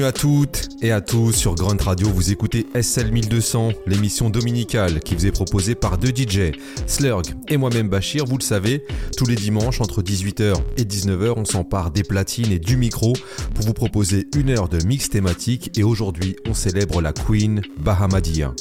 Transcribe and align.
Bienvenue 0.00 0.16
à 0.16 0.18
toutes 0.18 0.68
et 0.80 0.92
à 0.92 1.02
tous 1.02 1.32
sur 1.32 1.54
Grunt 1.54 1.76
Radio. 1.78 2.08
Vous 2.08 2.32
écoutez 2.32 2.66
SL 2.74 3.12
1200, 3.12 3.72
l'émission 3.86 4.30
dominicale 4.30 5.00
qui 5.00 5.14
vous 5.14 5.26
est 5.26 5.30
proposée 5.30 5.74
par 5.74 5.98
deux 5.98 6.08
DJ, 6.08 6.52
Slurg 6.86 7.24
et 7.48 7.58
moi-même 7.58 7.90
Bachir. 7.90 8.24
Vous 8.24 8.38
le 8.38 8.42
savez, 8.42 8.82
tous 9.18 9.26
les 9.26 9.34
dimanches 9.34 9.82
entre 9.82 10.00
18h 10.00 10.54
et 10.78 10.84
19h, 10.84 11.34
on 11.36 11.44
s'empare 11.44 11.90
des 11.90 12.02
platines 12.02 12.50
et 12.50 12.58
du 12.58 12.78
micro 12.78 13.12
pour 13.54 13.66
vous 13.66 13.74
proposer 13.74 14.26
une 14.34 14.48
heure 14.48 14.70
de 14.70 14.82
mix 14.86 15.10
thématique. 15.10 15.78
Et 15.78 15.82
aujourd'hui, 15.82 16.34
on 16.48 16.54
célèbre 16.54 17.02
la 17.02 17.12
Queen 17.12 17.60
Bahamadia. 17.78 18.54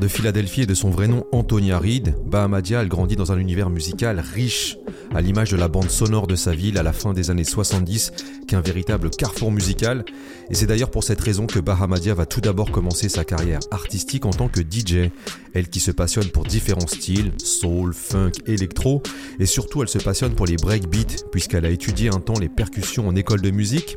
De 0.00 0.08
Philadelphie 0.08 0.62
et 0.62 0.66
de 0.66 0.74
son 0.74 0.90
vrai 0.90 1.08
nom 1.08 1.24
Antonia 1.32 1.78
Reed, 1.78 2.14
Bahamadia 2.26 2.80
a 2.80 2.84
grandit 2.84 3.16
dans 3.16 3.32
un 3.32 3.38
univers 3.38 3.70
musical 3.70 4.20
riche, 4.20 4.76
à 5.14 5.22
l'image 5.22 5.50
de 5.50 5.56
la 5.56 5.68
bande 5.68 5.88
sonore 5.88 6.26
de 6.26 6.34
sa 6.34 6.52
ville 6.52 6.76
à 6.76 6.82
la 6.82 6.92
fin 6.92 7.14
des 7.14 7.30
années 7.30 7.44
70, 7.44 8.12
qu'un 8.46 8.60
véritable 8.60 9.10
carrefour 9.10 9.50
musical. 9.50 10.04
Et 10.50 10.54
c'est 10.54 10.66
d'ailleurs 10.66 10.90
pour 10.90 11.04
cette 11.04 11.20
raison 11.20 11.46
que 11.46 11.58
Bahamadia 11.58 12.14
va 12.14 12.26
tout 12.26 12.40
d'abord 12.40 12.70
commencer 12.70 13.08
sa 13.08 13.24
carrière 13.24 13.60
artistique 13.70 14.26
en 14.26 14.30
tant 14.30 14.48
que 14.48 14.60
DJ. 14.60 15.10
Elle 15.54 15.68
qui 15.68 15.80
se 15.80 15.90
passionne 15.90 16.28
pour 16.28 16.44
différents 16.44 16.86
styles, 16.86 17.32
soul, 17.42 17.92
funk, 17.94 18.32
électro, 18.46 19.02
et 19.38 19.46
surtout 19.46 19.82
elle 19.82 19.88
se 19.88 19.98
passionne 19.98 20.34
pour 20.34 20.46
les 20.46 20.56
breakbeats, 20.56 21.24
puisqu'elle 21.32 21.64
a 21.64 21.70
étudié 21.70 22.08
un 22.08 22.20
temps 22.20 22.38
les 22.38 22.48
percussions 22.48 23.08
en 23.08 23.16
école 23.16 23.40
de 23.40 23.50
musique. 23.50 23.96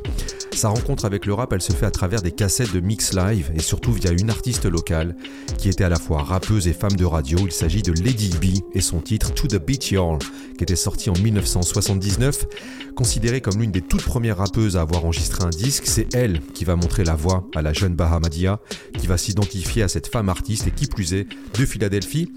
Sa 0.52 0.68
rencontre 0.68 1.04
avec 1.04 1.26
le 1.26 1.34
rap, 1.34 1.52
elle 1.52 1.62
se 1.62 1.72
fait 1.72 1.86
à 1.86 1.90
travers 1.90 2.22
des 2.22 2.32
cassettes 2.32 2.72
de 2.72 2.80
mix 2.80 3.14
live 3.14 3.50
et 3.54 3.60
surtout 3.60 3.92
via 3.92 4.10
une 4.10 4.30
artiste 4.30 4.64
locale 4.66 5.16
qui 5.58 5.68
était 5.68 5.84
à 5.84 5.88
la 5.88 5.98
fois 5.98 6.22
rappeuse 6.22 6.66
et 6.66 6.72
femme 6.72 6.96
de 6.96 7.04
radio. 7.04 7.38
Il 7.44 7.52
s'agit 7.52 7.82
de 7.82 7.92
Lady 7.92 8.30
B 8.40 8.58
et 8.74 8.80
son 8.80 9.00
titre 9.00 9.32
To 9.32 9.46
the 9.46 9.64
Beat 9.64 9.90
Y'all, 9.90 10.18
qui 10.58 10.64
était 10.64 10.76
sorti 10.76 11.10
en 11.10 11.14
1979. 11.14 12.46
Considérée 12.94 13.40
comme 13.40 13.60
l'une 13.60 13.70
des 13.70 13.80
toutes 13.80 14.02
premières 14.02 14.39
rappeuses 14.40 14.76
à 14.76 14.80
avoir 14.80 15.04
enregistré 15.04 15.44
un 15.44 15.50
disque, 15.50 15.84
c'est 15.86 16.14
elle 16.14 16.40
qui 16.54 16.64
va 16.64 16.74
montrer 16.74 17.04
la 17.04 17.14
voix 17.14 17.46
à 17.54 17.60
la 17.60 17.74
jeune 17.74 17.94
Bahamadia, 17.94 18.58
qui 18.98 19.06
va 19.06 19.18
s'identifier 19.18 19.82
à 19.82 19.88
cette 19.88 20.06
femme 20.06 20.30
artiste 20.30 20.66
et 20.66 20.70
qui 20.70 20.86
plus 20.86 21.12
est 21.12 21.26
de 21.58 21.66
Philadelphie. 21.66 22.32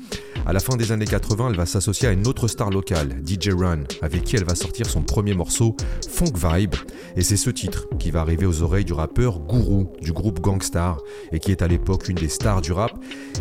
À 0.45 0.51
la 0.51 0.59
fin 0.59 0.75
des 0.75 0.91
années 0.91 1.05
80, 1.05 1.51
elle 1.51 1.55
va 1.55 1.65
s'associer 1.65 2.09
à 2.09 2.11
une 2.11 2.27
autre 2.27 2.49
star 2.49 2.69
locale, 2.69 3.21
DJ 3.25 3.49
Run, 3.57 3.83
avec 4.01 4.23
qui 4.23 4.35
elle 4.35 4.43
va 4.43 4.55
sortir 4.55 4.85
son 4.89 5.01
premier 5.01 5.33
morceau, 5.33 5.77
Funk 6.09 6.33
Vibe. 6.35 6.75
Et 7.15 7.21
c'est 7.21 7.37
ce 7.37 7.49
titre 7.49 7.87
qui 7.97 8.11
va 8.11 8.19
arriver 8.19 8.45
aux 8.45 8.61
oreilles 8.61 8.83
du 8.83 8.91
rappeur 8.91 9.39
Guru 9.39 9.85
du 10.01 10.11
groupe 10.11 10.41
Gangstar 10.41 10.97
et 11.31 11.39
qui 11.39 11.51
est 11.51 11.61
à 11.61 11.67
l'époque 11.69 12.09
une 12.09 12.15
des 12.15 12.27
stars 12.27 12.61
du 12.61 12.73
rap. 12.73 12.91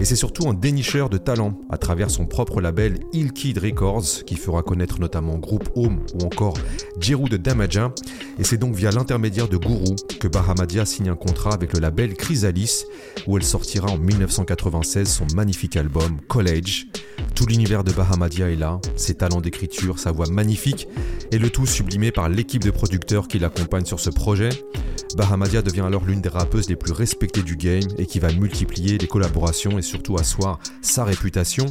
Et 0.01 0.05
c'est 0.05 0.17
surtout 0.17 0.49
un 0.49 0.55
dénicheur 0.55 1.11
de 1.11 1.19
talent 1.19 1.59
à 1.71 1.79
travers 1.79 2.11
son 2.11 2.27
propre 2.27 2.61
label 2.61 3.01
Ill 3.13 3.33
Kid 3.33 3.59
Records 3.59 4.25
qui 4.25 4.37
fera 4.37 4.63
connaître 4.63 5.01
notamment 5.01 5.39
Groupe 5.39 5.69
Home 5.75 6.01
ou 6.15 6.25
encore 6.25 6.55
Jeru 7.01 7.29
de 7.29 7.37
Damaja. 7.37 7.93
Et 8.39 8.45
c'est 8.53 8.59
donc 8.59 8.75
via 8.75 8.91
l'intermédiaire 8.91 9.49
de 9.49 9.57
Guru 9.57 9.97
que 10.21 10.29
Bahamadia 10.29 10.85
signe 10.85 11.09
un 11.09 11.17
contrat 11.17 11.55
avec 11.55 11.73
le 11.73 11.81
label 11.81 12.13
Chrysalis 12.13 12.85
où 13.27 13.39
elle 13.39 13.45
sortira 13.45 13.89
en 13.91 13.97
1996 13.97 15.09
son 15.09 15.27
magnifique 15.35 15.75
album 15.75 16.21
College. 16.29 16.85
Tout 17.35 17.47
l'univers 17.47 17.83
de 17.83 17.93
Bahamadia 17.93 18.51
est 18.51 18.57
là, 18.57 18.79
ses 18.95 19.15
talents 19.15 19.41
d'écriture, 19.41 19.99
sa 19.99 20.13
voix 20.13 20.27
magnifique 20.29 20.87
et 21.31 21.39
le 21.39 21.49
tout 21.49 21.65
sublimé 21.65 22.13
par 22.13 22.29
l'équipe 22.29 22.63
de 22.63 22.71
producteurs 22.71 23.27
qui 23.27 23.39
l'accompagne 23.39 23.87
sur 23.87 24.01
ce 24.01 24.11
projet. 24.11 24.51
Bahamadia 25.17 25.63
devient 25.63 25.83
alors 25.83 26.05
l'une 26.05 26.21
des 26.21 26.29
rappeuses 26.29 26.69
les 26.69 26.77
plus 26.77 26.93
respectées 26.93 27.43
du 27.43 27.57
game 27.57 27.89
et 27.99 28.07
qui 28.07 28.19
va 28.19 28.33
multiplier 28.33 28.99
les 28.99 29.07
collaborations 29.07 29.79
et 29.79 29.83
surtout 29.83 30.17
asseoir 30.17 30.59
sa 30.81 31.05
réputation. 31.05 31.67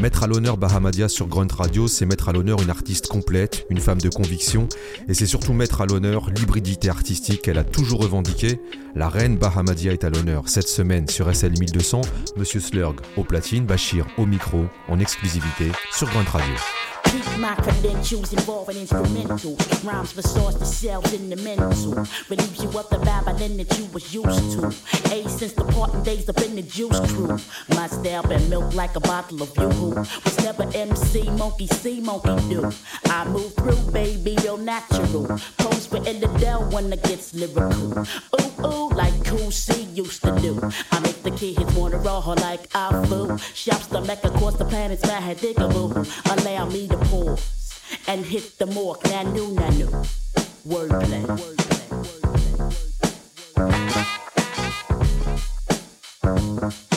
Mettre 0.00 0.22
à 0.22 0.26
l'honneur 0.26 0.56
Bahamadia 0.56 1.08
sur 1.08 1.26
Grunt 1.26 1.52
Radio, 1.52 1.86
c'est 1.86 2.06
mettre 2.06 2.30
à 2.30 2.32
l'honneur 2.32 2.62
une 2.62 2.70
artiste 2.70 3.08
complète, 3.08 3.66
une 3.68 3.80
femme 3.80 4.00
de 4.00 4.08
conviction, 4.08 4.66
et 5.08 5.14
c'est 5.14 5.26
surtout 5.26 5.52
mettre 5.52 5.82
à 5.82 5.86
l'honneur 5.86 6.30
l'hybridité 6.30 6.88
artistique 6.88 7.42
qu'elle 7.42 7.58
a 7.58 7.64
toujours 7.64 8.00
revendiquée. 8.00 8.60
La 8.94 9.10
reine 9.10 9.36
Bahamadia 9.36 9.92
est 9.92 10.04
à 10.04 10.10
l'honneur 10.10 10.48
cette 10.48 10.68
semaine 10.68 11.06
sur 11.06 11.34
SL 11.34 11.58
1200, 11.58 12.00
Monsieur 12.36 12.60
Slurg 12.60 12.96
au 13.18 13.24
platine, 13.24 13.66
Bachir 13.66 14.06
au 14.16 14.24
micro, 14.24 14.64
en 14.88 14.98
exclusivité 15.00 15.70
sur 15.92 16.08
Grunt 16.08 16.30
Radio. 16.30 16.54
Keep 17.10 17.38
my 17.38 17.54
credentials 17.56 18.32
involving 18.32 18.76
instrumental 18.76 19.56
rhymes 19.82 20.12
for 20.12 20.22
source 20.22 20.54
the 20.54 20.64
self 20.64 21.12
in 21.12 21.28
the 21.28 21.36
mental. 21.36 22.06
Relieves 22.28 22.62
you 22.62 22.68
of 22.78 22.88
the 22.88 22.98
babbling 23.04 23.56
that 23.56 23.78
you 23.78 23.86
was 23.86 24.14
used 24.14 24.52
to. 24.52 24.66
A 25.12 25.28
since 25.28 25.52
the 25.52 25.64
parting 25.64 26.02
days 26.04 26.28
up 26.28 26.40
in 26.40 26.54
the 26.54 26.62
juice 26.62 27.00
crew. 27.12 27.36
My 27.74 27.88
style 27.88 28.22
been 28.22 28.48
milk 28.48 28.74
like 28.74 28.94
a 28.94 29.00
bottle 29.00 29.42
of 29.42 29.56
yoo-hoo. 29.56 29.94
Was 30.24 30.38
never 30.44 30.64
MC, 30.74 31.28
monkey 31.30 31.66
see, 31.66 32.00
monkey 32.00 32.36
do. 32.48 32.70
I 33.06 33.28
move 33.28 33.54
through, 33.54 33.90
baby, 33.92 34.36
real 34.42 34.56
natural. 34.56 35.26
Pose 35.58 35.86
for 35.86 36.00
Dell 36.38 36.70
when 36.70 36.92
it 36.92 37.02
gets 37.02 37.34
lyrical. 37.34 37.98
Ooh, 37.98 38.49
ooh, 38.64 38.88
like 38.90 39.24
Cool 39.24 39.50
C 39.50 39.82
used 39.94 40.22
to 40.22 40.32
do. 40.40 40.60
I 40.92 41.00
make 41.00 41.22
the 41.22 41.30
kids 41.30 41.74
wanna 41.74 41.98
raw 41.98 42.18
like 42.18 42.68
I 42.74 43.04
foo. 43.06 43.38
Shops 43.54 43.86
the 43.88 44.00
mecca, 44.00 44.28
across 44.28 44.56
the 44.56 44.64
planets, 44.64 45.06
mad 45.06 45.36
diggable. 45.38 45.90
Allow 46.32 46.66
me 46.66 46.88
to 46.88 46.96
pause 46.96 47.80
and 48.06 48.24
hit 48.24 48.58
the 48.58 48.66
mark. 48.66 49.00
Nanu, 49.04 49.54
nanu. 49.54 49.88
Wordplay. 50.66 51.26
My 56.22 56.30
aura 56.30 56.89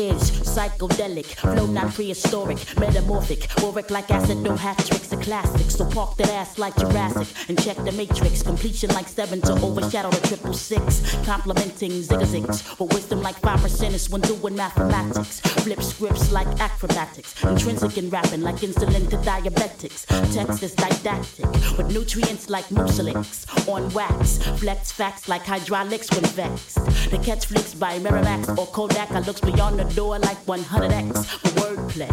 is 0.00 0.30
psychedelic, 0.30 1.26
flow 1.36 1.66
not 1.66 1.92
prehistoric, 1.92 2.58
metamorphic, 2.78 3.46
auric 3.62 3.90
like 3.90 4.10
acid, 4.10 4.38
no 4.38 4.56
hat 4.56 4.78
tricks, 4.78 5.12
a 5.12 5.16
classic. 5.18 5.70
So 5.70 5.84
park 5.90 6.16
that 6.16 6.30
ass 6.30 6.58
like 6.58 6.74
Jurassic 6.76 7.28
and 7.48 7.62
check 7.62 7.76
the 7.76 7.92
matrix. 7.92 8.42
Completion 8.42 8.90
like 8.94 9.08
seven 9.08 9.40
to 9.42 9.52
overshadow 9.66 10.10
the 10.10 10.26
triple 10.26 10.54
six. 10.54 11.14
Complimenting 11.26 12.02
zigzags, 12.02 12.62
but 12.78 12.92
wisdom 12.94 13.22
like 13.22 13.36
five 13.36 13.60
percent 13.60 13.94
is 13.94 14.08
when 14.08 14.22
doing 14.22 14.56
mathematics. 14.56 15.40
Flip 15.62 15.82
scripts 15.82 16.32
like 16.32 16.48
acrobatics, 16.60 17.30
intrinsic 17.44 17.98
in 17.98 18.08
rapping 18.10 18.40
like 18.40 18.56
insulin 18.56 19.08
to 19.10 19.16
diabetics. 19.18 20.06
Text 20.34 20.62
is 20.62 20.74
didactic 20.74 21.46
with 21.76 21.92
nutrients 21.92 22.48
like 22.48 22.64
mucilix 22.66 23.46
on 23.68 23.90
wax. 23.90 24.38
Flex 24.60 24.90
facts 24.92 25.28
like 25.28 25.42
hydraulics 25.42 26.10
when 26.12 26.24
vexed. 26.24 26.76
The 27.10 27.18
catch 27.18 27.46
flicks 27.46 27.74
by 27.74 27.98
Miramax 27.98 28.56
or 28.56 28.66
Kodak. 28.66 29.10
I 29.10 29.20
looks 29.20 29.40
beyond 29.40 29.78
the 29.78 29.84
door 29.94 30.18
like 30.18 30.38
100x 30.46 31.24
for 31.26 31.48
wordplay. 31.60 32.10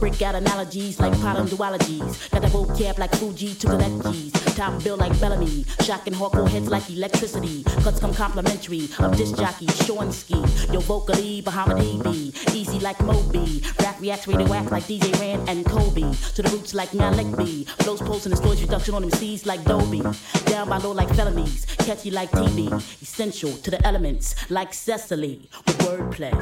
Break 0.00 0.22
out 0.22 0.34
analogies 0.34 0.98
like 0.98 1.12
pattern 1.20 1.46
duologies. 1.46 2.30
Got 2.30 2.40
the 2.40 2.48
vocab 2.48 2.98
like 2.98 3.14
Fuji 3.16 3.54
to 3.56 3.66
collect 3.66 4.02
G's. 4.10 4.32
Top 4.56 4.82
bill 4.82 4.96
like 4.96 5.12
Bellamy. 5.20 5.66
Shocking 5.82 6.14
hardcore 6.14 6.48
heads 6.48 6.70
like 6.70 6.88
electricity. 6.88 7.62
Cuts 7.84 8.00
come 8.00 8.14
complimentary 8.14 8.88
of 8.98 9.14
disc 9.14 9.36
jockey 9.36 9.66
Ski. 9.68 10.36
Yo 10.72 10.80
vocally 10.80 11.42
Bahama 11.42 11.74
B. 11.76 12.32
Easy 12.54 12.78
like 12.80 12.98
Moby. 13.02 13.62
Rap 13.80 14.00
reacts 14.00 14.26
radio 14.26 14.50
act 14.54 14.72
like 14.72 14.84
DJ 14.84 15.12
Rand 15.20 15.46
and 15.50 15.66
Kobe. 15.66 16.10
To 16.34 16.42
the 16.42 16.48
roots 16.48 16.72
like 16.72 16.94
Malik 16.94 17.36
B. 17.36 17.64
Flows 17.80 18.00
posting 18.00 18.32
and 18.32 18.40
storage 18.40 18.62
reduction 18.62 18.94
on 18.94 19.04
MCs 19.04 19.44
like 19.44 19.62
Dolby. 19.64 20.00
Down 20.46 20.70
by 20.70 20.78
low 20.78 20.92
like 20.92 21.14
felonies. 21.14 21.66
Catchy 21.76 22.10
like 22.10 22.30
TV. 22.30 22.72
Essential 23.02 23.52
to 23.52 23.70
the 23.70 23.86
elements 23.86 24.34
like 24.50 24.72
Cecily. 24.72 25.50
With 25.66 25.78
wordplay. 25.80 26.32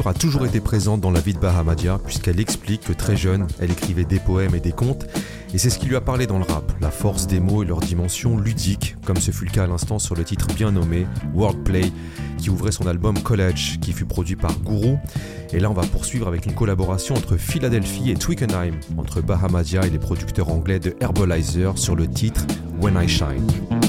A 0.00 0.14
toujours 0.14 0.46
été 0.46 0.60
présente 0.60 1.02
dans 1.02 1.10
la 1.10 1.20
vie 1.20 1.34
de 1.34 1.38
Bahamadia, 1.38 2.00
puisqu'elle 2.02 2.40
explique 2.40 2.80
que 2.80 2.94
très 2.94 3.14
jeune, 3.14 3.46
elle 3.60 3.70
écrivait 3.70 4.06
des 4.06 4.18
poèmes 4.18 4.54
et 4.54 4.60
des 4.60 4.72
contes, 4.72 5.06
et 5.52 5.58
c'est 5.58 5.68
ce 5.68 5.78
qui 5.78 5.84
lui 5.84 5.96
a 5.96 6.00
parlé 6.00 6.26
dans 6.26 6.38
le 6.38 6.44
rap, 6.44 6.72
la 6.80 6.90
force 6.90 7.26
des 7.26 7.40
mots 7.40 7.62
et 7.62 7.66
leur 7.66 7.80
dimension 7.80 8.38
ludique, 8.38 8.96
comme 9.04 9.18
ce 9.18 9.30
fut 9.30 9.44
le 9.44 9.50
cas 9.50 9.64
à 9.64 9.66
l'instant 9.66 9.98
sur 9.98 10.14
le 10.14 10.24
titre 10.24 10.46
bien 10.56 10.72
nommé 10.72 11.06
Wordplay, 11.34 11.92
qui 12.38 12.48
ouvrait 12.48 12.72
son 12.72 12.86
album 12.86 13.22
College, 13.22 13.80
qui 13.82 13.92
fut 13.92 14.06
produit 14.06 14.34
par 14.34 14.58
Guru. 14.60 14.96
Et 15.52 15.60
là, 15.60 15.70
on 15.70 15.74
va 15.74 15.82
poursuivre 15.82 16.26
avec 16.26 16.46
une 16.46 16.54
collaboration 16.54 17.14
entre 17.14 17.36
Philadelphie 17.36 18.10
et 18.10 18.14
Twickenham, 18.14 18.74
entre 18.96 19.20
Bahamadia 19.20 19.86
et 19.86 19.90
les 19.90 19.98
producteurs 19.98 20.48
anglais 20.48 20.80
de 20.80 20.96
Herbalizer 21.00 21.76
sur 21.76 21.96
le 21.96 22.08
titre 22.08 22.46
When 22.80 22.98
I 22.98 23.06
Shine. 23.06 23.81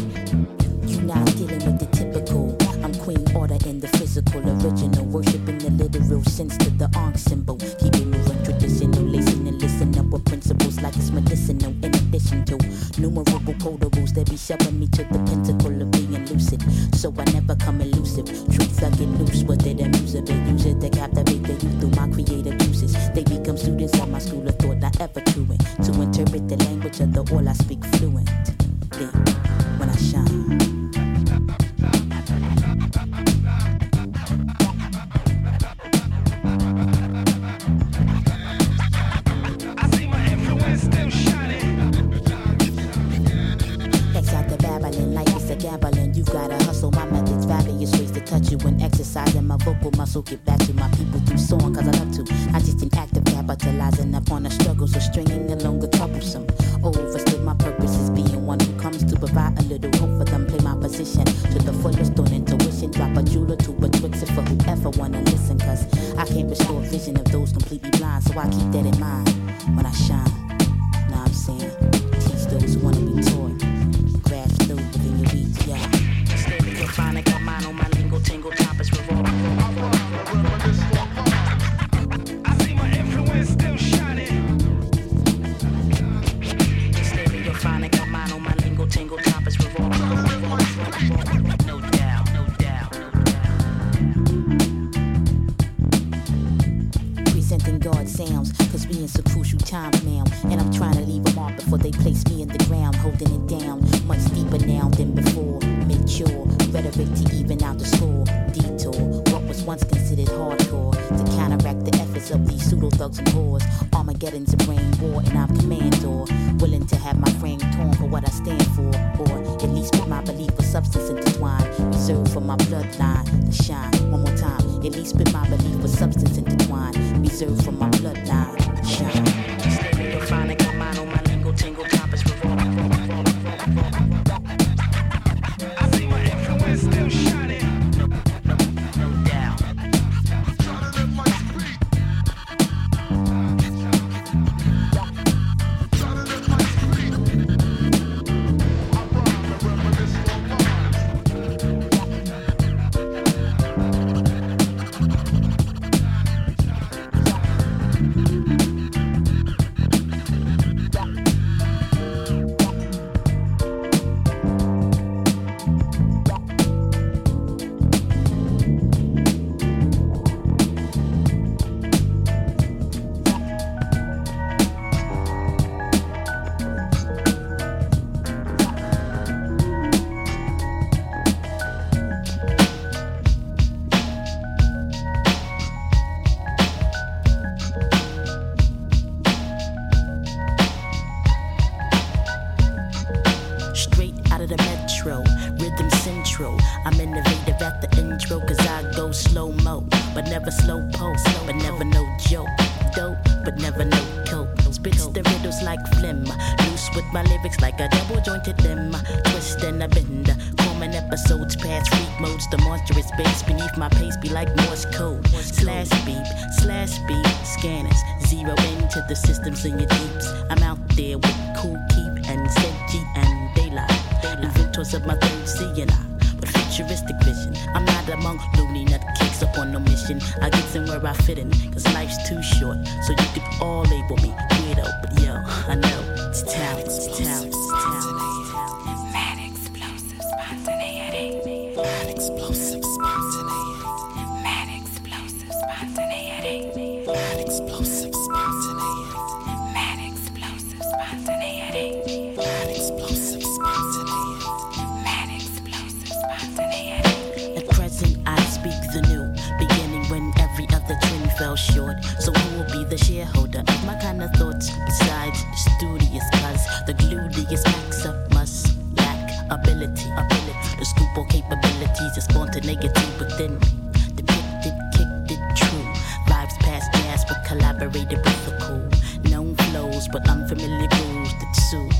the 262.98 263.06
shareholder 263.06 263.64
of 263.68 263.86
my 263.88 263.96
kind 264.00 264.22
of 264.22 264.30
thoughts. 264.34 264.70
Besides, 264.86 265.40
studious 265.56 266.26
cause 266.38 266.64
the 266.86 266.94
gluteus 266.94 267.64
maxer 267.66 268.14
must 268.34 268.78
lack 268.98 269.32
ability, 269.50 270.10
ability 270.14 270.70
The 270.78 270.86
scoop 270.86 271.18
all 271.18 271.26
capabilities 271.26 272.14
and 272.14 272.24
spontaneity 272.24 273.06
within 273.18 273.58
me. 273.58 273.68
Depicted, 274.16 274.76
kicked 274.94 275.32
it 275.32 275.42
true. 275.58 275.86
Vibes 276.30 276.56
past 276.60 276.94
jazz, 276.94 277.26
but 277.26 277.44
collaborated 277.48 278.20
with 278.20 278.46
the 278.46 278.54
cool. 278.62 278.86
Known 279.32 279.56
flows, 279.56 280.08
but 280.10 280.30
unfamiliar 280.30 280.88
grooves 280.88 281.34
that 281.42 281.54
suit 281.70 281.94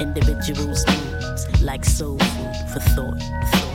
individuals' 0.00 0.86
needs 0.86 1.62
like 1.62 1.84
soul 1.84 2.18
food 2.18 2.56
for 2.72 2.80
thought. 2.80 3.20
thought. 3.20 3.73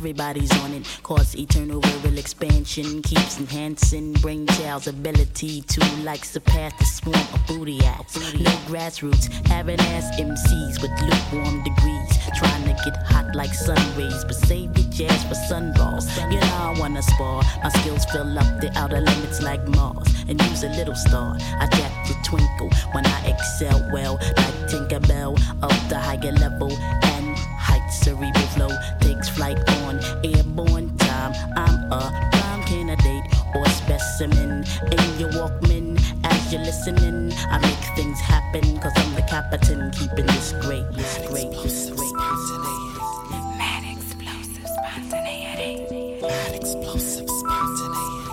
Everybody's 0.00 0.50
on 0.62 0.72
it. 0.72 0.82
Cause 1.02 1.36
eternal 1.36 1.78
verbal 1.78 2.16
expansion 2.16 3.02
keeps 3.02 3.38
enhancing 3.38 4.14
brain 4.14 4.46
child's 4.46 4.86
ability 4.86 5.60
to 5.60 5.80
like 6.04 6.24
surpass 6.24 6.72
the 6.78 6.86
swarm 6.86 7.26
of 7.34 7.46
booty 7.46 7.84
ass. 7.84 8.16
No 8.32 8.50
grassroots, 8.70 9.28
having 9.46 9.78
ass 9.78 10.08
MCs 10.18 10.80
with 10.80 10.90
lukewarm 11.02 11.62
degrees. 11.64 12.10
Trying 12.34 12.64
to 12.64 12.74
get 12.82 12.96
hot 13.02 13.36
like 13.36 13.52
sun 13.52 13.76
rays, 13.94 14.24
but 14.24 14.36
save 14.36 14.74
your 14.78 14.90
jazz 14.90 15.22
for 15.24 15.34
sunballs. 15.52 16.06
You 16.32 16.40
know 16.40 16.56
I 16.68 16.74
wanna 16.80 17.02
spar. 17.02 17.42
My 17.62 17.68
skills 17.68 18.06
fill 18.06 18.38
up 18.38 18.60
the 18.62 18.72
outer 18.76 19.02
limits 19.02 19.42
like 19.42 19.62
Mars. 19.68 20.08
And 20.28 20.40
use 20.48 20.62
a 20.62 20.70
little 20.70 20.94
star. 20.94 21.36
I 21.58 21.66
jack 21.66 21.92
the 22.08 22.14
twinkle 22.24 22.70
when 22.92 23.04
I 23.04 23.18
excel 23.26 23.86
well, 23.92 24.14
like 24.14 24.56
Tinkerbell 24.70 25.34
of 25.62 25.88
the 25.90 25.98
higher 25.98 26.32
level 26.32 26.72
and 26.72 27.36
height 27.36 27.86
cerebral 27.90 28.46
flow 28.54 28.70
takes 29.00 29.28
flight 29.28 29.58
prime 32.08 32.62
candidate 32.64 33.24
or 33.54 33.66
specimen 33.68 34.64
in 34.92 35.18
your 35.18 35.30
Walkman 35.30 36.00
as 36.24 36.52
you're 36.52 36.62
listening. 36.62 37.32
I 37.50 37.58
make 37.58 37.96
things 37.96 38.18
happen 38.20 38.62
cause 38.78 38.92
I'm 38.96 39.14
the 39.14 39.22
captain 39.22 39.90
keeping 39.92 40.26
this 40.26 40.52
great, 40.60 40.84
this 40.92 41.18
great, 41.28 41.50
this 41.62 41.90
great. 41.90 42.14
Mad 43.58 43.84
explosive 43.84 44.66
spontaneity. 44.66 46.20
Mad 46.22 46.54
explosive 46.54 47.28
spontaneity. 47.28 48.30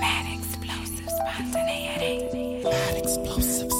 Mad 0.00 0.26
explosive 0.38 1.10
spontaneity. 1.10 2.62
Mad 2.64 2.96
explosive 2.96 3.71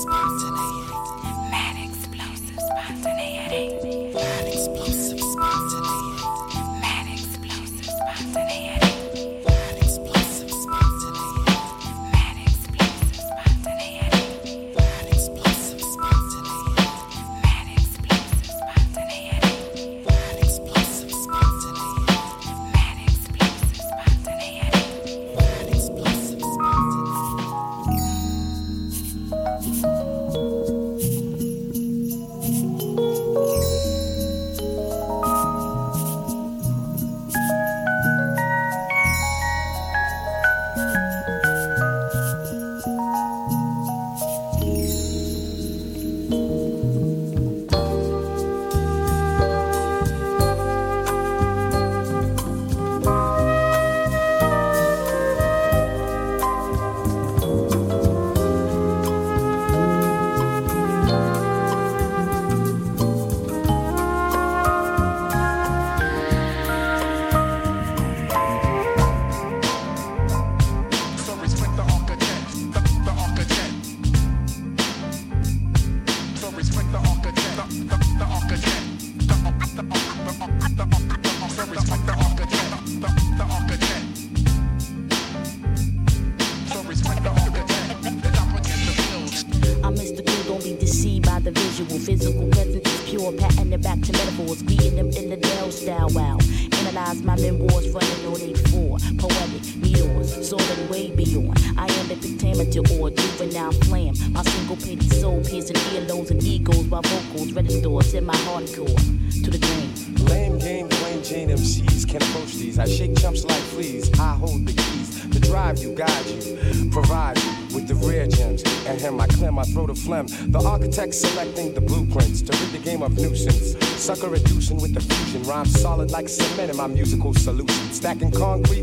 solid 126.03 126.11
like 126.11 126.29
cement 126.29 126.71
in 126.71 126.77
my 126.77 126.87
musical 126.87 127.35
solution. 127.35 127.93
Stacking 127.93 128.31
concrete 128.31 128.82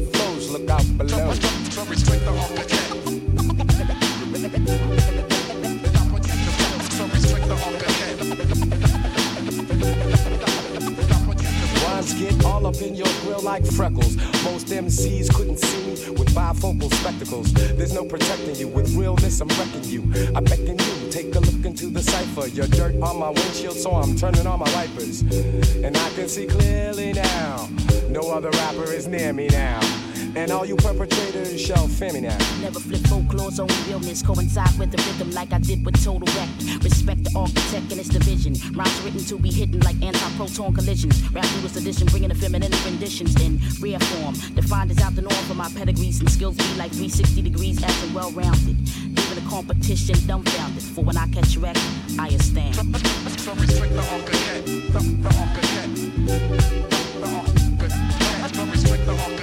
in 12.82 12.96
your 12.96 13.08
grill 13.22 13.42
like 13.42 13.66
freckles. 13.66 14.16
Most 14.44 14.68
MCs 14.68 15.34
couldn't 15.34 15.58
see 15.58 15.86
me 15.86 16.18
with 16.18 16.34
bifocal 16.34 16.94
spectacles. 16.94 17.54
There's 17.54 17.94
no 17.94 18.06
protecting 18.06 18.56
you. 18.56 18.68
With 18.68 18.96
realness, 18.96 19.40
I'm 19.42 19.48
wrecking 19.50 19.84
you. 19.84 20.02
I 20.36 20.40
beckon 20.42 20.78
you, 20.78 21.12
take 21.12 21.36
a 21.36 21.40
look 21.40 21.66
into 21.66 21.88
the 21.88 22.02
cipher. 22.02 22.48
Your 22.48 22.68
dirt 22.68 22.96
on 23.02 23.20
my 23.20 23.30
windshield, 23.30 23.76
so 23.76 23.92
I'm 23.92 24.16
turning 24.16 24.48
on 24.48 24.60
my 24.60 24.72
wipers. 24.74 25.22
And 25.22 25.96
I 25.96 26.10
can 26.12 26.28
see 26.28 26.48
clearly 26.48 27.14
now. 27.14 27.70
No 28.10 28.32
other 28.32 28.50
rapper 28.52 28.92
is 28.92 29.08
near 29.08 29.34
me 29.34 29.48
now. 29.48 29.80
And 30.36 30.52
all 30.52 30.66
you 30.66 30.76
perpetrators 30.76 31.60
shall 31.60 31.88
fear 31.88 32.14
me. 32.14 32.22
Never 32.22 32.80
flip 32.80 33.02
folklore's 33.02 33.60
own 33.60 33.70
realness. 33.88 34.22
Coincide 34.22 34.78
with 34.78 34.92
the 34.92 34.98
rhythm 34.98 35.32
like 35.32 35.52
I 35.52 35.60
did 35.60 35.86
with 35.86 36.04
Total 36.04 36.28
Wreck. 36.36 36.50
Respect 36.84 37.24
the 37.24 37.32
architect 37.36 37.92
and 37.92 38.00
its 38.00 38.10
division. 38.10 38.54
Rhymes 38.76 39.02
written 39.02 39.24
to 39.26 39.38
be 39.38 39.52
hidden 39.52 39.80
like 39.82 40.02
anti-proton 40.02 40.74
collisions. 40.74 41.22
Rap 41.32 41.46
newest 41.58 41.78
edition, 41.78 42.08
bringing 42.08 42.30
the 42.30 42.36
feminine 42.36 42.72
renditions 42.86 43.36
in 43.42 43.60
rare 43.82 44.00
form. 44.00 44.34
Defined 44.56 44.92
as 44.92 45.00
out 45.02 45.16
the 45.16 45.22
norm 45.22 45.44
for 45.48 45.56
my 45.56 45.70
pedigrees 45.70 46.20
and 46.20 46.30
skills 46.32 46.56
be 46.58 46.64
like 46.76 46.92
360 46.92 47.42
degrees 47.42 47.84
as 47.84 48.04
and 48.04 48.14
well-rounded. 48.14 48.78
Leaving 49.18 49.44
the 49.44 49.50
competition 49.50 50.16
dumbfounded. 50.28 50.84
For 50.84 51.04
when 51.04 51.18
I 51.18 51.28
catch 51.28 51.58
wreck, 51.58 51.78
I 52.20 52.30
stand. 52.38 52.76
So 52.76 53.54
respect 53.54 53.94
the 53.94 54.04
architect, 54.14 54.66
the, 54.66 55.00
the 55.00 55.30
architect. 55.40 55.96
The, 56.26 56.38
the 57.20 57.28
architect. 57.28 58.56
So 58.56 58.66
respect 58.66 59.06
the 59.06 59.12
architect, 59.12 59.12
the, 59.12 59.14
the, 59.14 59.24
ar- 59.24 59.39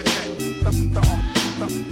Respect 1.67 1.91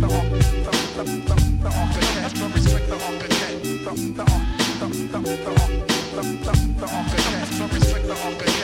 the 8.06 8.14
architect. 8.14 8.54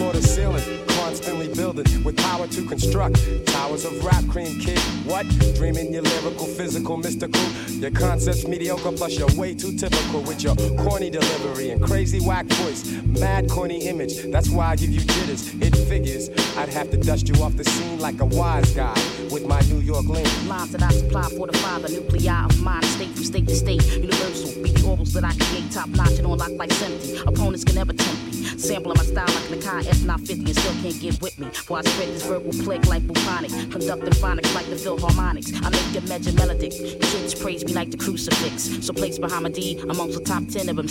Floor 0.00 0.12
to 0.14 0.22
ceiling, 0.22 0.86
constantly 0.96 1.52
building 1.52 2.02
with 2.04 2.16
power 2.16 2.46
to 2.46 2.66
construct 2.66 3.16
towers 3.48 3.84
of 3.84 4.02
rap 4.02 4.26
cream 4.30 4.58
kid. 4.58 4.78
What? 5.04 5.28
Dreaming 5.56 5.92
your 5.92 6.00
lyrical, 6.00 6.46
physical, 6.46 6.96
mystical. 6.96 7.42
Your 7.68 7.90
concepts 7.90 8.48
mediocre, 8.48 8.92
plus 8.92 9.18
you're 9.18 9.28
way 9.36 9.52
too 9.52 9.76
typical 9.76 10.22
with 10.22 10.42
your 10.42 10.56
corny 10.78 11.10
delivery 11.10 11.68
and 11.68 11.82
crazy 11.82 12.18
whack 12.18 12.46
voice. 12.46 12.90
Mad 13.20 13.50
corny 13.50 13.88
image, 13.88 14.22
that's 14.32 14.48
why 14.48 14.68
I 14.68 14.76
give 14.76 14.88
you 14.88 15.00
jitters. 15.00 15.52
It 15.60 15.76
figures 15.76 16.30
I'd 16.56 16.70
have 16.70 16.90
to 16.92 16.96
dust 16.96 17.28
you 17.28 17.34
off 17.42 17.54
the 17.58 17.64
scene 17.64 17.98
like 17.98 18.22
a 18.22 18.24
wise 18.24 18.72
guy 18.72 18.98
with 19.30 19.46
my 19.46 19.60
New 19.68 19.80
York 19.80 20.06
link. 20.06 20.26
Lines 20.46 20.72
that 20.72 20.82
I 20.82 20.92
supply 20.92 21.28
for 21.28 21.46
the 21.46 21.88
nuclei 21.90 22.44
of 22.46 22.58
mine, 22.62 22.82
state 22.84 23.10
from 23.10 23.24
state 23.24 23.46
to 23.48 23.54
state, 23.54 23.84
universal. 23.98 24.62
Beat 24.62 24.76
orbals 24.76 25.12
that 25.12 25.24
I 25.24 25.34
create, 25.44 25.70
top 25.70 25.90
notch 25.90 26.18
and 26.18 26.26
on 26.26 26.38
like 26.38 26.72
empty. 26.80 27.18
Opponents 27.18 27.64
can 27.64 27.74
never 27.74 27.92
tempt 27.92 28.24
me. 28.24 28.30
Sampling 28.60 28.96
my 28.98 29.04
style 29.04 29.26
like 29.26 29.58
Nakai 29.58 29.89
F950 29.90 30.46
and 30.46 30.56
still 30.56 30.72
can't 30.82 31.00
get 31.00 31.20
with 31.20 31.38
me. 31.38 31.48
For 31.50 31.78
I 31.78 31.82
spread 31.82 32.08
this 32.08 32.26
verbal 32.26 32.52
plague 32.64 32.86
like 32.86 33.06
bubonic, 33.06 33.50
conducting 33.70 34.14
phonics 34.22 34.54
like 34.54 34.66
the 34.66 34.76
Philharmonics. 34.76 35.52
I 35.64 35.70
make 35.70 35.92
your 35.92 36.02
measure 36.08 36.32
melodic. 36.32 36.72
Kids 36.72 37.34
praise 37.34 37.64
me 37.64 37.74
like 37.74 37.90
the 37.90 37.98
crucifix. 37.98 38.86
So 38.86 38.92
place 38.92 39.18
Bahamadia 39.18 39.82
amongst 39.84 40.18
the 40.18 40.24
top 40.24 40.46
10 40.46 40.68
of 40.68 40.76
them. 40.76 40.86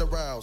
Of 0.00 0.10
generals. 0.10 0.33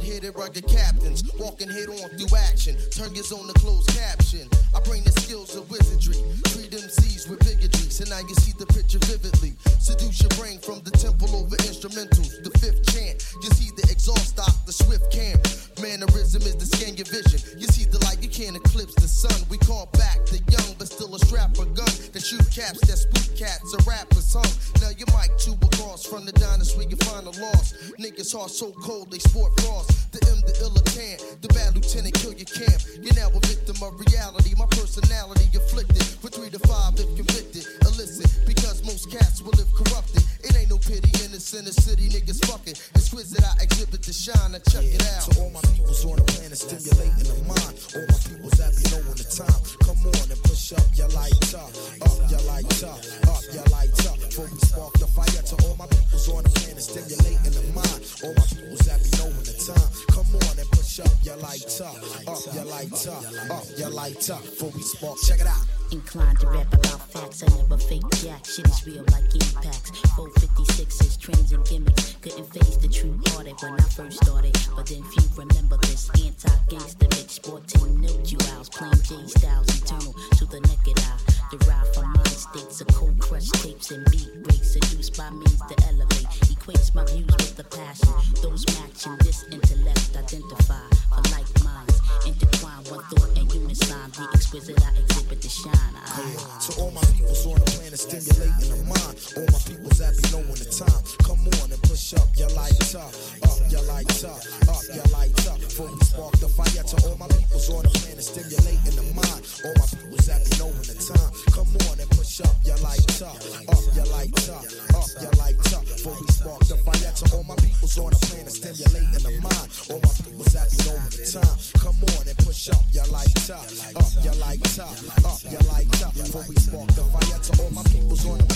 Hard 0.00 0.12
headed, 0.12 0.34
rugged 0.34 0.66
captains, 0.66 1.22
walking 1.38 1.68
head 1.68 1.88
on 1.88 2.08
through 2.16 2.36
action. 2.36 2.74
Turn 2.90 3.14
your 3.14 3.24
zone 3.24 3.46
to 3.46 3.52
closed 3.60 3.88
caption. 3.90 4.48
I 4.74 4.80
bring 4.80 5.02
the 5.04 5.12
skills 5.12 5.54
of 5.56 5.68
wizardry, 5.70 6.16
treat 6.48 6.70
MCs 6.70 7.28
with 7.28 7.40
bigotry. 7.40 7.90
So 7.90 8.04
now 8.08 8.20
you 8.20 8.34
see 8.36 8.52
the 8.56 8.64
picture 8.66 8.98
vividly. 9.00 9.52
Seduce 9.78 10.22
your 10.22 10.32
brain 10.40 10.58
from 10.58 10.80
the 10.84 10.90
temple 10.90 11.28
over 11.36 11.56
instrumentals. 11.68 12.42
The 12.42 12.50
fifth 12.60 12.80
chant, 12.94 13.20
you 13.42 13.50
see 13.50 13.70
the 13.76 13.84
exhaust 13.92 14.40
stock, 14.40 14.64
the 14.64 14.72
swift 14.72 15.12
camp. 15.12 15.44
Mannerism 15.82 16.42
is 16.42 16.56
the 16.56 16.64
scan 16.64 16.96
your 16.96 17.06
vision. 17.06 17.60
You 17.60 17.66
see 17.68 17.84
the 17.84 17.98
light, 18.04 18.22
you 18.22 18.30
can't 18.30 18.56
eclipse 18.56 18.94
the 18.94 19.08
sun. 19.08 19.36
We 19.50 19.58
call 19.58 19.86
back 20.00 20.24
the 20.32 20.40
young, 20.48 20.76
but 20.78 20.88
still 20.88 21.14
a 21.14 21.18
strapper 21.18 21.66
gun 21.76 21.92
that 22.12 22.22
shoot 22.24 22.46
caps, 22.48 22.80
that 22.88 22.96
spook 22.96 23.36
cats, 23.36 23.68
a 23.74 23.80
rapper's 23.84 24.24
song. 24.24 24.48
Now 24.80 24.96
your 24.96 25.08
mic 25.12 25.36
two 25.36 25.56
across 25.60 26.06
from 26.06 26.24
the 26.24 26.32
diners 26.32 26.76
where 26.76 26.88
you 26.88 26.96
find 27.04 27.26
a 27.26 27.34
loss. 27.36 27.74
Niggas 28.00 28.32
heart 28.32 28.50
so 28.50 28.72
cold 28.72 29.10
they 29.10 29.18
sport 29.18 29.52
frost. 29.60 29.89
The 30.12 30.20
M, 30.30 30.38
the 30.42 30.54
illa 30.62 30.82
can, 30.90 31.18
the 31.40 31.48
bad 31.54 31.74
lieutenant 31.74 32.14
kill 32.14 32.34
your 32.34 32.48
camp. 32.48 32.80
You're 33.00 33.14
now 33.14 33.30
a 33.30 33.40
victim 33.46 33.78
of 33.82 33.98
reality. 33.98 34.54
My 34.58 34.66
personality 34.66 35.48
afflicted 35.56 36.02
for 36.20 36.28
three 36.28 36.50
to 36.50 36.58
five 36.66 36.94
if 36.98 37.08
convicted. 37.16 37.66
Illicit 37.86 38.30
because 38.46 38.82
most 38.84 39.10
cats 39.10 39.42
will 39.42 39.54
live 39.56 39.70
corrupted. 39.74 40.22
It 40.42 40.56
ain't 40.56 40.70
no 40.70 40.78
pity 40.78 41.10
in 41.24 41.32
the 41.32 41.40
center 41.40 41.72
city, 41.72 42.08
niggas 42.08 42.44
fucking. 42.46 42.74
Exquisite, 42.94 43.44
I 43.44 43.62
exhibit 43.62 44.02
the 44.02 44.12
shine. 44.12 44.52
Now 44.52 44.62
check 44.66 44.84
it 44.84 45.02
out. 45.14 45.30
To 45.30 45.40
all 45.40 45.50
my 45.50 45.60
peoples 45.72 46.04
on 46.04 46.16
the 46.16 46.24
planet, 46.24 46.58
stimulating 46.58 47.28
the 47.28 47.36
mind. 47.46 47.74
All 47.94 48.06
my 48.08 48.18
peoples 48.26 48.56
happy 48.58 48.84
knowing 48.90 49.18
the 49.18 49.28
time. 49.28 49.60
Come 49.86 50.00
on 50.06 50.26
and 50.30 50.42
push 50.44 50.72
up 50.72 50.86
your 50.94 51.08
light 51.14 51.54
up, 51.54 51.70
up 52.02 52.18
your 52.30 52.42
light 52.50 52.82
up, 52.82 53.00
up 53.30 53.44
your 53.52 53.66
light 53.70 53.94
up. 54.06 54.16
Before 54.20 54.48
we 54.50 54.58
spark 54.60 54.94
the 54.98 55.06
fire 55.06 55.42
to 55.42 55.54
all 55.66 55.76
my 55.76 55.86
peoples 55.86 56.28
on 56.28 56.42
the 56.44 56.50
planet, 56.50 56.82
stimulating 56.82 57.54
the 57.54 57.64
mind. 57.74 58.00
All 58.24 58.34
my 58.34 58.46
peoples 58.50 58.86
happy 58.86 59.10
knowing 59.18 59.44
the 59.44 59.56
time. 59.56 59.79
Come 60.10 60.26
on 60.48 60.58
and 60.58 60.70
push 60.70 61.00
up 61.00 61.10
your 61.22 61.36
light 61.36 61.80
up, 61.80 61.96
up 62.28 62.54
your 62.54 62.64
light 62.64 63.06
up, 63.06 63.24
up 63.50 63.64
your 63.76 63.90
light 63.90 64.30
up. 64.30 64.42
Before 64.42 64.70
we 64.70 64.82
spark, 64.82 65.18
check 65.26 65.40
it 65.40 65.46
out. 65.46 65.64
Inclined 65.92 66.38
to 66.40 66.46
rap 66.48 66.72
about 66.72 67.00
facts, 67.10 67.42
I 67.42 67.48
never 67.56 67.76
fake 67.76 68.02
jack. 68.22 68.44
Shit 68.44 68.66
is 68.66 68.86
real 68.86 69.04
like 69.10 69.26
impacts. 69.34 69.90
456s, 70.14 71.18
trends 71.18 71.52
and 71.52 71.66
gimmicks. 71.66 72.16
Couldn't 72.20 72.46
face 72.52 72.76
the 72.76 72.88
true 72.88 73.18
hearted 73.28 73.56
when 73.62 73.74
I 73.74 73.82
first 73.82 74.22
started. 74.22 74.56
But 74.76 74.86
then 74.86 75.02
few 75.02 75.24
remember 75.36 75.76
this 75.78 76.08
anti 76.10 76.54
gangster 76.68 77.08
mix. 77.10 77.32
Sporting 77.34 78.00
no 78.00 78.08
duals, 78.22 78.70
plain 78.70 78.94
J 79.02 79.26
styles, 79.26 79.68
eternal 79.82 80.14
to 80.38 80.44
the 80.46 80.60
naked 80.60 80.98
eye. 81.02 81.18
Derived 81.50 81.94
from 81.94 82.12
mind 82.12 82.28
states 82.28 82.80
of 82.80 82.86
cold 82.88 83.18
crush 83.18 83.48
tapes 83.62 83.90
and 83.90 84.04
beat 84.10 84.30
breaks. 84.44 84.72
Seduced 84.72 85.16
by 85.16 85.30
means 85.30 85.60
to 85.68 85.74
elevate. 85.88 86.26
Equates 86.70 86.94
my 86.94 87.04
views 87.06 87.26
with 87.26 87.56
the 87.56 87.64
passion. 87.64 88.14
Those 88.42 88.64
matching 88.78 89.16
this 89.26 89.42
intellect 89.50 90.14
identify 90.14 90.86
for 91.10 91.22
like 91.34 91.50
minds. 91.64 91.98
Intertwine 92.24 92.84
one 92.86 93.02
thought 93.10 93.38
and 93.38 93.52
unison. 93.52 94.10
The 94.14 94.28
exquisite 94.34 94.78
I 94.78 94.94
exhibit 94.94 95.42
the 95.42 95.48
shine. 95.48 95.74
I, 95.74 96.30
To 96.70 96.80
all 96.80 96.90
my 96.92 97.02
peoples 97.10 97.46
on 97.46 97.58
the 97.58 97.66
planet, 97.74 97.98
stimulating 97.98 98.70
the 98.70 98.78
mind. 98.86 99.18
All 99.34 99.48
my 99.50 99.58
peoples 99.66 99.98
that 99.98 100.14
be 100.14 100.22
knowing 100.30 100.62
the 100.62 100.70
time. 100.70 101.02
Come 101.26 101.42
on 101.58 101.74
and 101.74 101.82
push 101.90 102.14
up 102.14 102.28
your 102.38 102.50
light 102.54 102.94
up, 102.94 103.10
up 103.42 103.58
your 103.66 103.82
light 103.90 104.22
up, 104.22 104.38
up 104.70 104.84
your 104.94 105.08
light 105.10 105.34
up. 105.50 105.58
Before 105.58 105.90
we 105.90 105.98
spark 106.06 106.38
the 106.38 106.48
fire 106.54 106.84
to 106.86 106.96
all 107.08 107.18
my 107.18 107.26
peoples 107.34 107.66
on 107.70 107.82
the 107.82 107.90
planet, 107.98 108.22
stimulating 108.22 108.94
the 108.94 109.06
mind. 109.10 109.42
All 109.66 109.74
my 109.74 109.86
peoples 109.90 110.26
that 110.30 110.38
be 110.46 110.54
knowing 110.54 110.86
the 110.86 110.94
time. 111.02 111.30
Come 111.50 111.70
on 111.90 111.98
and 111.98 112.10
push 112.14 112.38
up 112.46 112.54
your 112.62 112.78
light 112.78 113.10
up, 113.26 113.34
up 113.74 113.84
your 113.90 114.06
light 114.14 114.38
up, 114.54 114.62
up 114.94 115.10
your 115.18 115.34
light 115.34 115.58
up. 115.74 115.82
Before 115.82 116.14
we 116.14 116.26
spark 116.30 116.59
the 116.68 116.76
fire 116.84 117.12
to 117.12 117.24
all 117.36 117.44
my 117.44 117.56
peoples 117.56 117.98
on 117.98 118.10
the 118.10 118.20
planet, 118.26 118.52
stimulating 118.52 119.22
the 119.22 119.32
mind. 119.40 119.68
All 119.90 120.00
my 120.02 120.12
peoples 120.20 120.52
be 120.52 120.76
knowing 120.84 121.12
the 121.14 121.24
time. 121.30 121.56
Come 121.80 121.98
on 122.16 122.22
and 122.28 122.38
push 122.42 122.68
up 122.70 122.82
your 122.92 123.06
light 123.06 123.50
up, 123.50 123.64
up 123.96 124.12
your 124.24 124.34
light 124.42 124.62
top, 124.76 124.92
up 125.24 125.40
your 125.46 125.64
lights 125.70 126.02
up. 126.02 126.14
Before 126.14 126.44
we 126.48 126.56
spark 126.56 126.88
the 126.98 127.04
fire 127.14 127.40
to 127.40 127.52
all 127.62 127.70
my 127.70 127.84
peoples 127.84 128.26
on 128.26 128.38
the 128.38 128.49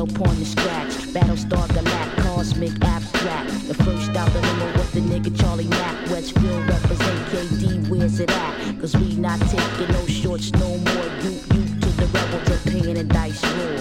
ghetto 0.00 0.18
porn 0.18 0.36
to 0.36 0.44
scratch. 0.44 0.92
Battlestar 1.12 1.66
Galact, 1.68 2.16
cosmic 2.22 2.72
abstract. 2.84 3.50
The 3.68 3.74
first 3.74 4.10
out 4.16 4.32
the 4.32 4.40
limo 4.40 4.66
with 4.72 4.92
the 4.92 5.00
nigga 5.00 5.40
Charlie 5.40 5.66
Mack. 5.66 6.10
Westfield 6.10 6.66
represent 6.68 7.28
KD, 7.28 7.88
where's 7.88 8.20
it 8.20 8.30
at? 8.30 8.80
Cause 8.80 8.96
we 8.96 9.16
not 9.16 9.40
taking 9.40 9.88
no 9.92 10.06
shorts 10.06 10.52
no 10.52 10.68
more. 10.68 11.08
You, 11.22 11.30
you 11.30 11.80
to 11.80 11.88
the 11.98 12.06
rebel 12.12 12.40
to 12.44 12.56
paying 12.70 12.98
and 12.98 13.08
dice 13.08 13.42
roar. 13.44 13.80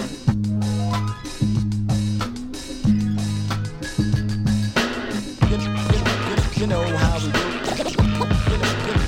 You, 6.60 6.68
know 6.68 6.84
how 6.98 7.18
we 7.20 7.32
do. 7.32 7.40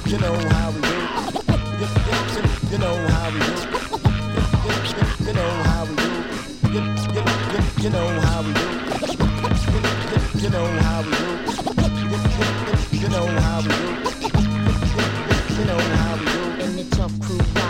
You, 0.10 0.17
know 0.17 0.36
how 0.50 0.71
we 0.71 0.82
do. 0.82 0.88
You, 2.71 2.78
know 2.78 2.95
how 3.08 3.30
we 3.32 3.39
do. 3.39 3.52
You, 5.26 5.34
know 5.34 5.63
how. 5.63 5.80
You, 6.71 6.79
you, 6.79 6.84
you, 6.84 7.84
you 7.84 7.89
know 7.89 8.07
how 8.21 8.41
we 8.43 8.53
do. 8.53 8.62
You, 9.12 9.27
you, 10.41 10.49
know 10.49 10.65
how 10.79 11.01
we 11.01 11.12
do. 11.12 11.25
You, 12.07 13.01
you, 13.01 13.10
know 13.10 13.27
how 13.27 13.60
we 13.60 13.67
do. 13.67 13.75
You, 15.53 15.65
know 15.65 15.79
how 15.97 16.15
we 16.15 16.23
do. 16.25 16.71
The 16.71 16.95
tough 16.95 17.19
crew 17.19 17.61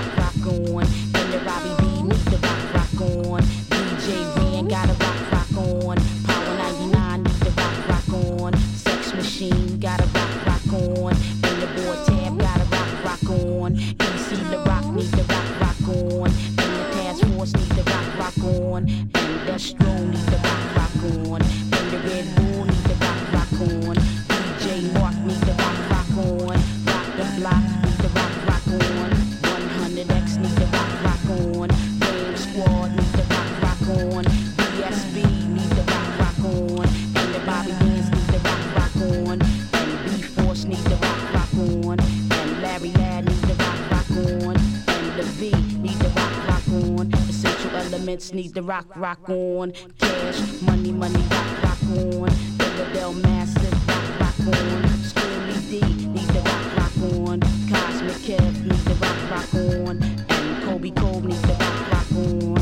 Need 48.30 48.54
the 48.54 48.62
rock, 48.62 48.86
rock 48.96 49.28
on. 49.30 49.74
Cash, 49.98 50.62
money, 50.62 50.92
money, 50.94 51.22
rock, 51.32 51.64
rock 51.64 51.84
on. 51.98 52.30
Illidale 52.60 53.22
Massive, 53.24 53.88
rock, 53.90 54.20
rock 54.22 54.40
on. 54.48 54.88
Steely 55.04 55.60
D 55.70 55.82
need 56.06 56.28
the 56.30 56.40
rock, 56.40 56.78
rock 56.78 56.98
on. 57.28 57.40
Cosmic 57.68 58.22
Kev 58.24 58.64
need 58.64 58.84
the 58.86 58.96
rock, 59.02 59.18
rock 59.32 59.54
on. 59.56 60.02
And 60.30 60.64
Kobe 60.64 60.92
Cole 60.92 61.20
need 61.22 61.42
the 61.42 61.54
rock, 61.60 61.92
rock 61.92 62.12
on. 62.16 62.58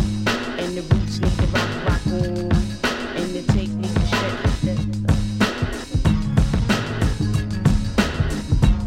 And 0.57 0.75
the 0.75 0.81
Roots 0.89 1.19
need 1.19 1.37
the 1.37 1.47
rock, 1.47 1.69
rock 1.85 2.07
on. 2.07 2.51
And 3.19 3.29
the 3.35 3.43
Take 3.53 3.69
need 3.69 3.93
the 3.93 4.05
shit. 4.07 4.35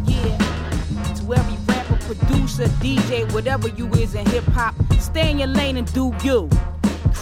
Yeah. 0.09 1.15
To 1.15 1.35
every 1.35 1.59
rapper, 1.69 1.99
producer, 2.13 2.67
DJ, 2.81 3.31
whatever 3.33 3.69
you 3.69 3.87
is 3.93 4.15
in 4.17 4.27
hip 4.27 4.45
hop, 4.47 4.75
stay 4.99 5.31
in 5.31 5.39
your 5.39 5.49
lane 5.49 5.77
and 5.77 5.93
do 5.93 6.13
you. 6.25 6.49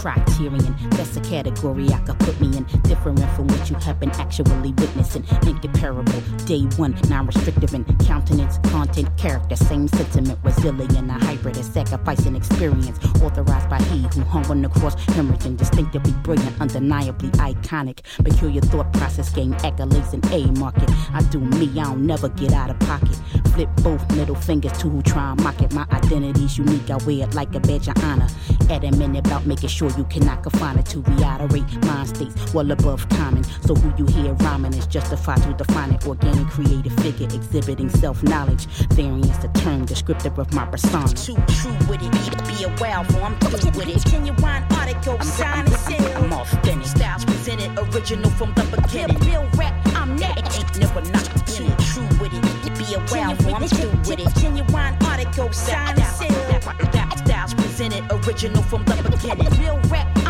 Criterion. 0.01 0.75
That's 0.91 1.15
a 1.15 1.21
category 1.21 1.87
I 1.89 1.99
could 1.99 2.17
put 2.19 2.41
me 2.41 2.57
in. 2.57 2.63
Different 2.81 3.19
from 3.35 3.47
what 3.47 3.69
you 3.69 3.75
have 3.77 3.99
been 3.99 4.09
actually 4.11 4.71
witnessing. 4.73 5.23
Incomparable. 5.45 6.21
Day 6.45 6.61
one, 6.77 6.95
non 7.07 7.27
restrictive 7.27 7.75
in 7.75 7.85
countenance, 7.99 8.57
content, 8.71 9.15
character. 9.15 9.55
Same 9.55 9.87
sentiment, 9.87 10.39
resilient. 10.43 11.11
A 11.11 11.13
hybrid, 11.25 11.57
a 11.57 11.63
sacrificing 11.63 12.35
experience. 12.35 12.97
Authorized 13.21 13.69
by 13.69 13.79
he 13.83 13.99
who 14.13 14.21
hung 14.21 14.45
on 14.47 14.63
the 14.63 14.69
cross, 14.69 14.95
hemorrhaging. 15.13 15.57
Distinctively 15.57 16.13
brilliant, 16.23 16.59
undeniably 16.59 17.29
iconic. 17.51 17.99
Peculiar 18.23 18.61
thought 18.61 18.91
process, 18.93 19.31
gain 19.31 19.53
accolades 19.65 20.13
in 20.15 20.21
A 20.33 20.51
market. 20.59 20.89
I 21.13 21.21
do 21.29 21.39
me, 21.39 21.69
I 21.79 21.83
don't 21.83 22.07
never 22.07 22.29
get 22.29 22.53
out 22.53 22.71
of 22.71 22.79
pocket. 22.79 23.15
Flip 23.53 23.69
both 23.83 24.03
middle 24.15 24.35
fingers 24.35 24.71
to 24.79 24.89
who 24.89 25.03
try 25.03 25.31
and 25.31 25.43
mock 25.43 25.61
it. 25.61 25.71
My 25.73 25.85
identity's 25.91 26.57
unique, 26.57 26.89
I 26.89 26.97
wear 27.05 27.27
it 27.27 27.35
like 27.35 27.53
a 27.53 27.59
badge 27.59 27.87
of 27.87 28.03
honor. 28.03 28.27
Adamant 28.69 29.17
about 29.17 29.45
making 29.45 29.69
sure 29.69 29.90
you 29.97 30.03
cannot 30.05 30.43
confine 30.43 30.77
it 30.77 30.85
to 30.87 30.99
reiterate 31.01 31.85
mind 31.85 32.09
states 32.09 32.53
well 32.53 32.69
above 32.71 33.07
common. 33.09 33.43
So 33.43 33.75
who 33.75 33.93
you 33.97 34.05
hear 34.13 34.33
rhyming 34.33 34.73
is 34.73 34.87
justified 34.87 35.41
to 35.43 35.53
define 35.53 35.91
it. 35.93 36.05
Organic 36.05 36.47
creative 36.47 36.93
figure 36.99 37.25
exhibiting 37.25 37.89
self 37.89 38.21
knowledge. 38.23 38.65
Variance 38.93 39.37
the 39.37 39.49
term 39.59 39.85
descriptive 39.85 40.37
of 40.39 40.53
my 40.53 40.65
persona. 40.65 41.07
Too 41.09 41.35
true 41.47 41.77
with 41.89 42.01
it, 42.01 42.11
be, 42.11 42.53
be 42.53 42.63
a 42.63 42.75
wild 42.79 43.07
for 43.07 43.21
I'm 43.21 43.35
through 43.39 43.71
with 43.71 43.89
it. 43.89 44.05
Genuine 44.09 44.63
article, 44.71 45.19
sign 45.21 45.65
and 45.65 45.75
seal. 45.75 46.17
I'm 46.17 46.33
authentic. 46.33 46.87
Styles 46.87 47.25
presented, 47.25 47.77
original 47.79 48.29
from 48.31 48.53
the 48.53 48.63
beginning. 48.75 49.17
Real 49.19 49.47
rap, 49.57 49.73
I'm 49.95 50.15
next. 50.15 50.59
Ain't 50.59 50.79
never 50.79 51.01
not 51.11 51.25
too 51.47 51.69
true 51.89 52.07
with 52.19 52.33
it, 52.33 52.77
be 52.77 52.93
a 52.95 52.99
wild 53.11 53.41
for 53.43 53.51
I'm 53.51 53.67
through 53.67 53.91
with 54.09 54.19
it. 54.19 54.35
Genuine 54.35 54.95
article, 55.05 55.51
sign 55.53 55.99
and 55.99 56.03
seal. 56.03 56.90
Original 57.81 58.61
from 58.61 58.85
the 58.85 59.09
beginning. 59.09 59.49
Real 59.59 59.79
rap. 59.89 60.20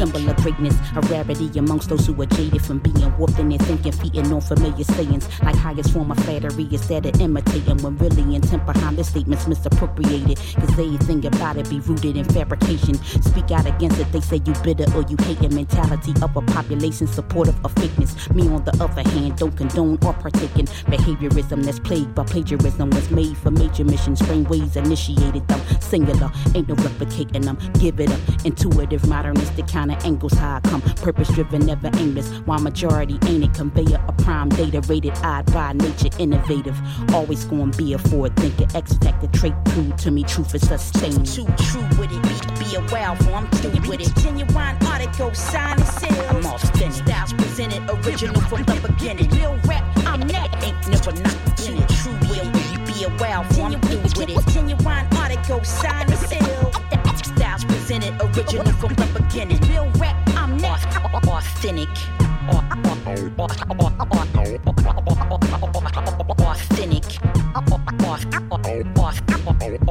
Symbol 0.00 0.30
of 0.30 0.36
greatness, 0.36 0.74
a 0.96 1.00
rarity 1.02 1.58
amongst 1.58 1.90
those 1.90 2.06
who 2.06 2.20
are 2.22 2.26
jaded 2.26 2.64
from 2.64 2.78
being 2.78 3.14
warped 3.18 3.38
in 3.38 3.50
their 3.50 3.58
thinking, 3.58 3.92
feeding 3.92 4.32
on 4.32 4.40
familiar 4.40 4.84
sayings. 4.84 5.28
Like 5.42 5.56
highest 5.56 5.92
form 5.92 6.10
of 6.10 6.18
flattery 6.24 6.66
instead 6.70 7.04
of 7.04 7.20
imitating, 7.20 7.76
when 7.82 7.98
really 7.98 8.34
intent 8.34 8.64
behind 8.64 8.96
the 8.96 9.04
statements 9.04 9.46
misappropriated. 9.46 10.38
Cause 10.56 10.70
everything 10.70 11.26
about 11.26 11.58
it 11.58 11.68
be 11.68 11.80
rooted 11.80 12.16
in 12.16 12.24
fabrication. 12.24 12.94
Speak 12.94 13.50
out 13.50 13.66
against 13.66 14.00
it, 14.00 14.10
they 14.12 14.20
say 14.20 14.40
you 14.46 14.54
bitter 14.64 14.86
or 14.96 15.02
you 15.02 15.16
hate 15.24 15.40
a 15.40 15.50
mentality 15.50 16.14
of 16.22 16.34
a 16.34 16.40
population 16.40 17.06
supportive 17.06 17.62
of 17.62 17.74
fakeness. 17.74 18.34
Me, 18.34 18.48
on 18.48 18.64
the 18.64 18.72
other 18.82 19.06
hand, 19.10 19.36
don't 19.36 19.54
condone 19.54 19.98
or 20.06 20.14
partake 20.14 20.58
in 20.58 20.64
behaviorism 20.88 21.62
that's 21.62 21.78
plagued 21.80 22.14
by 22.14 22.24
plagiarism. 22.24 22.88
Was 22.90 23.10
made 23.10 23.36
for 23.36 23.50
major 23.50 23.84
missions, 23.84 24.22
ways 24.48 24.76
initiated 24.76 25.46
them. 25.48 25.60
Singular, 25.80 26.32
ain't 26.54 26.68
no 26.68 26.74
replicating 26.76 27.44
them. 27.44 27.58
Give 27.74 28.00
it 28.00 28.10
up, 28.10 28.20
intuitive, 28.70 29.08
modernistic 29.08 29.66
kind 29.68 29.92
of 29.92 30.04
angles. 30.04 30.32
How 30.34 30.56
I 30.56 30.60
come, 30.60 30.80
purpose 30.80 31.28
driven, 31.28 31.66
never 31.66 31.90
aimless. 31.96 32.30
Why 32.46 32.58
majority 32.58 33.18
ain't 33.26 33.44
a 33.44 33.48
conveyor, 33.48 34.02
a 34.06 34.12
prime 34.12 34.48
data 34.50 34.80
rated 34.82 35.14
odd 35.22 35.52
by 35.52 35.72
nature, 35.72 36.08
innovative. 36.18 36.78
Always 37.12 37.44
gonna 37.44 37.72
be 37.76 37.92
a 37.92 37.98
forward 37.98 38.36
thinker, 38.36 38.66
X 38.76 38.94
factor 38.98 39.26
trait 39.28 39.54
true 39.66 39.92
to 39.98 40.10
me, 40.10 40.24
truth 40.24 40.54
is 40.54 40.66
sustained. 40.66 41.26
Too 41.26 41.46
true 41.58 41.82
with 41.98 42.10
it, 42.12 42.22
be, 42.22 42.64
be 42.64 42.76
a 42.76 42.80
wow 42.92 43.14
for 43.16 43.32
I'm 43.32 43.48
through 43.48 43.88
with 43.88 44.00
it. 44.00 44.14
Genuine 44.16 44.76
article, 44.86 45.34
sign 45.34 45.78
and 45.78 45.86
seal. 45.86 46.10
I'm 46.30 46.58
spinning. 46.58 46.90
Styles 46.92 47.32
presented, 47.32 47.82
original 48.06 48.40
from 48.42 48.62
the 48.64 48.88
beginning. 48.88 49.28
Real 49.30 49.56
rap, 49.66 49.84
I'm 50.06 50.20
that. 50.28 50.48
Ain't 50.62 50.88
never 50.88 51.12
not 51.20 51.68
in. 51.68 51.86
True 51.88 52.12
will 52.28 52.50
be, 52.52 52.92
be 52.92 53.04
a 53.04 53.08
wow 53.18 53.42
for 53.50 53.62
I'm 53.62 53.80
through 53.80 54.02
with 54.02 54.30
it. 54.30 54.52
Genuine 54.52 55.06
article, 55.16 55.62
sign 55.64 56.10
and 56.10 56.18
seal. 56.18 56.59
Styles 57.90 58.06
presented, 58.06 58.38
original 58.38 58.72
from 58.74 58.94
the 58.94 59.06
beginning. 59.18 59.60
Real 59.68 59.90
rap, 59.98 60.16
I'm 60.36 60.56
that. 60.58 60.86
Authentic. 61.26 61.88
Authentic. 62.48 63.10
Authentic, 68.40 69.00
it. 69.72 69.90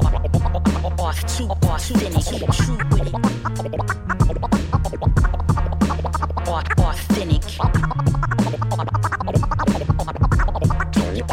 Authentic. 7.25 7.45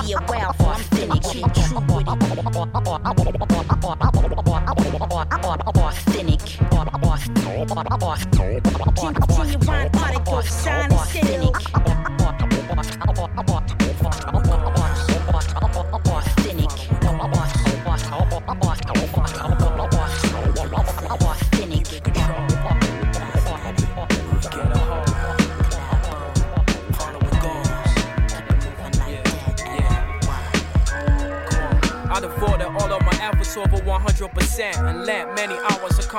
Be 0.03 0.13
a 0.13 0.19
wow 0.29 0.51
authentic, 0.59 1.23
true 1.55 1.81
with 1.95 2.09
it. 3.29 3.36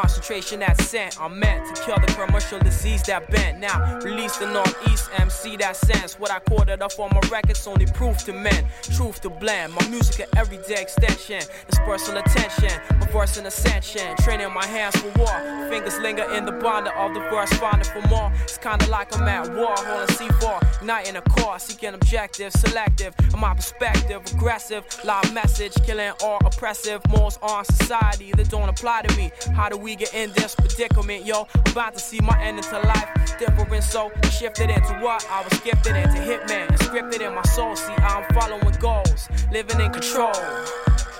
Concentration 0.07 0.61
that 0.61 0.79
sent. 0.83 1.19
I'm 1.19 1.37
meant 1.37 1.75
to 1.75 1.81
kill 1.81 1.97
the 1.99 2.07
commercial 2.13 2.59
disease 2.59 3.03
that 3.03 3.29
bent. 3.29 3.59
Now, 3.59 3.99
release 3.99 4.37
the 4.37 4.45
Northeast 4.45 5.09
MC 5.19 5.57
that 5.57 5.75
sense. 5.75 6.17
What 6.17 6.31
I 6.31 6.39
quoted 6.39 6.81
up 6.81 6.97
on 6.97 7.09
my 7.13 7.19
records 7.29 7.67
only 7.67 7.87
proof 7.87 8.19
to 8.19 8.31
men, 8.31 8.63
truth 8.83 9.19
to 9.23 9.29
blend. 9.29 9.73
My 9.73 9.85
music 9.89 10.19
an 10.19 10.37
everyday 10.37 10.81
extension, 10.81 11.41
this 11.67 11.79
personal 11.79 12.23
attention, 12.23 12.71
voice 13.07 13.37
an 13.37 13.45
ascension. 13.45 14.15
Training 14.17 14.51
my 14.53 14.65
hands 14.65 14.95
for 14.97 15.09
war, 15.19 15.69
fingers 15.69 15.97
linger 15.99 16.29
in 16.33 16.45
the 16.45 16.51
bonder 16.51 16.91
of 16.91 17.13
the 17.13 17.21
verse, 17.21 17.51
finding 17.53 17.89
for 17.89 18.01
more. 18.07 18.31
It's 18.43 18.57
kinda 18.57 18.87
like 18.87 19.15
I'm 19.15 19.27
at 19.27 19.53
war, 19.53 19.75
holding 19.77 20.15
C4, 20.15 20.59
igniting 20.81 21.15
a 21.15 21.21
core, 21.21 21.59
seeking 21.59 21.93
objective, 21.93 22.51
selective. 22.53 23.13
In 23.33 23.39
my 23.39 23.53
perspective, 23.53 24.21
aggressive, 24.33 24.83
loud 25.03 25.31
message, 25.33 25.73
killing 25.85 26.11
all 26.23 26.39
oppressive 26.45 27.01
morals 27.09 27.37
on 27.41 27.65
society 27.65 28.31
that 28.33 28.49
don't 28.49 28.69
apply 28.69 29.03
to 29.03 29.17
me. 29.17 29.31
How 29.55 29.69
do 29.69 29.77
we 29.77 29.95
get 29.95 30.13
in 30.13 30.31
this 30.33 30.55
predicament, 30.55 31.25
yo? 31.25 31.47
I'm 31.65 31.71
about 31.71 31.93
to 31.93 31.99
see 31.99 32.19
my 32.21 32.39
end 32.41 32.57
into 32.57 32.79
life 32.79 33.09
different, 33.39 33.83
so 33.83 34.11
shifted 34.31 34.69
into 34.69 34.93
what 35.01 35.25
I 35.29 35.43
was 35.43 35.59
gifted 35.59 35.95
into 35.95 36.17
hitman, 36.17 36.67
scripted 36.77 37.21
in 37.21 37.33
my 37.33 37.43
soul. 37.43 37.75
See, 37.75 37.93
I'm 37.93 38.23
following 38.33 38.75
goals, 38.79 39.29
living 39.51 39.79
in 39.79 39.91
control, 39.91 40.33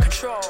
control, 0.01 0.41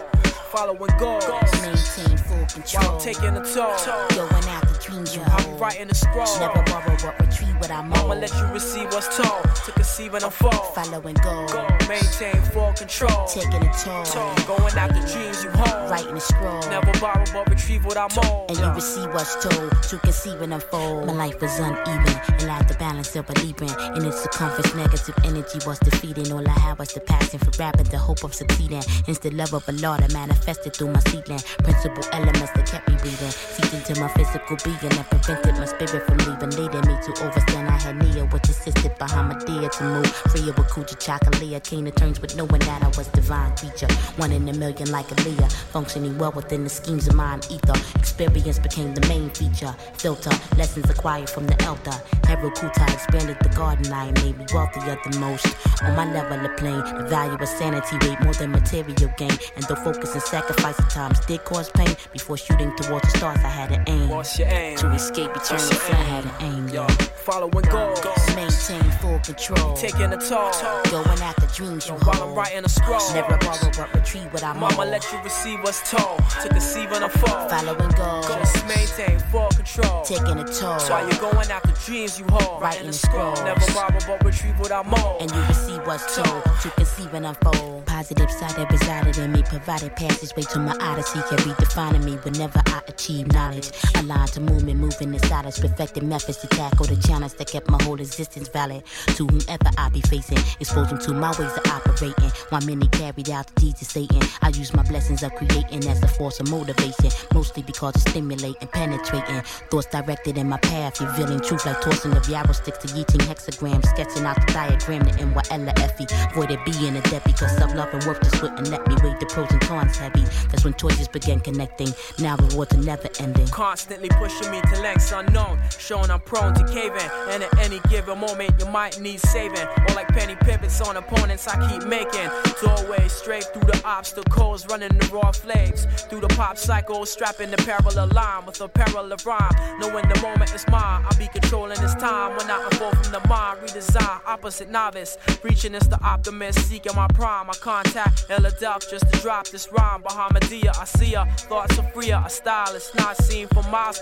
following 0.58 0.98
goals. 0.98 1.26
Maintain 1.62 2.18
full 2.18 2.46
control. 2.48 2.84
While 2.84 3.00
taking 3.00 3.38
a 3.38 3.44
toll, 3.54 3.78
Going 4.10 4.48
after 4.50 4.67
dreams 4.80 5.16
you 5.16 5.22
I'm 5.24 5.58
writing 5.58 5.90
a 5.90 5.96
scroll. 5.96 6.40
Never 6.40 6.64
borrow 6.64 6.96
but 7.02 7.20
retrieve 7.20 7.56
what 7.60 7.72
I'm 7.72 7.94
I'ma 7.94 8.14
let 8.14 8.34
you 8.34 8.46
receive 8.54 8.86
what's 8.92 9.08
told, 9.18 9.44
to 9.66 9.72
conceive 9.72 10.14
and 10.14 10.24
unfold. 10.24 10.76
Following 10.76 11.16
goal. 11.16 11.48
Go, 11.48 11.68
maintain 11.88 12.42
full 12.54 12.74
control. 12.74 13.28
Taking 13.28 13.64
a 13.64 13.74
toll. 13.74 14.04
Toll, 14.04 14.34
going 14.46 14.74
after 14.76 15.02
dreams 15.14 15.44
you 15.44 15.50
hold. 15.52 15.92
Writing 15.92 16.18
a 16.18 16.20
scroll. 16.20 16.62
Never 16.70 16.92
borrow 17.00 17.24
but 17.34 17.50
retrieve 17.50 17.86
what 17.86 17.98
I'm 17.98 18.10
owed. 18.18 18.50
And 18.50 18.60
you 18.60 18.70
receive 18.74 19.08
what's 19.14 19.36
told 19.44 19.72
to 19.84 19.98
conceive 20.00 20.42
and 20.42 20.54
unfold. 20.54 21.08
My 21.08 21.14
life 21.14 21.42
was 21.42 21.58
uneven 21.60 22.22
and 22.28 22.44
lacked 22.44 22.70
to 22.70 22.78
balance 22.78 23.16
of 23.16 23.26
believing. 23.28 23.70
In 23.96 24.06
its 24.06 24.22
circumference, 24.24 24.74
negative 24.76 25.16
energy 25.24 25.60
was 25.66 25.80
defeating. 25.80 26.32
All 26.32 26.48
I 26.48 26.60
had 26.60 26.80
was 26.80 26.94
the 26.94 27.00
passion 27.02 27.40
for 27.40 27.52
rapping, 27.58 27.88
the 27.88 27.98
hope 27.98 28.24
of 28.24 28.34
succeeding. 28.34 28.84
Instant 29.08 29.36
love 29.36 29.54
of 29.54 29.68
a 29.70 29.72
law 29.74 29.98
that 29.98 30.14
manifested 30.14 30.76
through 30.76 30.92
my 30.92 31.00
seedling. 31.08 31.40
Principal 31.64 32.04
elements 32.12 32.52
that 32.52 32.66
kept 32.66 32.90
me 32.90 32.96
breathing. 32.98 33.32
Seeped 33.32 33.74
into 33.74 34.00
my 34.02 34.08
physical 34.10 34.58
being 34.68 35.04
prevented 35.06 35.56
my 35.56 35.66
spirit 35.66 36.06
from 36.06 36.18
leaving. 36.20 36.52
Leading 36.58 36.86
me 36.88 36.96
to 37.04 37.12
overstand 37.24 37.70
I 37.70 37.78
had 37.80 37.96
Nia, 37.98 38.26
which 38.26 38.50
assisted 38.50 38.98
behind 38.98 39.30
my 39.30 39.38
dear 39.46 39.70
to 39.70 39.84
move. 39.84 40.08
Free 40.32 40.50
of 40.50 40.58
a 40.58 40.64
coochie 40.64 41.00
chocolate. 41.00 41.64
Came 41.64 41.86
to 41.86 41.92
terms 41.92 42.22
with 42.22 42.36
knowing 42.36 42.60
that 42.60 42.84
I 42.84 42.88
was 42.98 43.08
divine 43.08 43.56
creature. 43.56 43.88
One 44.18 44.32
in 44.32 44.48
a 44.48 44.54
million 44.54 44.92
like 44.92 45.08
Aaliyah. 45.08 45.52
Functioning 45.72 46.18
well 46.18 46.32
within 46.32 46.64
the 46.64 46.70
schemes 46.70 47.08
of 47.08 47.16
mind 47.16 47.48
ether. 47.50 47.74
Experience 47.96 48.60
became 48.60 48.94
the 48.94 49.06
main 49.08 49.30
feature. 49.30 49.74
Filter, 49.98 50.32
lessons 50.58 50.90
acquired 50.90 51.30
from 51.30 51.46
the 51.48 51.62
elder. 51.64 51.96
Harold 52.26 52.54
Kuta 52.56 52.84
expanded 52.94 53.38
the 53.42 53.50
garden 53.50 53.92
I 53.92 54.12
made 54.24 54.38
me 54.38 54.46
wealthier 54.54 54.98
than 55.04 55.20
most. 55.20 55.48
On 55.84 55.96
my 55.96 56.12
level 56.12 56.46
of 56.46 56.58
plane, 56.58 56.84
the 56.98 57.08
value 57.10 57.38
of 57.38 57.48
sanity 57.48 57.98
weighed 58.02 58.20
more 58.22 58.34
than 58.34 58.52
material 58.52 59.12
gain. 59.18 59.38
And 59.56 59.64
though 59.68 59.76
focus 59.76 60.14
and 60.14 60.24
sacrifice 60.24 60.80
at 60.80 60.90
times 60.90 61.20
did 61.26 61.44
cause 61.46 61.70
pain, 61.72 61.96
before 62.12 62.38
shooting 62.38 62.76
towards 62.78 63.12
the 63.12 63.18
stars, 63.18 63.40
I 63.44 63.50
had 63.50 63.72
an 63.72 63.84
aim. 63.88 64.10
To 64.58 64.92
escape 64.94 65.30
eternal 65.36 65.38
What's 65.38 65.70
your 65.72 65.80
flame, 65.80 66.00
I 66.02 66.04
had 66.04 66.26
an 66.26 66.32
aim, 66.42 66.68
Yo, 66.70 66.82
yo. 66.82 66.88
following 67.28 67.66
goals. 67.70 68.02
Maintain 68.36 68.82
full 69.00 69.20
control. 69.20 69.76
Taking 69.76 70.12
a 70.14 70.18
toll. 70.18 70.52
Going 70.90 71.22
after 71.22 71.46
dreams 71.54 71.88
you 71.88 71.94
While 71.94 72.16
I'm 72.16 72.22
hold. 72.30 72.38
writing 72.38 72.66
a 72.66 72.70
scroll. 72.70 73.14
Never 73.14 73.38
borrow 73.38 73.72
but 73.78 73.94
retrieve 73.94 74.34
what 74.34 74.44
I'm 74.44 74.60
Mama 74.60 74.86
let 74.86 75.04
you 75.12 75.20
receive 75.24 75.60
what's 75.62 75.88
told. 75.92 76.18
To 76.42 76.50
conceive 76.50 76.92
and 76.92 77.04
unfold. 77.04 77.50
Following 77.52 77.92
goals. 77.92 78.28
Just 78.28 78.66
maintain 78.68 79.20
full 79.32 79.50
control. 79.50 80.02
Taking 80.04 80.40
a 80.40 80.44
toll. 80.46 80.78
That's 80.78 80.90
why 80.90 81.02
you're 81.02 81.22
going 81.32 81.52
after 81.52 81.74
dreams 81.86 82.18
you 82.20 82.26
hold. 82.30 82.60
Writing 82.62 82.88
a 82.90 82.94
scroll. 82.94 83.36
Never 83.46 83.72
borrow 83.74 84.00
but 84.08 84.24
retrieve 84.26 84.58
what 84.60 84.72
I'm 84.72 84.92
owed. 84.92 85.22
and 85.22 85.30
you 85.32 85.42
receive 85.44 85.86
what's 85.86 86.16
told 86.16 86.44
to 86.64 86.70
conceive 86.72 87.14
and 87.14 87.28
unfold. 87.28 87.86
Positive 87.86 88.32
side 88.32 88.56
that 88.58 88.72
resided 88.72 89.18
in 89.20 89.32
me, 89.34 89.44
provided 89.44 89.96
passageway 89.96 90.44
to 90.54 90.60
my 90.60 90.76
odyssey, 90.82 91.20
can 91.30 91.38
redefining 91.40 92.04
me 92.04 92.14
whenever 92.18 92.60
I 92.68 92.82
achieve 92.88 93.32
knowledge. 93.34 93.72
Aligned 93.96 94.34
to 94.34 94.42
movement, 94.50 94.80
moving 94.80 95.14
inside 95.14 95.46
us, 95.46 95.60
perfecting 95.60 96.08
methods 96.10 96.38
to 96.40 96.48
tackle 96.48 96.86
the 96.86 96.96
challenge 96.96 97.34
that 97.34 97.48
kept 97.48 97.70
my 97.70 97.82
whole 97.84 98.00
existence 98.00 98.48
valid. 98.48 98.84
To 99.16 99.28
whomever 99.28 99.70
I 99.78 99.90
be 99.90 100.02
facing, 100.02 100.40
expose 100.60 100.90
them 100.90 101.00
to 101.00 101.14
my 101.14 101.30
ways 101.40 101.52
of 101.58 101.66
operating. 101.68 102.32
While 102.50 102.62
many 102.62 102.88
carried 102.88 103.30
out 103.30 103.48
the 103.48 103.62
deeds 103.62 103.82
of 103.82 103.88
Satan, 103.88 104.22
I 104.42 104.50
use 104.50 104.74
my 104.74 104.84
blessings 104.84 105.24
of 105.24 105.34
creating 105.36 105.88
as 105.88 106.02
a 106.04 106.08
force 106.08 106.40
of 106.40 106.50
motivation, 106.50 107.12
mostly 107.34 107.64
because 107.64 107.96
it's 107.96 108.10
stimulating, 108.10 108.68
penetrating. 108.70 109.42
Thoughts 109.70 109.88
directed 109.88 110.38
in 110.38 110.50
my 110.50 110.58
path, 110.58 111.02
revealing 111.02 111.42
truth 111.42 111.66
like 111.66 111.82
tossing 111.82 112.14
of 112.14 112.28
yarrow 112.30 112.54
sticks 112.54 112.78
to 112.80 112.88
I 112.94 113.04
Ching 113.04 113.22
hexagrams, 113.22 113.86
sketching 113.86 114.26
out 114.26 114.36
the 114.46 114.54
diagram, 114.54 115.04
the 115.04 115.12
NYLFE. 115.12 116.34
Voided 116.34 116.60
being 116.66 116.96
a 116.96 117.02
debt 117.02 117.24
because 117.26 117.56
self 117.58 117.74
love 117.74 117.94
and 117.94 118.04
worth 118.06 118.22
just 118.22 118.42
wouldn't 118.42 118.70
let 118.70 118.88
me 118.88 118.96
weigh 119.04 119.16
the 119.20 119.26
pros 119.26 119.50
and 119.52 119.62
cons 119.62 119.98
heavy. 119.98 120.24
That's 120.50 120.64
when 120.64 120.74
choices 120.76 121.08
began 121.08 121.40
connecting. 121.40 121.90
Now 122.20 122.38
rewards 122.38 122.74
are 122.74 122.84
never 122.84 123.10
ending. 123.20 123.48
Constantly 123.48 124.10
pushing 124.10 124.37
pushing 124.38 124.52
me 124.52 124.62
to 124.62 124.82
lengths 124.82 125.12
unknown, 125.12 125.60
showing 125.78 126.10
I'm 126.12 126.20
prone 126.22 126.54
to 126.56 126.66
caving. 126.68 127.10
And 127.30 127.44
at 127.44 127.58
any 127.60 127.80
given 127.90 128.18
moment, 128.20 128.52
you 128.60 128.66
might 128.68 129.00
need 129.00 129.20
saving. 129.20 129.68
Or 129.68 129.96
like 129.96 130.08
penny 130.10 130.36
pivots 130.36 130.82
on 130.82 130.98
opponents, 130.98 131.48
I 131.48 131.56
keep 131.70 131.88
making. 131.88 132.30
Doorways 132.62 133.12
straight 133.12 133.46
through 133.54 133.64
the 133.64 133.82
obstacles, 133.86 134.68
running 134.68 134.90
the 134.90 135.08
raw 135.08 135.32
flames. 135.32 135.86
Through 136.10 136.22
the 136.22 136.28
pop 136.30 136.58
cycle, 136.58 137.06
strapping 137.06 137.52
the 137.52 137.58
parallel 137.58 138.08
line 138.10 138.46
with 138.46 138.62
a 138.62 138.68
parallel 138.68 139.18
rhyme. 139.26 139.80
Knowing 139.80 140.08
the 140.10 140.20
moment 140.22 140.54
is 140.54 140.66
mine, 140.68 141.04
I'll 141.06 141.18
be 141.18 141.28
controlling 141.28 141.80
this 141.82 141.96
time 141.96 142.36
when 142.38 142.50
I 142.50 142.68
evolve 142.72 142.94
from 143.04 143.12
the 143.12 143.28
mind. 143.28 143.60
Redesign, 143.62 144.22
opposite 144.26 144.70
novice. 144.70 145.18
Reaching 145.44 145.74
is 145.74 145.88
the 145.88 146.02
optimist, 146.04 146.60
seeking 146.70 146.96
my 146.96 147.08
prime. 147.08 147.50
I 147.50 147.54
contact 147.54 148.28
Duff 148.60 148.90
just 148.90 149.12
to 149.12 149.20
drop 149.20 149.48
this 149.50 149.72
rhyme. 149.72 150.02
Bahamadia, 150.02 150.76
I 150.80 150.86
see 150.86 151.14
her. 151.14 151.26
Thoughts 151.38 151.78
are 151.78 151.90
freer, 151.92 152.22
a 152.26 152.30
style 152.30 152.76
is 152.76 152.92
not 152.96 153.18
seen 153.18 153.48
for 153.48 153.62
miles 153.64 154.00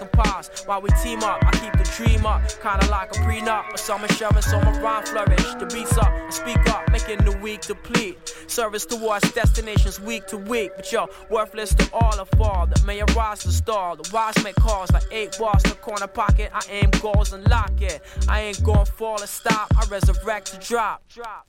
While 0.65 0.81
we 0.81 0.89
team 1.03 1.23
up, 1.23 1.43
I 1.45 1.51
keep 1.51 1.73
the 1.73 1.89
dream 1.95 2.25
up. 2.25 2.41
Kinda 2.61 2.87
like 2.89 3.15
a 3.15 3.19
prenup, 3.19 3.69
but 3.71 3.79
some 3.79 4.03
insurance 4.03 4.51
on 4.51 4.65
my 4.65 4.79
rhyme 4.79 5.05
flourish. 5.05 5.53
The 5.59 5.67
beats 5.71 5.97
up, 5.97 6.11
I 6.11 6.29
speak 6.29 6.69
up, 6.69 6.91
making 6.91 7.23
the 7.23 7.37
weak 7.37 7.61
deplete. 7.61 8.33
Service 8.47 8.85
towards 8.85 9.31
destinations 9.33 9.99
week 9.99 10.25
to 10.27 10.37
week, 10.37 10.71
but 10.75 10.91
yo, 10.91 11.07
worthless 11.29 11.73
to 11.75 11.89
all 11.93 12.19
of 12.19 12.29
fall 12.37 12.65
that 12.67 12.83
may 12.85 13.01
arise 13.01 13.39
to 13.39 13.51
stall. 13.51 13.95
The 13.95 14.09
wise 14.11 14.43
make 14.43 14.55
calls 14.55 14.91
like 14.91 15.03
eight 15.11 15.37
bars 15.39 15.63
in 15.63 15.69
the 15.69 15.75
corner 15.75 16.07
pocket. 16.07 16.51
I 16.53 16.61
aim 16.69 16.89
goals 17.01 17.33
and 17.33 17.47
lock 17.47 17.79
it. 17.81 18.01
I 18.27 18.41
ain't 18.41 18.63
gonna 18.63 18.85
fall 18.85 19.21
or 19.21 19.27
stop, 19.27 19.71
I 19.77 19.85
resurrect 19.85 20.47
to 20.51 20.57
drop. 20.67 21.07
drop. 21.07 21.47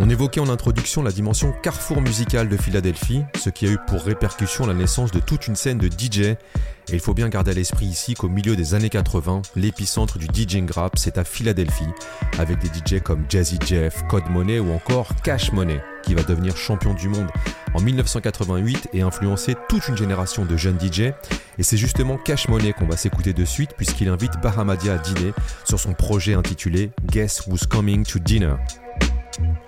On 0.00 0.08
évoquait 0.08 0.38
en 0.38 0.48
introduction 0.48 1.02
la 1.02 1.10
dimension 1.10 1.52
carrefour 1.60 2.00
musical 2.00 2.48
de 2.48 2.56
Philadelphie, 2.56 3.24
ce 3.36 3.50
qui 3.50 3.66
a 3.66 3.70
eu 3.70 3.78
pour 3.88 4.00
répercussion 4.04 4.64
la 4.64 4.72
naissance 4.72 5.10
de 5.10 5.18
toute 5.18 5.48
une 5.48 5.56
scène 5.56 5.78
de 5.78 5.88
DJ. 5.88 6.20
Et 6.20 6.36
il 6.92 7.00
faut 7.00 7.14
bien 7.14 7.28
garder 7.28 7.50
à 7.50 7.54
l'esprit 7.54 7.86
ici 7.86 8.14
qu'au 8.14 8.28
milieu 8.28 8.54
des 8.54 8.74
années 8.74 8.90
80, 8.90 9.42
l'épicentre 9.56 10.18
du 10.18 10.26
DJing 10.26 10.70
rap, 10.70 10.96
c'est 10.96 11.18
à 11.18 11.24
Philadelphie, 11.24 11.88
avec 12.38 12.58
des 12.60 12.68
DJ 12.68 13.02
comme 13.02 13.24
Jazzy 13.28 13.58
Jeff, 13.66 14.04
Code 14.08 14.30
Money 14.30 14.60
ou 14.60 14.72
encore 14.72 15.08
Cash 15.24 15.50
Money, 15.50 15.82
qui 16.04 16.14
va 16.14 16.22
devenir 16.22 16.56
champion 16.56 16.94
du 16.94 17.08
monde 17.08 17.28
en 17.74 17.80
1988 17.80 18.90
et 18.92 19.02
influencer 19.02 19.56
toute 19.68 19.88
une 19.88 19.96
génération 19.96 20.44
de 20.44 20.56
jeunes 20.56 20.78
DJ. 20.80 21.12
Et 21.58 21.64
c'est 21.64 21.76
justement 21.76 22.18
Cash 22.18 22.46
Money 22.46 22.72
qu'on 22.72 22.86
va 22.86 22.96
s'écouter 22.96 23.32
de 23.32 23.44
suite 23.44 23.70
puisqu'il 23.76 24.08
invite 24.08 24.40
Bahamadia 24.40 24.94
à 24.94 24.98
dîner 24.98 25.32
sur 25.64 25.80
son 25.80 25.92
projet 25.92 26.34
intitulé 26.34 26.92
Guess 27.10 27.48
Who's 27.48 27.66
Coming 27.66 28.04
to 28.04 28.20
Dinner. 28.20 28.54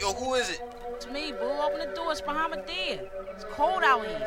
Yo, 0.01 0.13
who 0.13 0.35
is 0.35 0.51
it? 0.51 0.61
It's 0.95 1.07
me, 1.07 1.33
boo. 1.33 1.45
Open 1.45 1.79
the 1.79 1.95
door. 1.95 2.13
It's 2.13 2.21
Bahamadia. 2.21 3.09
It's 3.33 3.45
cold 3.53 3.83
out 3.83 4.07
here. 4.07 4.25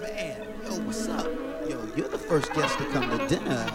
Man, 0.00 0.46
yo, 0.64 0.78
what's 0.80 1.08
up? 1.08 1.26
Yo, 1.68 1.86
you're 1.96 2.08
the 2.08 2.18
first 2.18 2.52
guest 2.54 2.78
to 2.78 2.84
come 2.86 3.18
to 3.18 3.26
dinner. 3.28 3.66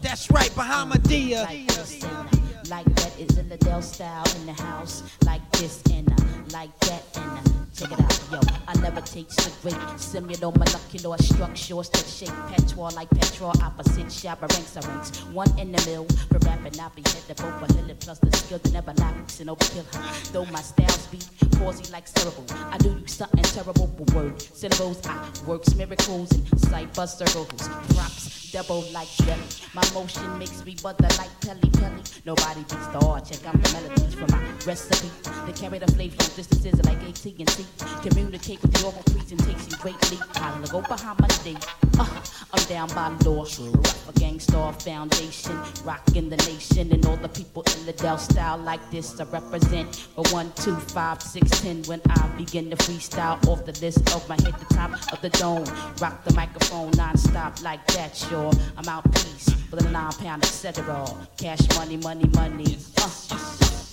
That's 0.00 0.30
right, 0.30 0.50
Bahamadia. 0.50 1.44
Like 1.44 1.66
this 1.68 2.02
and 2.04 2.70
like 2.70 2.94
that 2.96 3.18
is 3.18 3.38
in 3.38 3.48
the 3.48 3.56
Dell 3.58 3.82
style 3.82 4.24
in 4.40 4.46
the 4.46 4.52
house. 4.62 5.02
Like 5.24 5.42
this 5.52 5.82
and 5.90 6.10
uh, 6.12 6.16
like 6.52 6.76
that 6.80 7.02
and 7.16 7.38
uh, 7.38 7.42
check 7.74 7.92
it 7.92 8.00
out, 8.00 8.20
yo. 8.32 8.40
Never 8.86 9.00
take 9.00 9.32
cigarette, 9.32 9.98
similar 9.98 10.52
molecular 10.52 11.18
structures 11.18 11.90
that 11.90 12.06
shake 12.06 12.30
petrol 12.46 12.88
like 12.94 13.10
petrol. 13.10 13.52
Opposite 13.60 14.06
shabba 14.06 14.48
ranks 14.52 14.76
are 14.76 14.88
ranks. 14.88 15.24
One 15.32 15.50
in 15.58 15.72
the 15.72 15.84
mill, 15.86 16.04
for 16.30 16.38
rapping, 16.46 16.78
I 16.78 16.88
be 16.94 17.02
headed 17.04 17.40
over 17.40 17.66
hill 17.74 17.96
plus 17.98 18.20
the 18.20 18.30
skill 18.36 18.58
that 18.58 18.72
never 18.72 18.92
lacks 18.92 19.40
and 19.40 19.50
overkill. 19.50 20.32
Though 20.32 20.44
my 20.44 20.60
styles 20.60 21.08
be 21.08 21.18
palsy 21.58 21.90
like 21.92 22.06
cerebral, 22.06 22.46
I 22.70 22.78
do 22.78 22.90
you 22.90 23.08
something 23.08 23.42
terrible 23.42 23.88
with 23.98 24.14
word 24.14 24.40
syllables. 24.40 25.04
I 25.04 25.32
works 25.44 25.74
miracles 25.74 26.30
and 26.30 26.60
cipher 26.60 27.08
circles. 27.08 27.68
Props 27.92 28.52
double 28.52 28.82
like 28.92 29.08
jelly. 29.08 29.42
My 29.74 29.82
motion 29.92 30.38
makes 30.38 30.64
me 30.64 30.76
butter 30.82 31.08
like 31.18 31.30
Pelly 31.40 31.70
Pelly. 31.70 32.02
Nobody 32.24 32.60
beats 32.60 32.86
the 32.86 33.04
art. 33.04 33.24
Check 33.26 33.46
out 33.46 33.60
the 33.60 33.72
melodies 33.72 34.14
from 34.14 34.30
my 34.30 34.40
recipe. 34.64 35.10
They 35.44 35.52
carry 35.52 35.78
the 35.78 35.90
flavor 35.92 36.16
from 36.22 36.36
distances 36.36 36.84
like 36.84 37.02
AT&T. 37.02 37.66
Communicate 38.08 38.62
with 38.62 38.75
oral 38.84 39.02
presentation 39.04 39.78
greatly. 39.80 40.18
I 40.34 40.64
go 40.70 40.80
behind 40.82 41.20
my 41.20 41.28
day. 41.44 41.56
Uh, 41.98 42.22
I'm 42.52 42.64
down 42.64 42.88
by 42.88 43.14
door. 43.22 43.46
Rock 43.46 43.96
a 44.08 44.12
Gang 44.18 44.40
Starr 44.40 44.72
foundation. 44.72 45.56
Rocking 45.84 46.28
the 46.28 46.36
nation 46.36 46.92
and 46.92 47.04
all 47.06 47.16
the 47.16 47.28
people 47.28 47.62
in 47.76 47.86
the 47.86 47.92
Dell 47.92 48.18
style 48.18 48.58
like 48.58 48.90
this. 48.90 49.18
I 49.20 49.24
represent 49.24 50.08
a 50.16 50.22
one, 50.30 50.52
two, 50.56 50.76
five, 50.76 51.22
six, 51.22 51.60
ten. 51.60 51.82
When 51.84 52.00
I 52.10 52.26
begin 52.36 52.70
to 52.70 52.76
freestyle 52.76 53.44
off 53.48 53.64
the 53.64 53.78
list 53.80 54.14
of 54.14 54.28
my 54.28 54.36
head, 54.42 54.54
the 54.58 54.74
top 54.74 54.92
of 55.12 55.20
the 55.22 55.30
dome. 55.30 55.64
Rock 56.00 56.24
the 56.24 56.34
microphone 56.34 56.90
non-stop 56.92 57.62
like 57.62 57.86
that, 57.88 58.16
sure. 58.16 58.52
I'm 58.76 58.88
out 58.88 59.04
peace 59.12 59.50
for 59.70 59.76
the 59.76 59.88
nine 59.90 60.12
pound, 60.12 60.44
etc. 60.44 61.06
Cash 61.36 61.68
money, 61.76 61.96
money, 61.98 62.28
money. 62.34 62.78
Uh, 62.98 63.10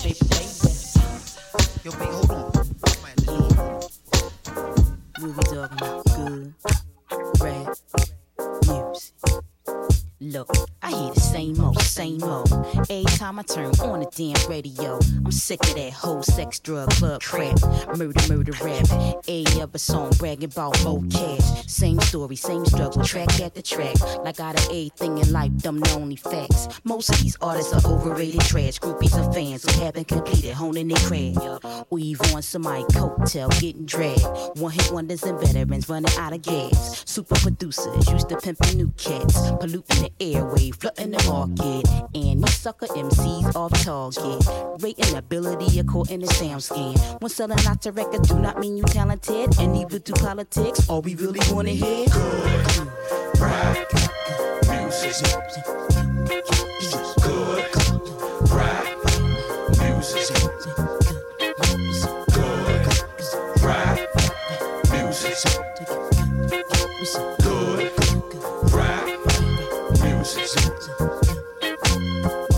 baby, 0.03 0.19
baby. 0.29 0.73
Yo, 1.83 1.91
B, 1.91 2.05
hold 2.05 2.31
on. 2.31 2.52
We 5.21 5.31
talking 5.33 5.57
about? 5.57 6.05
Good, 6.05 6.53
music. 7.43 8.12
Look, 10.23 10.49
I 10.81 10.89
hear 10.89 11.13
the 11.13 11.19
same 11.19 11.59
old, 11.59 11.81
same 11.81 12.23
old. 12.23 12.49
Every 12.89 13.03
time 13.17 13.39
I 13.39 13.41
turn 13.41 13.73
on 13.81 13.99
the 13.99 14.07
damn 14.15 14.49
radio, 14.49 14.97
I'm 15.25 15.33
sick 15.33 15.61
of 15.67 15.75
that 15.75 15.91
whole 15.91 16.23
sex, 16.23 16.59
drug, 16.59 16.91
club 16.91 17.21
crap. 17.21 17.59
Murder, 17.97 18.33
murder, 18.33 18.53
rap. 18.63 18.87
Every 19.27 19.61
other 19.61 19.77
song 19.77 20.11
bragging 20.17 20.45
about 20.45 20.81
more 20.85 21.03
cash. 21.11 21.67
Same 21.67 21.99
story, 21.99 22.37
same 22.37 22.65
struggle, 22.65 23.03
track 23.03 23.37
after 23.41 23.61
track. 23.61 23.99
Like 24.23 24.39
out 24.39 24.57
of 24.57 24.63
everything 24.67 25.17
in 25.17 25.29
life, 25.33 25.57
them 25.57 25.81
the 25.81 25.91
only 25.91 26.15
facts. 26.15 26.69
Most 26.85 27.09
of 27.09 27.19
these 27.21 27.35
artists 27.41 27.73
are 27.73 27.91
overrated 27.91 28.39
trash. 28.41 28.79
Groupies 28.79 29.21
and 29.21 29.33
fans 29.33 29.69
who 29.69 29.83
haven't 29.83 30.07
completed, 30.07 30.53
honing 30.53 30.87
their 30.87 30.99
craft. 30.99 31.65
Or 31.89 31.99
even 31.99 32.33
on 32.33 32.41
somebody 32.41 32.85
coattail 32.85 33.49
getting 33.59 33.85
dragged. 33.85 34.23
One 34.57 34.71
hit 34.71 34.89
wonders 34.89 35.23
and 35.23 35.37
veterans 35.37 35.89
running 35.89 36.17
out 36.17 36.31
of 36.31 36.41
gas. 36.41 37.03
Super 37.05 37.35
producers 37.35 38.09
used 38.09 38.29
to 38.29 38.37
pimping 38.37 38.77
new 38.77 38.93
cats. 38.95 39.51
Polluting 39.59 40.03
the 40.03 40.12
airway, 40.19 40.71
flooding 40.71 41.11
the 41.11 41.23
market. 41.27 41.87
And 42.15 42.43
these 42.43 42.57
sucker 42.57 42.87
MCs 42.87 43.55
off 43.55 43.71
target. 43.83 44.83
Rating 44.83 45.15
ability 45.15 45.79
according 45.79 46.21
to 46.21 46.27
sound 46.27 46.63
scan. 46.63 46.95
When 47.19 47.29
selling 47.29 47.63
lots 47.65 47.85
of 47.85 47.95
records 47.97 48.29
do 48.29 48.39
not 48.39 48.59
mean 48.59 48.77
you 48.77 48.83
talented. 48.83 49.59
And 49.59 49.75
even 49.75 50.01
do 50.01 50.13
politics, 50.13 50.89
all 50.89 51.01
we 51.01 51.15
really 51.15 51.39
wanna 51.51 51.71
hear. 51.71 52.05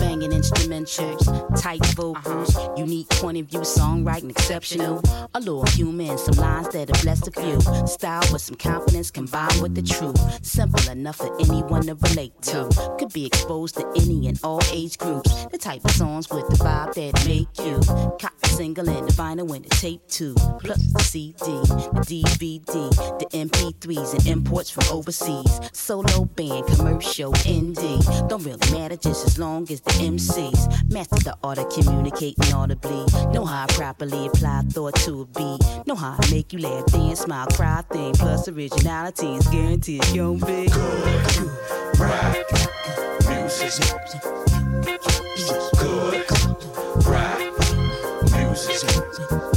Banging 0.00 0.32
instrumentals, 0.32 1.45
tight 1.56 1.84
vocals, 1.94 2.56
uh-huh. 2.56 2.74
unique 2.76 3.08
point 3.10 3.38
of 3.38 3.46
view, 3.46 3.60
songwriting 3.60 4.30
exceptional. 4.30 5.00
A 5.34 5.40
little 5.40 5.66
human, 5.66 6.18
some 6.18 6.36
lines 6.36 6.68
that 6.70 6.90
are 6.90 7.02
blessed 7.02 7.28
a 7.28 7.30
few. 7.30 7.60
Style 7.86 8.22
with 8.32 8.42
some 8.42 8.56
confidence 8.56 9.10
combined 9.10 9.60
with 9.62 9.74
the 9.74 9.82
truth. 9.82 10.16
Simple 10.44 10.90
enough 10.90 11.16
for 11.16 11.34
anyone 11.40 11.82
to 11.82 11.94
relate 11.94 12.40
to. 12.42 12.68
Could 12.98 13.12
be 13.12 13.26
exposed 13.26 13.76
to 13.76 13.86
any 13.96 14.28
and 14.28 14.38
all 14.42 14.60
age 14.72 14.98
groups. 14.98 15.46
The 15.46 15.58
type 15.58 15.84
of 15.84 15.90
songs 15.92 16.28
with 16.30 16.46
the 16.48 16.56
vibe 16.56 16.94
that 16.94 17.26
make 17.26 17.48
you. 17.64 17.80
Cop 18.20 18.38
the 18.40 18.48
single 18.48 18.88
and 18.88 19.08
the 19.08 19.12
vinyl 19.12 19.54
and 19.54 19.64
the 19.64 19.70
tape 19.70 20.06
too. 20.08 20.34
Plus 20.60 20.82
the 20.92 21.02
CD, 21.02 21.34
the 21.36 22.24
DVD, 22.36 23.18
the 23.18 23.26
MP3s 23.32 24.14
and 24.14 24.26
imports 24.26 24.70
from 24.70 24.84
overseas. 24.90 25.60
Solo 25.72 26.24
band, 26.24 26.66
commercial, 26.66 27.32
indie. 27.44 28.28
Don't 28.28 28.44
really 28.44 28.70
matter 28.72 28.96
just 28.96 29.26
as 29.26 29.38
long 29.38 29.62
as 29.70 29.80
the 29.80 29.90
MCs. 29.92 30.90
Master 30.90 31.16
the 31.24 31.36
art 31.46 31.58
of 31.58 31.68
communicating 31.68 32.52
audibly. 32.52 33.04
Know 33.32 33.44
how 33.44 33.66
to 33.66 33.74
properly 33.74 34.26
apply 34.26 34.62
thought 34.62 34.96
to 34.96 35.20
a 35.20 35.26
beat. 35.26 35.86
Know 35.86 35.94
how 35.94 36.16
to 36.16 36.34
make 36.34 36.52
you 36.52 36.58
laugh, 36.58 36.86
dance, 36.86 37.20
smile, 37.20 37.46
cry, 37.46 37.82
think. 37.92 38.18
Plus 38.18 38.48
originality 38.48 39.36
is 39.36 39.46
guaranteed. 39.46 40.04
You 40.08 40.38
don't 40.38 40.46
be 40.46 40.66
Hey, 43.26 43.46
DJ, 43.46 43.80
keep 44.06 45.56
spinning 49.06 49.55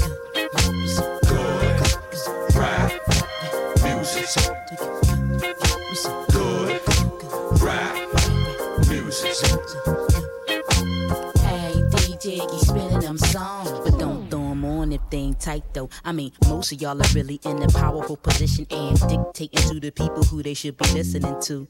ain't 15.14 15.40
tight 15.40 15.74
though. 15.74 15.90
I 16.04 16.12
mean, 16.12 16.32
most 16.48 16.72
of 16.72 16.82
y'all 16.82 17.02
are 17.02 17.14
really 17.14 17.40
in 17.44 17.62
a 17.62 17.68
powerful 17.68 18.18
position 18.18 18.66
and 18.72 19.00
dictating 19.08 19.70
to 19.70 19.80
the 19.80 19.92
people 19.92 20.24
who 20.24 20.44
they 20.44 20.54
should 20.54 20.78
be 20.78 20.90
listening 20.94 21.42
to. 21.44 21.68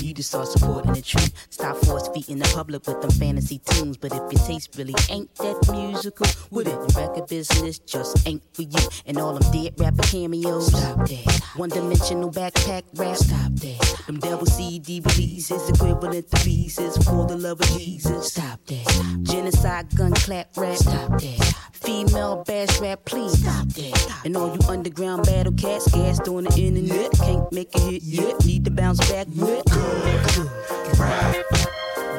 You 0.00 0.14
just 0.14 0.30
start 0.30 0.48
supporting 0.48 0.92
the 0.92 1.02
truth. 1.02 1.32
Stop 1.50 1.76
force 1.78 2.08
feeding 2.08 2.38
the 2.38 2.50
public 2.54 2.86
with 2.86 3.00
them 3.00 3.10
fantasy 3.10 3.58
tunes. 3.58 3.96
But 3.96 4.12
if 4.12 4.32
your 4.32 4.46
taste 4.46 4.76
really 4.76 4.94
ain't 5.10 5.34
that 5.36 5.56
musical, 5.70 6.26
well 6.50 6.64
then 6.64 6.76
your 6.76 6.86
record 6.96 7.28
business 7.28 7.78
just 7.78 8.26
ain't 8.26 8.42
for 8.54 8.62
you. 8.62 8.88
And 9.06 9.18
all 9.18 9.34
them 9.34 9.52
dead 9.52 9.74
rapper 9.78 10.02
cameos. 10.02 10.68
Stop 10.68 11.06
that. 11.08 11.40
One 11.56 11.68
dimensional 11.68 12.30
backpack 12.30 12.84
rap. 12.94 13.16
Stop 13.16 13.52
that. 13.52 14.04
Them 14.06 14.18
double 14.20 14.46
CD 14.46 15.00
releases 15.04 15.68
equivalent 15.68 16.30
to 16.30 16.44
pieces 16.44 16.96
for 17.04 17.26
the 17.26 17.36
love 17.36 17.60
of 17.60 17.68
Jesus. 17.78 18.32
Stop 18.32 18.64
that. 18.66 19.18
Genocide 19.22 19.94
gun 19.96 20.12
clap 20.12 20.56
rap. 20.56 20.76
Stop 20.76 21.20
that. 21.20 21.54
Female 21.80 22.44
bash 22.46 22.78
rap, 22.78 23.04
please 23.06 23.40
stop 23.40 23.66
that. 23.68 24.20
And 24.24 24.36
all 24.36 24.54
you 24.54 24.60
underground 24.68 25.24
battle 25.24 25.52
cats, 25.54 25.90
gassed 25.90 26.28
on 26.28 26.44
the 26.44 26.54
internet, 26.60 27.10
can't 27.12 27.50
make 27.52 27.74
a 27.74 27.80
hit 27.80 28.02
yet, 28.02 28.44
need 28.44 28.66
to 28.66 28.70
bounce 28.70 28.98
back 29.10 29.26
with 29.34 29.64
good. 29.70 30.50
Rap. 30.98 31.36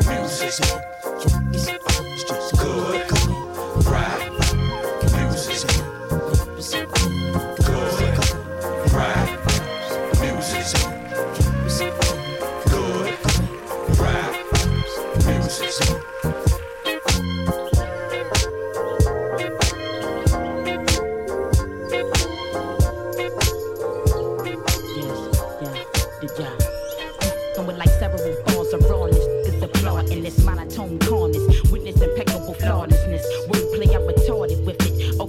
Music. 0.07 0.65
Good 2.57 3.00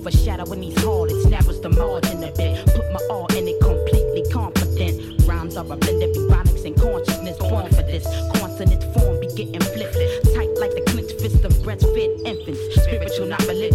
Overshadowing 0.03 0.61
these 0.61 0.83
harlots, 0.83 1.25
narrows 1.27 1.61
the 1.61 1.69
margin 1.69 2.25
a 2.25 2.33
bit. 2.33 2.67
Put 2.75 2.91
my 2.91 2.99
all 3.09 3.27
in 3.37 3.47
it, 3.47 3.61
completely 3.61 4.25
confident. 4.33 4.99
Rhymes 5.29 5.57
are 5.57 5.63
a 5.63 5.77
blend 5.77 6.03
of 6.03 6.11
ebonics 6.11 6.65
and 6.65 6.75
consciousness. 6.75 7.39
Born 7.39 7.71
for 7.71 7.87
this. 7.87 8.03
Consonant 8.35 8.83
form 8.99 9.21
be 9.21 9.29
getting 9.29 9.63
flipped. 9.63 9.95
Tight 10.35 10.51
like 10.59 10.75
the 10.75 10.83
clenched 10.91 11.23
fist 11.23 11.45
of 11.45 11.53
breastfed 11.63 12.19
infants. 12.27 12.83
Spiritual, 12.83 13.27
not 13.27 13.47
religious, 13.47 13.72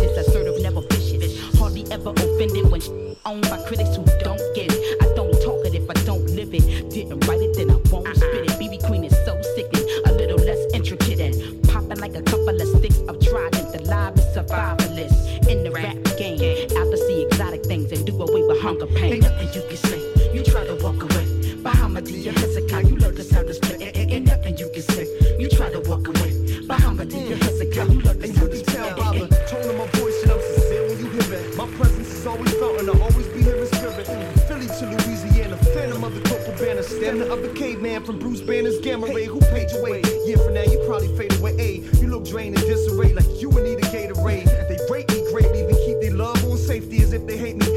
Of 37.17 37.41
the 37.41 37.49
caveman 37.49 38.05
from 38.05 38.19
Bruce 38.19 38.41
Banner's 38.41 38.77
gamma 38.79 39.07
ray. 39.07 39.25
Who 39.25 39.39
paid 39.39 39.71
your 39.71 39.81
way? 39.81 40.03
Year 40.25 40.37
from 40.37 40.53
now, 40.53 40.61
you 40.61 40.79
probably 40.85 41.07
fade 41.17 41.33
away. 41.39 41.53
Ayy, 41.53 42.01
you 42.01 42.09
look 42.09 42.25
drained 42.25 42.55
and 42.57 42.65
disarray 42.67 43.11
like 43.11 43.25
you 43.41 43.49
would 43.49 43.63
need 43.63 43.79
a 43.79 43.87
Gatorade. 43.89 44.45
They 44.67 44.77
rate 44.89 45.09
me 45.09 45.23
greatly, 45.31 45.63
they 45.63 45.85
keep 45.85 45.99
their 45.99 46.13
love 46.13 46.41
on 46.45 46.57
safety 46.57 47.01
as 47.01 47.13
if 47.13 47.25
they 47.25 47.35
hate 47.35 47.57
me. 47.57 47.76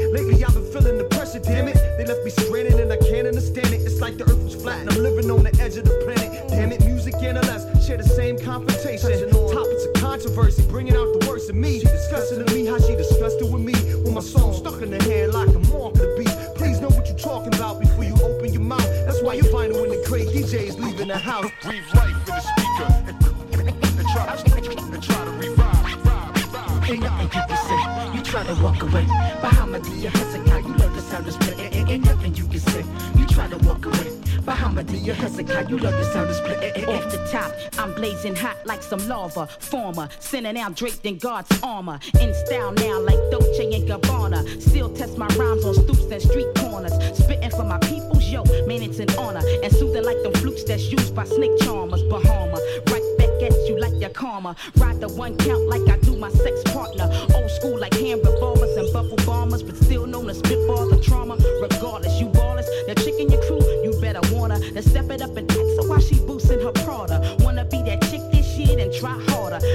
Some 38.91 39.07
lava. 39.07 39.47
Former, 39.47 40.09
sinning 40.19 40.55
now 40.55 40.67
draped 40.69 41.05
in 41.05 41.17
God's 41.17 41.49
armor. 41.63 41.97
In 42.19 42.33
style 42.45 42.73
now 42.73 42.99
like 42.99 43.21
Dolce 43.31 43.73
and 43.73 43.87
Gabbana. 43.87 44.39
Still 44.61 44.89
test 44.93 45.17
my 45.17 45.27
rhymes 45.39 45.63
on 45.63 45.75
stoops 45.75 46.11
and 46.11 46.21
street 46.21 46.51
corners. 46.57 46.91
Spitting 47.17 47.51
for 47.51 47.63
my 47.63 47.79
people's 47.79 48.27
yo, 48.27 48.43
man, 48.67 48.83
it's 48.83 48.99
an 48.99 49.09
honor. 49.17 49.41
And 49.63 49.71
soothing 49.71 50.03
like 50.03 50.21
them 50.23 50.33
flukes 50.33 50.65
that's 50.65 50.91
used 50.91 51.15
by 51.15 51.23
snake 51.23 51.57
charmers. 51.61 52.03
Bahama, 52.03 52.59
right 52.91 53.07
back 53.17 53.31
at 53.41 53.53
you 53.69 53.79
like 53.79 53.95
your 54.01 54.09
karma. 54.09 54.57
Ride 54.75 54.99
the 54.99 55.07
one 55.07 55.37
count 55.37 55.67
like 55.67 55.87
I 55.87 55.97
do 55.99 56.17
my 56.17 56.29
sex 56.31 56.61
partner. 56.73 57.07
Old 57.33 57.51
school 57.51 57.79
like 57.79 57.93
hand 57.93 58.19
revolvers 58.25 58.75
and 58.75 58.91
buffle 58.91 59.23
bombers, 59.25 59.63
but 59.63 59.77
still 59.77 60.05
known 60.05 60.29
as 60.29 60.41
spitballs 60.41 60.91
of 60.91 61.01
trauma. 61.01 61.20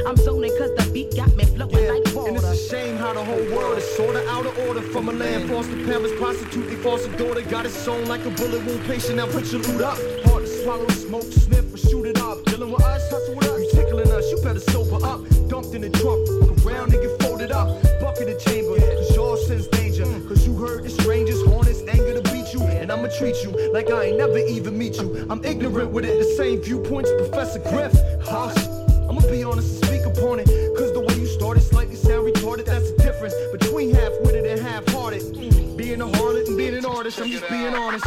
I'm 0.05 0.16
zoning 0.16 0.53
cause 0.59 0.74
the 0.76 0.90
beat 0.92 1.14
got 1.16 1.34
me 1.36 1.44
flowing 1.44 1.88
like 1.88 2.14
water. 2.14 2.28
And 2.28 2.36
it's 2.36 2.44
a 2.44 2.68
shame 2.68 2.97
how 2.97 3.14
the 3.14 3.24
whole 3.24 3.44
world 3.57 3.78
is 3.78 3.97
sorta 3.97 4.26
out 4.28 4.47
of 4.47 4.59
order. 4.66 4.82
From 4.82 5.09
a 5.09 5.12
land, 5.12 5.49
foster 5.49 5.76
parents, 5.84 6.12
prostitute, 6.18 6.68
they 6.68 6.76
foster 6.76 7.11
daughter. 7.16 7.42
Got 7.42 7.66
it 7.66 7.70
sewn 7.70 8.07
like 8.07 8.24
a 8.24 8.30
bullet 8.30 8.64
wound 8.66 8.84
patient. 8.84 9.16
Now 9.16 9.26
put 9.26 9.51
your 9.53 9.62
loot 9.62 9.80
up. 9.80 9.99
Hard 10.26 10.44
to 10.44 10.49
swallow, 10.49 10.88
smoke, 10.88 11.24
sniff, 11.24 11.72
or 11.72 11.78
shoot 11.78 12.05
it 12.07 12.18
up. 12.20 12.44
Dealing 12.44 12.70
with 12.70 12.82
us, 12.82 13.11
hustle 13.11 13.36
with 13.36 13.49
us. 13.49 13.61
You 13.61 13.70
tickling 13.72 14.11
us, 14.11 14.30
you 14.30 14.42
better 14.42 14.61
sober 14.61 15.05
up. 15.05 15.20
Dumped 15.49 15.74
in 15.74 15.82
the 15.82 15.90
trunk, 15.90 16.28
look 16.28 16.66
around 16.66 16.92
and 16.92 17.03
get 17.03 17.22
folded 17.22 17.53
up. 17.53 17.68
Bucket 18.01 18.26
the 18.26 18.38
chamber, 18.51 18.76
cause 18.78 19.14
y'all 19.14 19.36
sense 19.36 19.66
danger. 19.68 20.05
Mm. 20.05 20.28
Cause 20.28 20.47
you 20.47 20.57
heard 20.57 20.84
the 20.84 20.90
strangers, 20.90 21.42
hornets, 21.44 21.82
anger 21.88 22.20
to 22.20 22.32
beat 22.32 22.53
you. 22.53 22.62
And 22.62 22.90
I'ma 22.90 23.09
treat 23.18 23.36
you 23.42 23.51
like 23.72 23.90
I 23.90 24.07
ain't 24.07 24.18
never 24.18 24.38
even 24.38 24.76
meet 24.76 24.97
you. 24.97 25.26
I'm 25.30 25.44
ignorant 25.44 25.90
with 25.90 26.05
it, 26.05 26.18
the 26.18 26.34
same 26.36 26.61
viewpoints, 26.61 27.11
Professor 27.18 27.61
Griff. 27.61 27.94
Hush. 28.22 28.86
Be 29.31 29.43
honest 29.43 29.83
and 29.83 29.85
speak 29.85 30.07
upon 30.07 30.39
it. 30.39 30.47
Cause 30.77 30.93
the 30.93 31.01
way 31.01 31.14
you 31.14 31.27
started 31.27 31.62
slightly 31.62 31.97
sound 31.97 32.33
retarded. 32.33 32.64
That's 32.66 32.93
the 32.93 33.03
difference 33.03 33.35
between 33.53 33.95
half 33.95 34.12
witted 34.20 34.47
and 34.47 34.61
half 34.61 34.87
hearted. 34.89 35.77
Being 35.77 36.01
a 36.01 36.07
harlot 36.07 36.47
and 36.47 36.57
being 36.57 36.74
an 36.74 36.87
artist, 36.87 37.20
I'm 37.20 37.29
just 37.31 37.49
being 37.49 37.74
honest. 37.74 38.07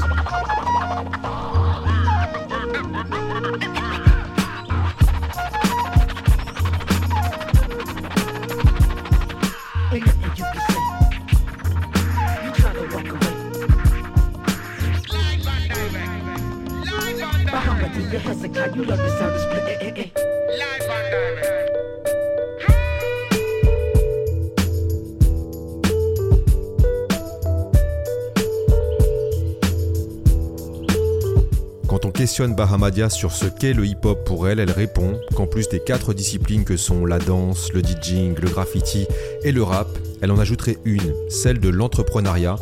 Quand 31.87 32.05
on 32.05 32.11
questionne 32.11 32.55
Bahamadia 32.55 33.11
sur 33.11 33.31
ce 33.31 33.45
qu'est 33.45 33.73
le 33.73 33.85
hip-hop 33.85 34.25
pour 34.25 34.47
elle, 34.47 34.59
elle 34.59 34.71
répond 34.71 35.19
qu'en 35.35 35.45
plus 35.45 35.69
des 35.69 35.79
quatre 35.79 36.15
disciplines 36.15 36.65
que 36.65 36.77
sont 36.77 37.05
la 37.05 37.19
danse, 37.19 37.71
le 37.73 37.81
DJing, 37.83 38.35
le 38.39 38.49
graffiti 38.49 39.05
et 39.43 39.51
le 39.51 39.61
rap, 39.61 39.87
elle 40.21 40.31
en 40.31 40.39
ajouterait 40.39 40.77
une, 40.85 41.13
celle 41.29 41.59
de 41.59 41.69
l'entrepreneuriat, 41.69 42.57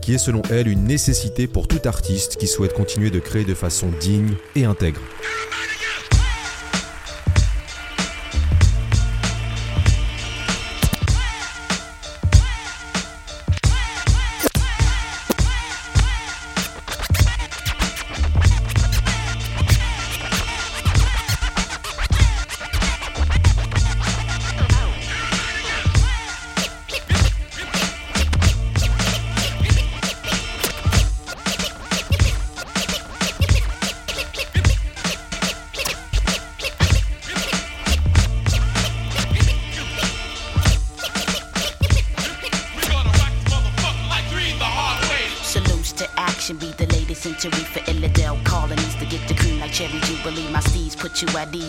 qui 0.00 0.14
est 0.14 0.18
selon 0.18 0.42
elle 0.50 0.68
une 0.68 0.84
nécessité 0.84 1.46
pour 1.46 1.68
tout 1.68 1.80
artiste 1.84 2.36
qui 2.36 2.46
souhaite 2.46 2.74
continuer 2.74 3.10
de 3.10 3.18
créer 3.18 3.44
de 3.44 3.54
façon 3.54 3.88
digne 4.00 4.34
et 4.56 4.64
intègre. 4.64 5.00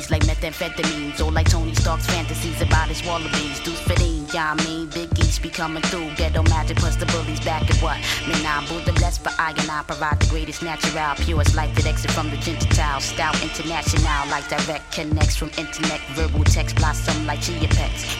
Like 0.09 0.23
methamphetamines. 0.23 1.19
Or 1.19 1.31
like 1.31 1.49
Tony 1.49 1.75
Stark's 1.75 2.05
fantasies 2.05 2.61
about 2.61 2.87
his 2.89 3.03
wallabies. 3.03 3.59
Deuce 3.59 3.79
fitting, 3.81 4.27
yeah, 4.33 4.55
I 4.57 4.63
mean, 4.63 4.87
Big 4.87 5.12
Be 5.41 5.49
coming 5.49 5.83
through. 5.83 6.09
Ghetto 6.15 6.43
magic 6.43 6.77
plus 6.77 6.95
the 6.95 7.05
bullies 7.07 7.39
back 7.41 7.63
at 7.69 7.77
what? 7.81 7.97
Man, 8.27 8.45
I 8.45 8.65
Buddha 8.67 8.93
blessed 8.93 9.23
for 9.23 9.31
I 9.39 9.51
and 9.51 9.69
I 9.69 9.83
provide 9.83 10.19
the 10.19 10.27
greatest 10.29 10.63
natural, 10.63 11.15
purest 11.15 11.55
life 11.55 11.73
that 11.75 11.85
exit 11.85 12.11
from 12.11 12.29
the 12.29 12.37
Gentile. 12.37 12.99
Stout 13.01 13.35
international, 13.43 14.29
like 14.29 14.47
direct 14.47 14.91
connects 14.91 15.35
from 15.35 15.49
internet. 15.57 15.99
Verbal 16.15 16.43
text 16.43 16.75
blossom 16.75 17.25
like 17.25 17.41
chia. 17.41 17.67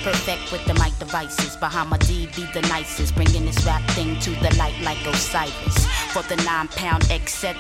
Perfect 0.04 0.52
with 0.52 0.66
the 0.66 0.74
mic 0.76 0.98
devices. 1.00 1.56
Behind 1.58 1.90
my 1.90 1.98
D 1.98 2.28
be 2.36 2.46
the 2.54 2.62
nicest. 2.68 3.16
Bringing 3.16 3.46
this 3.46 3.66
rap 3.66 3.84
thing 3.92 4.20
to 4.22 4.32
the 4.42 4.54
light 4.58 4.80
like 4.82 5.00
Osiris. 5.06 5.86
For 6.14 6.24
the 6.24 6.36
nine 6.44 6.68
pound 6.70 7.04
etc. 7.12 7.56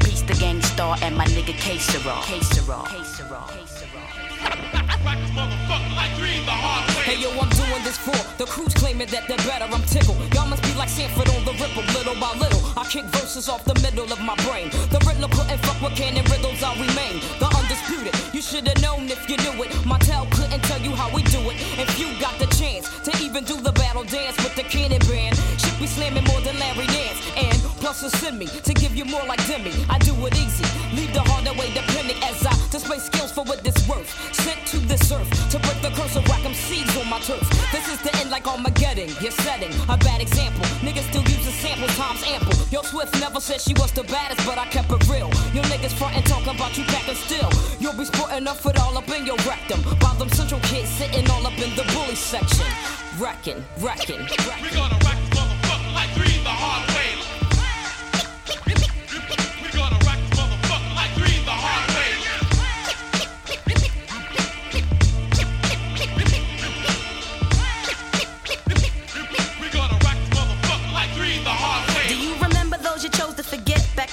Peace 0.00 0.22
the 0.22 0.34
Gang 0.34 0.60
Starr 0.62 0.96
and 1.02 1.16
my 1.16 1.26
nigga 1.26 1.54
K-Sera. 1.58 2.20
K-Sera. 2.24 2.82
Hey 2.88 4.27
yo, 7.18 7.30
I'm 7.34 7.50
doing 7.50 7.82
this 7.82 7.98
for 7.98 8.16
the 8.38 8.46
crews 8.46 8.72
claiming 8.74 9.08
that 9.08 9.26
they're 9.26 9.42
better. 9.42 9.66
I'm 9.66 9.82
tickled. 9.82 10.18
Y'all 10.34 10.46
must 10.46 10.62
be 10.62 10.72
like 10.74 10.88
Sanford 10.88 11.28
on 11.34 11.44
the 11.44 11.52
ripple, 11.58 11.82
little 11.92 12.14
by 12.14 12.32
little. 12.38 12.62
I 12.78 12.84
kick 12.86 13.04
verses 13.18 13.48
off 13.48 13.64
the 13.64 13.74
middle 13.82 14.06
of 14.06 14.20
my 14.22 14.36
brain. 14.46 14.70
The 14.94 15.02
riddler 15.02 15.28
couldn't 15.28 15.58
fuck 15.66 15.82
with 15.82 15.98
cannon 15.98 16.24
riddles. 16.30 16.62
I 16.62 16.72
remain 16.78 17.18
the 17.42 17.48
undisputed. 17.50 18.14
You 18.32 18.40
should 18.40 18.66
have 18.68 18.80
known 18.80 19.10
if 19.10 19.28
you 19.28 19.36
knew 19.42 19.62
it. 19.62 19.70
My 19.84 19.98
tell 19.98 20.26
couldn't 20.30 20.62
tell 20.70 20.80
you 20.80 20.94
how 20.94 21.10
we 21.14 21.22
do 21.34 21.42
it. 21.50 21.58
If 21.78 21.98
you 21.98 22.06
got 22.20 22.38
the 22.38 22.46
chance 22.54 22.86
to 23.02 23.10
even 23.22 23.44
do 23.44 23.60
the 23.60 23.72
battle 23.72 24.04
dance 24.04 24.36
with 24.38 24.54
the 24.54 24.62
cannon 24.62 25.02
band, 25.10 25.36
shit 25.58 25.74
be 25.78 25.86
slamming 25.86 26.24
more 26.24 26.40
than 26.40 26.58
Larry 26.58 26.86
Nance. 26.86 27.18
And 27.36 27.58
plus, 27.82 28.00
to 28.00 28.10
send 28.10 28.38
me 28.38 28.46
to 28.46 28.72
give 28.74 28.94
you 28.94 29.04
more 29.04 29.24
like 29.26 29.42
Demi. 29.46 29.74
I 29.90 29.98
do 29.98 30.14
it 30.26 30.38
easy, 30.38 30.64
leave 30.94 31.12
the 31.12 31.22
harder 31.26 31.52
way 31.58 31.74
depending 31.74 32.22
as 32.22 32.46
I 32.46 32.54
display 32.70 32.98
skills 32.98 33.32
for 33.32 33.44
what 33.44 33.66
it's 33.66 33.82
worth. 33.88 34.08
Sent 34.34 34.66
to 34.68 34.78
this 34.86 35.10
earth 35.10 35.30
to 35.50 35.58
break 35.58 35.80
the 35.82 35.90
curse 35.90 36.14
of 36.14 36.26
whack 36.28 36.38
seeds 36.54 36.96
on 36.96 37.07
my 37.08 37.18
turf. 37.20 37.40
This 37.72 37.88
is 37.88 38.00
the 38.02 38.14
end 38.16 38.30
like 38.30 38.46
Armageddon. 38.46 39.08
You're 39.20 39.32
setting 39.32 39.72
a 39.88 39.96
bad 39.96 40.20
example. 40.20 40.64
Niggas 40.84 41.08
still 41.08 41.22
using 41.22 41.52
sample 41.52 41.88
times 41.88 42.22
ample. 42.26 42.54
Yo, 42.70 42.82
Swift 42.82 43.18
never 43.20 43.40
said 43.40 43.60
she 43.60 43.74
was 43.74 43.92
the 43.92 44.04
baddest, 44.04 44.46
but 44.46 44.58
I 44.58 44.66
kept 44.66 44.90
it 44.90 45.08
real. 45.08 45.28
Yo, 45.54 45.62
niggas 45.72 45.94
frontin' 45.94 46.22
talking 46.24 46.54
about 46.54 46.76
you 46.76 46.84
packing 46.84 47.14
still. 47.14 47.50
You'll 47.80 47.96
be 47.96 48.04
sporting 48.04 48.46
up 48.46 48.64
it 48.64 48.78
all 48.78 48.96
up 48.96 49.08
in 49.08 49.24
your 49.24 49.38
rectum. 49.48 49.80
While 50.00 50.14
them 50.14 50.28
central 50.28 50.60
kids 50.62 50.88
sitting 50.88 51.28
all 51.30 51.46
up 51.46 51.58
in 51.58 51.74
the 51.76 51.84
bully 51.94 52.14
section. 52.14 52.66
Wrecking, 53.18 53.64
wrecking, 53.80 54.20
wrecking. 54.46 54.62
We 54.62 54.76
gonna 54.76 54.98
wreck 55.04 55.27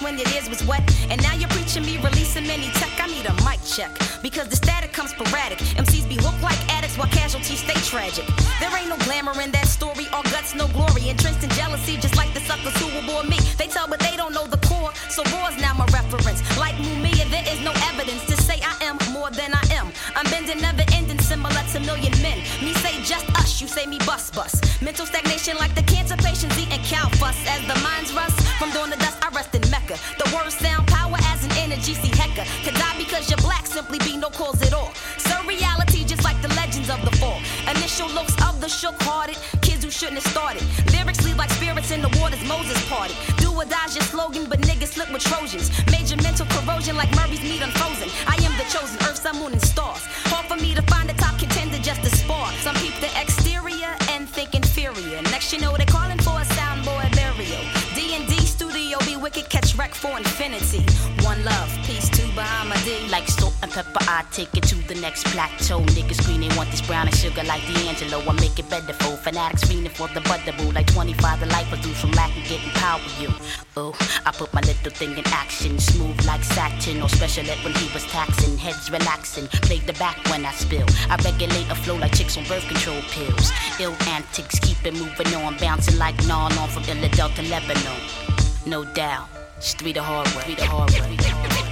when 0.05 0.19
your 0.19 0.29
ears 0.37 0.47
was 0.47 0.63
wet? 0.67 0.85
And 1.09 1.17
now 1.23 1.33
you're 1.33 1.49
preaching 1.49 1.83
me 1.83 1.97
releasing 1.97 2.45
many 2.45 2.69
tech. 2.77 2.93
I 3.01 3.07
need 3.07 3.25
a 3.25 3.33
mic 3.41 3.59
check 3.65 3.89
because 4.21 4.47
the 4.47 4.55
static 4.55 4.93
comes 4.93 5.09
sporadic. 5.09 5.57
MCs 5.81 6.07
be 6.07 6.17
hooked 6.21 6.43
like 6.43 6.59
addicts 6.69 6.95
while 6.95 7.09
casualties 7.09 7.61
stay 7.65 7.79
tragic. 7.81 8.25
There 8.61 8.69
ain't 8.77 8.89
no 8.89 8.97
glamour 9.05 9.33
in 9.41 9.49
that 9.57 9.67
story, 9.67 10.05
all 10.13 10.23
guts, 10.33 10.53
no 10.53 10.67
glory. 10.77 11.09
Entrenched 11.09 11.43
in 11.43 11.49
jealousy, 11.57 11.97
just 11.97 12.15
like 12.15 12.31
the 12.35 12.41
suckers 12.41 12.77
who 12.77 12.87
will 12.93 13.05
bore 13.09 13.23
me. 13.23 13.39
They 13.57 13.65
tell, 13.65 13.87
but 13.87 13.99
they 13.99 14.15
don't 14.15 14.33
know 14.33 14.45
the 14.45 14.61
core. 14.69 14.93
So 15.09 15.23
war's 15.33 15.57
now 15.57 15.73
my 15.73 15.87
reference. 15.89 16.39
Like 16.57 16.75
Mumia, 16.75 17.25
there 17.33 17.47
is 17.49 17.59
no 17.65 17.73
evidence 17.89 18.23
to 18.29 18.37
say 18.37 18.61
I 18.61 18.75
am 18.85 18.97
more 19.11 19.31
than 19.31 19.51
I 19.53 19.63
am. 19.73 19.87
I'm 20.15 20.29
bending, 20.29 20.61
never 20.61 20.85
ending, 20.93 21.04
similar 21.25 21.63
to 21.73 21.79
million 21.79 22.13
men. 22.21 22.37
Me 22.61 22.71
say 22.85 22.93
just 23.01 23.25
us, 23.41 23.59
you 23.59 23.67
say 23.67 23.85
me 23.87 23.97
bust 24.05 24.35
bust. 24.35 24.61
Mental 24.81 25.05
stagnation 25.05 25.57
like 25.57 25.73
the 25.73 25.81
cancer 25.83 26.17
patients 26.17 26.57
eating 26.57 26.83
cow 26.83 27.09
fuss. 27.17 27.37
As 27.47 27.61
the 27.65 27.77
minds 27.81 28.13
rust 28.13 28.37
from 28.59 28.69
doing 28.71 28.91
the 28.91 28.97
dust, 28.97 29.17
I 29.25 29.29
rest 29.29 29.55
in 29.55 29.63
Mecca. 29.71 29.97
The 30.21 30.27
words 30.35 30.55
sound 30.57 30.87
power 30.87 31.17
as 31.33 31.43
an 31.45 31.51
energy, 31.57 31.93
see 31.95 32.13
Hecka. 32.13 32.45
To 32.65 32.71
die 32.71 32.97
because 32.97 33.29
you're 33.29 33.41
black 33.41 33.65
simply 33.65 33.97
be 33.99 34.17
no 34.17 34.29
cause 34.29 34.61
at 34.61 34.73
all. 34.73 34.91
So 35.17 35.33
reality 35.47 36.05
just 36.05 36.23
like 36.23 36.39
the 36.41 36.49
legends 36.49 36.89
of 36.89 37.01
the. 37.01 37.14
Initial 37.67 38.09
looks 38.09 38.35
of 38.47 38.61
the 38.61 38.69
shook 38.69 38.95
hearted. 39.01 39.37
Kids 39.61 39.83
who 39.83 39.91
shouldn't 39.91 40.21
have 40.21 40.31
started. 40.31 40.63
Lyrics 40.93 41.23
lead 41.25 41.37
like 41.37 41.49
spirits 41.51 41.91
in 41.91 42.01
the 42.01 42.09
waters 42.19 42.43
Moses 42.47 42.77
parted. 42.89 43.15
Do 43.37 43.51
or 43.51 43.65
die's 43.65 43.95
your 43.95 44.03
slogan, 44.05 44.45
but 44.49 44.59
niggas 44.61 44.93
slip 44.93 45.11
with 45.11 45.23
Trojans. 45.23 45.71
Major 45.91 46.17
mental 46.21 46.45
corrosion 46.47 46.95
like 46.95 47.11
Murray's 47.15 47.41
meat 47.41 47.61
unfrozen. 47.61 48.09
I 48.27 48.35
am 48.45 48.53
the 48.57 48.65
chosen 48.69 48.97
earth, 49.07 49.17
sun, 49.17 49.39
moon, 49.39 49.53
and 49.53 49.61
stars. 49.61 50.03
Hard 50.29 50.45
for 50.45 50.57
me 50.61 50.75
to 50.75 50.81
find 50.83 51.09
a 51.09 51.13
top 51.13 51.39
contender 51.39 51.77
just 51.79 52.03
to 52.03 52.09
spar. 52.09 52.51
Some 52.61 52.75
peep 52.75 52.93
the 53.01 53.09
exterior 53.19 53.95
and 54.11 54.29
think 54.29 54.53
inferior. 54.53 55.21
Next 55.33 55.51
you 55.53 55.59
know 55.59 55.75
they're 55.77 55.85
calling 55.85 56.19
for 56.19 56.37
a 56.39 56.45
soundboy 56.57 57.15
burial. 57.15 57.63
D&D 57.95 58.45
studio 58.45 58.97
be 59.05 59.15
wicked, 59.15 59.49
catch 59.49 59.75
wreck 59.75 59.93
for 59.93 60.17
infinity. 60.17 60.83
One 61.23 61.43
love, 61.43 61.69
peace 61.85 62.09
to 62.35 62.41
Bahama 62.41 62.75
D. 62.83 63.07
Like 63.09 63.27
salt 63.27 63.53
and 63.61 63.71
pepper, 63.71 63.99
I 64.01 64.23
take 64.31 64.55
it 64.55 64.63
to 64.63 64.75
the 64.87 64.95
next 64.95 65.25
plateau. 65.27 65.81
Niggas 65.95 66.21
scream 66.21 66.41
they 66.41 66.55
want 66.55 66.69
this 66.71 66.81
brown 66.81 67.07
and 67.07 67.15
sugar 67.15 67.43
like 67.43 67.61
D'Angelo. 67.67 68.19
I 68.19 68.33
make 68.33 68.59
it 68.59 68.69
better 68.69 68.93
for 68.93 69.15
fanatics 69.17 69.63
fiending 69.63 69.91
for 69.91 70.07
the 70.13 70.21
butterboo. 70.21 70.73
Like 70.73 70.87
25 70.87 71.39
the 71.39 71.45
life 71.47 71.67
produce 71.69 71.99
from 71.99 72.11
lacking 72.11 72.43
getting 72.43 72.69
power 72.81 73.01
you. 73.19 73.29
Oh, 73.77 73.93
I 74.25 74.31
put 74.31 74.53
my 74.53 74.61
little 74.61 74.91
thing 74.91 75.17
in 75.17 75.27
action. 75.27 75.79
Smooth 75.79 76.25
like 76.25 76.43
satin 76.43 77.01
or 77.01 77.09
special 77.09 77.49
ed 77.49 77.59
when 77.63 77.73
he 77.73 77.91
was 77.93 78.03
taxing. 78.05 78.57
Heads 78.57 78.89
relaxing, 78.91 79.47
play 79.67 79.79
the 79.79 79.93
back 79.93 80.17
when 80.29 80.45
I 80.45 80.51
spill. 80.51 80.87
I 81.09 81.15
regulate 81.23 81.69
a 81.69 81.75
flow 81.75 81.97
like 81.97 82.15
chicks 82.15 82.37
on 82.37 82.43
birth 82.45 82.67
control 82.67 83.01
pills. 83.11 83.51
Ill 83.79 83.95
antics, 84.07 84.59
keep 84.59 84.85
it 84.85 84.93
moving 84.93 85.33
on. 85.35 85.57
Bouncing 85.57 85.97
like 85.97 86.15
non 86.27 86.51
on 86.57 86.69
from 86.69 86.83
Philadelphia 86.83 87.43
to 87.43 87.49
Lebanon. 87.49 88.01
No 88.65 88.83
doubt, 88.93 89.29
it's 89.57 89.73
three 89.73 89.93
the 89.93 90.01
hard 90.01 90.27
way. 90.35 90.55
The 90.55 90.65
hard 90.65 90.91
way. 90.91 91.64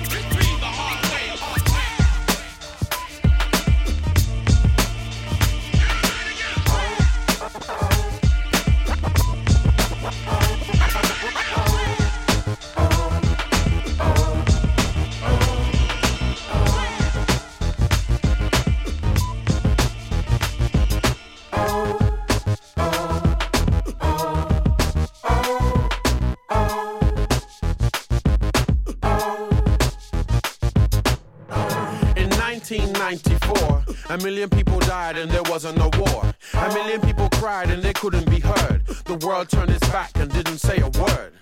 1994, 33.14 34.16
a 34.16 34.18
million 34.24 34.50
people 34.50 34.80
died 34.80 35.18
and 35.18 35.30
there 35.30 35.44
wasn't 35.44 35.78
no 35.78 35.90
war. 36.00 36.34
A 36.54 36.74
million 36.74 37.00
people 37.02 37.30
cried 37.30 37.70
and 37.70 37.84
they 37.84 37.94
couldn't 37.94 38.28
be 38.30 38.40
heard. 38.40 38.86
The 39.06 39.16
world 39.26 39.50
turned 39.50 39.70
its 39.70 39.88
back 39.90 40.12
and 40.16 40.32
didn't 40.32 40.58
say 40.58 40.80
a 40.80 40.90
word. 41.00 41.34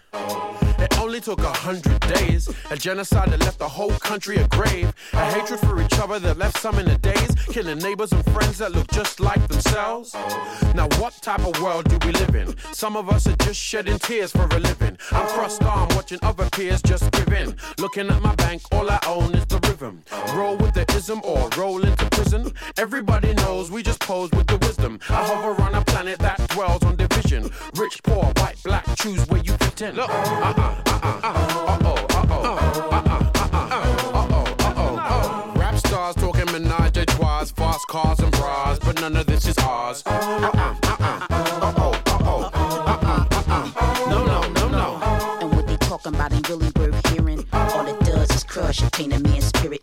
Only 1.02 1.20
took 1.20 1.40
a 1.40 1.52
hundred 1.52 2.00
days. 2.02 2.48
A 2.70 2.78
genocide 2.78 3.32
that 3.32 3.40
left 3.40 3.58
the 3.58 3.68
whole 3.68 3.90
country 3.94 4.38
a 4.38 4.48
grave. 4.50 4.94
A 5.14 5.32
hatred 5.32 5.60
for 5.62 5.82
each 5.82 5.98
other 5.98 6.20
that 6.20 6.38
left 6.38 6.60
some 6.60 6.78
in 6.78 6.88
a 6.88 6.98
daze. 7.00 7.34
Killing 7.48 7.80
neighbors 7.80 8.12
and 8.12 8.24
friends 8.26 8.60
that 8.60 8.72
look 8.72 8.88
just 8.92 9.20
like 9.20 9.46
themselves. 9.48 10.14
Now, 10.76 10.88
what 11.00 11.14
type 11.24 11.40
of 11.40 11.60
world 11.60 11.90
do 11.90 11.98
we 12.06 12.12
live 12.14 12.36
in? 12.36 12.56
Some 12.72 12.96
of 12.96 13.10
us 13.10 13.26
are 13.26 13.36
just 13.38 13.60
shedding 13.60 13.98
tears 13.98 14.32
for 14.32 14.46
a 14.46 14.60
living. 14.60 14.96
I'm 15.12 15.28
crossed 15.30 15.64
armed 15.64 15.92
watching 15.96 16.20
other 16.22 16.48
peers 16.52 16.84
just 16.84 17.10
give 17.14 17.34
in. 17.34 17.56
Looking 17.80 18.08
at 18.10 18.22
my 18.22 18.36
bank, 18.36 18.62
all 18.72 18.88
I 18.88 19.00
own 19.08 19.34
is 19.34 19.48
the 19.48 19.60
rhythm. 19.68 20.04
Roll 20.36 20.56
with 20.58 20.76
the 20.76 20.86
ism 20.96 21.20
or 21.24 21.50
roll 21.58 21.84
into 21.84 22.06
prison. 22.12 22.54
Everybody 22.78 23.34
knows 23.34 23.72
we 23.72 23.82
just 23.82 24.02
pose 24.02 24.30
with 24.32 24.46
the 24.46 24.58
wisdom. 24.60 25.00
I 25.10 25.26
hover 25.26 25.60
on 25.64 25.74
a 25.74 25.84
planet 25.84 26.20
that 26.20 26.48
dwells 26.50 26.84
on 26.84 26.96
division. 26.96 27.50
Rich, 27.76 28.04
poor, 28.04 28.26
white, 28.38 28.62
black, 28.64 28.86
choose 28.98 29.28
where 29.30 29.42
you 29.42 29.54
fit 29.58 29.82
in. 29.82 29.96
Look, 29.96 30.10
uh-uh, 30.10 30.91
Rap 35.56 35.76
stars 35.78 36.16
talking 36.16 36.52
menage 36.52 36.98
a 36.98 37.06
trois, 37.06 37.46
fast 37.52 37.88
cars 37.88 38.20
and 38.20 38.32
bras, 38.34 38.80
but 38.80 39.00
none 39.02 39.16
of 39.16 39.26
this 39.26 39.48
is 39.48 39.58
ours. 39.60 40.04
Uh-uh, 40.06 40.50
uh-uh, 40.52 41.28
uh-oh, 41.30 41.94
uh-oh, 42.08 42.50
uh-uh, 42.54 43.28
uh-uh. 43.32 44.10
No, 44.10 44.26
no, 44.26 44.42
no, 44.50 44.68
no. 44.70 45.00
And 45.42 45.54
what 45.56 45.68
they 45.68 45.78
talking 45.78 46.14
about 46.16 46.34
ain't 46.34 46.50
really 46.50 46.72
worth 46.76 47.08
hearing. 47.10 47.46
All 47.54 47.88
it 47.88 48.00
does 48.02 48.30
is 48.32 48.44
crush 48.44 48.82
and 48.82 48.92
paint 48.92 49.14
a 49.14 49.20
man's 49.20 49.46
spirit. 49.46 49.81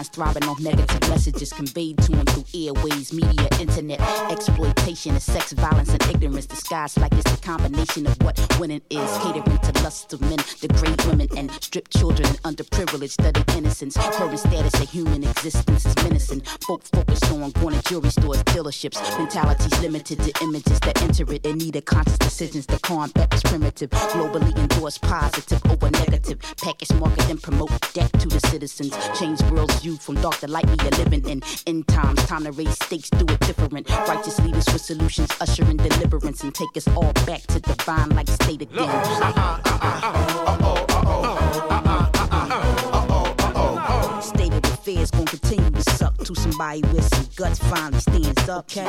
Minds 0.00 0.08
thriving 0.14 0.44
off 0.44 0.58
negative 0.60 1.10
messages 1.10 1.52
conveyed 1.52 1.98
to 1.98 2.12
them 2.12 2.24
through 2.24 2.44
airways, 2.54 3.12
media, 3.12 3.48
internet, 3.60 4.00
exploitation 4.30 5.14
of 5.14 5.20
sex, 5.20 5.52
violence, 5.52 5.90
and 5.90 6.02
ignorance 6.04 6.46
disguised 6.46 6.98
like 6.98 7.12
it's 7.12 7.30
a 7.30 7.36
combination 7.42 8.06
of 8.06 8.16
what 8.22 8.40
winning 8.58 8.80
is. 8.88 9.10
Catering 9.18 9.58
to 9.58 9.82
lust 9.82 10.10
of 10.14 10.22
men, 10.22 10.38
degrade 10.58 11.04
women, 11.04 11.28
and 11.36 11.50
strip 11.62 11.90
children 11.90 12.26
and 12.28 12.38
underprivileged, 12.44 13.10
study 13.10 13.44
innocence. 13.58 13.98
Current 13.98 14.38
status 14.38 14.72
of 14.80 14.88
human 14.88 15.22
existence 15.22 15.84
is 15.84 15.94
menacing. 15.96 16.40
Folk 16.66 16.82
focus 16.84 17.22
on 17.30 17.50
going 17.50 17.78
to 17.78 17.82
jewelry 17.86 18.08
stores, 18.08 18.42
dealerships. 18.44 18.96
Mentalities 19.18 19.82
limited 19.82 20.18
to 20.20 20.32
images 20.42 20.80
that 20.80 21.02
enter 21.02 21.30
it 21.30 21.44
in 21.44 21.58
need 21.58 21.76
a 21.76 21.82
conscious 21.82 22.16
decisions. 22.16 22.64
The 22.64 22.78
combat 22.78 23.34
is 23.34 23.42
primitive. 23.42 23.90
Globally 23.90 24.56
endorsed 24.56 25.02
positive 25.02 25.60
over 25.70 25.90
negative. 25.90 26.40
Package 26.62 26.92
market 26.94 27.28
and 27.28 27.42
promote 27.42 27.70
that 27.92 28.10
to 28.20 28.28
the 28.28 28.40
citizens. 28.48 28.96
Change 29.18 29.42
world's 29.50 29.78
view 29.80 29.89
from 29.96 30.16
dark 30.16 30.38
to 30.38 30.48
light 30.48 30.66
we 30.66 30.78
are 30.86 30.90
living 31.02 31.26
in. 31.28 31.42
End 31.66 31.86
times, 31.88 32.24
time 32.26 32.44
to 32.44 32.52
raise 32.52 32.72
stakes, 32.74 33.10
do 33.10 33.24
it 33.32 33.40
different. 33.40 33.88
Righteous 33.90 34.38
leaders 34.40 34.66
with 34.72 34.82
solutions, 34.82 35.30
ushering 35.40 35.76
deliverance 35.76 36.42
and 36.42 36.54
take 36.54 36.76
us 36.76 36.88
all 36.88 37.12
back 37.26 37.42
to 37.48 37.60
divine 37.60 38.10
like 38.10 38.28
state 38.28 38.62
again. 38.62 38.88
State 44.22 44.52
of 44.52 44.64
affairs 44.64 45.10
gonna 45.10 45.24
continue 45.26 45.70
to 45.70 45.82
suck 45.92 46.16
to 46.18 46.34
somebody 46.34 46.82
with 46.92 47.04
some 47.14 47.26
guts 47.36 47.58
finally 47.58 48.00
stands 48.00 48.48
up. 48.48 48.64
Okay? 48.70 48.84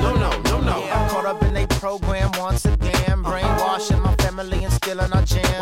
No, 0.00 0.14
no, 0.14 0.30
no, 0.42 0.60
no. 0.60 0.78
Yeah, 0.78 1.08
caught 1.08 1.26
up 1.26 1.42
in 1.42 1.56
a 1.56 1.66
program 1.66 2.30
once 2.38 2.64
again. 2.64 2.79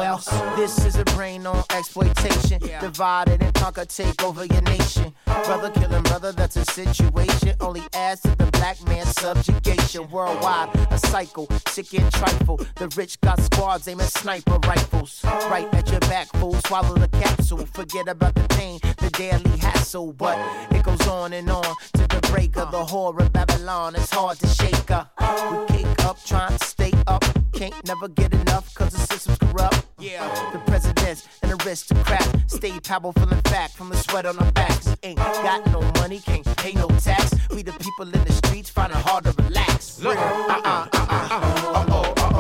Well, 0.09 0.57
this 0.57 0.87
is 0.87 0.97
a 0.97 1.05
brain 1.05 1.47
on 1.47 1.63
exploitation. 1.69 2.61
Divided 2.81 3.43
and 3.43 3.53
conquer, 3.53 3.85
take 3.85 4.23
over 4.25 4.47
your 4.47 4.63
nation. 4.63 5.13
Brother 5.27 5.71
killing 5.71 6.03
brother, 6.05 6.33
that's 6.33 6.57
a 6.57 6.65
situation. 6.65 7.55
Only 7.61 7.83
adds 7.93 8.23
to 8.23 8.35
the 8.35 8.47
black 8.53 8.83
man's 8.89 9.11
subjugation. 9.21 10.09
Worldwide, 10.09 10.71
a 10.91 10.99
cycle, 10.99 11.47
sick 11.67 11.93
and 11.93 12.11
trifle. 12.11 12.57
The 12.77 12.89
rich 12.97 13.21
got 13.21 13.39
squads 13.43 13.87
aiming 13.87 14.07
sniper 14.07 14.59
rifles. 14.67 15.21
Right 15.25 15.69
at 15.75 15.91
your 15.91 16.01
back, 16.01 16.29
fool. 16.29 16.55
Swallow 16.65 16.95
the 16.95 17.09
capsule. 17.09 17.67
Forget 17.75 18.09
about 18.09 18.35
the 18.35 18.49
pain, 18.57 18.81
the 18.97 19.11
daily 19.11 19.59
hassle. 19.59 20.15
But 20.15 20.39
it 20.71 20.85
goes 20.85 21.07
on 21.07 21.35
and 21.35 21.51
on 21.51 21.75
to 21.95 22.07
the 22.07 22.27
break 22.33 22.57
of 22.57 22.71
the 22.71 22.83
horror 22.83 23.25
of 23.25 23.33
Babylon. 23.35 23.95
It's 23.95 24.11
hard 24.11 24.39
to 24.39 24.47
shake 24.47 24.89
her. 24.89 25.07
We 25.51 25.67
kick 25.77 26.05
up, 26.07 26.17
trying 26.25 26.57
to 26.57 26.65
stay 26.65 26.95
up. 27.07 27.38
Can't 27.53 27.74
never 27.86 28.09
get 28.09 28.32
enough, 28.32 28.72
cause 28.74 28.92
the 28.92 28.99
system's 28.99 29.38
corrupt. 29.38 29.86
Yeah, 29.99 30.28
the 30.53 30.59
presidents 30.61 31.26
and 31.42 31.53
aristocrats 31.62 32.55
stay 32.55 32.78
powerful 32.80 33.28
in 33.32 33.40
fact 33.42 33.74
from 33.74 33.88
the 33.88 33.96
sweat 33.96 34.26
on 34.26 34.38
our 34.38 34.53
backs. 34.53 34.94
Ain't 35.03 35.18
got 35.18 35.66
no 35.72 35.80
money, 36.01 36.20
can't 36.20 36.44
pay 36.57 36.72
no 36.72 36.88
tax. 36.88 37.34
We 37.51 37.62
the 37.62 37.72
people 37.72 38.07
in 38.07 38.24
the 38.24 38.32
streets 38.32 38.70
find 38.70 38.92
it 38.92 38.99
hard 38.99 39.24
to 39.24 39.34
relax. 39.42 40.01
Look, 40.01 40.16
uh-uh, 40.16 40.88
uh-uh, 40.92 41.28
uh-uh, 41.32 41.88
uh-uh 41.88 42.38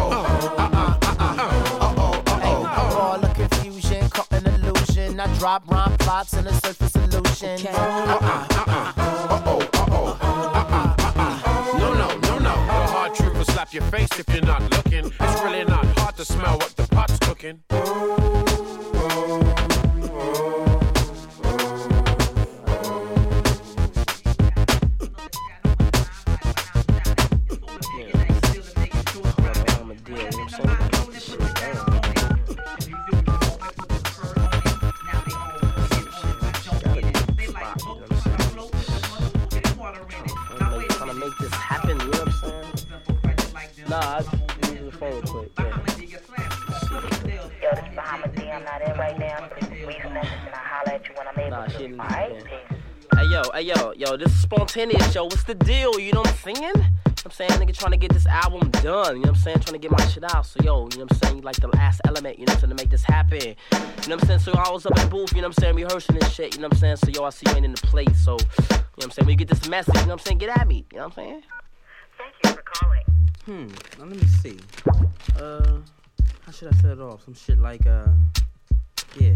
all 2.98 3.18
the 3.18 3.28
confusion, 3.28 4.08
caught 4.10 4.32
an 4.32 4.46
illusion. 4.46 5.18
I 5.20 5.26
drop 5.38 5.68
rhyme 5.68 5.96
plots 5.98 6.34
in 6.34 6.46
a 6.46 6.52
search 6.52 6.76
for 6.76 6.88
solution. 6.88 7.66
Uh-uh, 7.66 8.92
No, 8.96 8.97
slap 13.68 13.74
your 13.74 13.90
face 13.90 14.18
if 14.18 14.34
you're 14.34 14.44
not 14.44 14.62
looking. 14.70 15.12
It's 15.20 15.42
really 15.42 15.64
not 15.64 15.84
hard 15.98 16.16
to 16.16 16.24
smell 16.24 16.58
what 16.58 16.74
the 16.76 16.86
pot's 16.88 17.18
cooking. 17.18 17.62
Hey 53.58 53.64
yo, 53.64 53.74
yo, 53.74 53.92
yo, 53.96 54.16
this 54.16 54.30
is 54.30 54.40
spontaneous, 54.40 55.12
yo. 55.16 55.24
What's 55.24 55.42
the 55.42 55.52
deal? 55.52 55.98
You 55.98 56.12
know 56.12 56.20
what 56.20 56.28
I'm 56.28 56.54
saying? 56.54 56.62
You 56.62 56.72
know 56.74 56.78
what 56.78 57.24
I'm 57.24 57.30
saying? 57.32 57.50
Nigga 57.50 57.76
trying 57.76 57.90
to 57.90 57.96
get 57.96 58.12
this 58.12 58.24
album 58.24 58.70
done. 58.70 59.16
You 59.16 59.22
know 59.22 59.30
what 59.30 59.30
I'm 59.30 59.34
saying? 59.34 59.58
Trying 59.58 59.72
to 59.72 59.78
get 59.80 59.90
my 59.90 60.06
shit 60.06 60.22
out. 60.32 60.46
So 60.46 60.60
yo, 60.62 60.88
you 60.92 60.98
know 60.98 61.06
what 61.06 61.12
I'm 61.14 61.18
saying? 61.18 61.36
You 61.38 61.42
like 61.42 61.56
the 61.56 61.66
last 61.66 62.00
element, 62.04 62.38
you 62.38 62.46
know 62.46 62.52
what 62.52 62.62
I'm 62.62 62.68
saying, 62.68 62.76
to 62.76 62.84
make 62.84 62.90
this 62.90 63.02
happen. 63.02 63.42
You 63.42 63.48
know 63.50 64.14
what 64.14 64.22
I'm 64.22 64.26
saying? 64.28 64.38
So 64.38 64.52
I 64.52 64.70
was 64.70 64.86
up 64.86 64.96
in 64.96 65.02
the 65.02 65.10
booth, 65.10 65.32
you 65.34 65.42
know 65.42 65.48
what 65.48 65.58
I'm 65.58 65.60
saying, 65.60 65.74
rehearsing 65.74 66.14
and 66.14 66.30
shit, 66.30 66.54
you 66.54 66.60
know 66.60 66.68
what 66.68 66.74
I'm 66.74 66.78
saying? 66.78 66.96
So 66.98 67.08
yo, 67.08 67.24
I 67.24 67.30
see 67.30 67.50
you 67.50 67.56
ain't 67.56 67.64
in 67.64 67.72
the 67.72 67.80
place. 67.80 68.24
So, 68.24 68.36
you 68.38 68.46
know 68.46 68.78
what 68.94 69.04
I'm 69.06 69.10
saying? 69.10 69.26
When 69.26 69.30
you 69.30 69.36
get 69.44 69.48
this 69.48 69.68
message, 69.68 69.92
you 69.92 70.02
know 70.02 70.06
what 70.06 70.20
I'm 70.20 70.24
saying, 70.24 70.38
get 70.38 70.56
at 70.56 70.68
me. 70.68 70.86
You 70.92 70.98
know 70.98 71.08
what 71.08 71.18
I'm 71.18 71.24
saying? 71.24 71.42
Thank 72.16 72.34
you 72.44 72.50
for 72.52 72.62
calling. 72.62 73.02
Hmm. 73.44 73.66
Now 73.98 74.04
let 74.04 74.16
me 74.22 74.26
see. 74.28 74.58
Uh, 75.36 75.78
how 76.46 76.52
should 76.52 76.72
I 76.72 76.76
set 76.76 76.92
it 76.92 77.00
off? 77.00 77.24
Some 77.24 77.34
shit 77.34 77.58
like 77.58 77.84
uh, 77.88 78.06
yeah, 79.18 79.34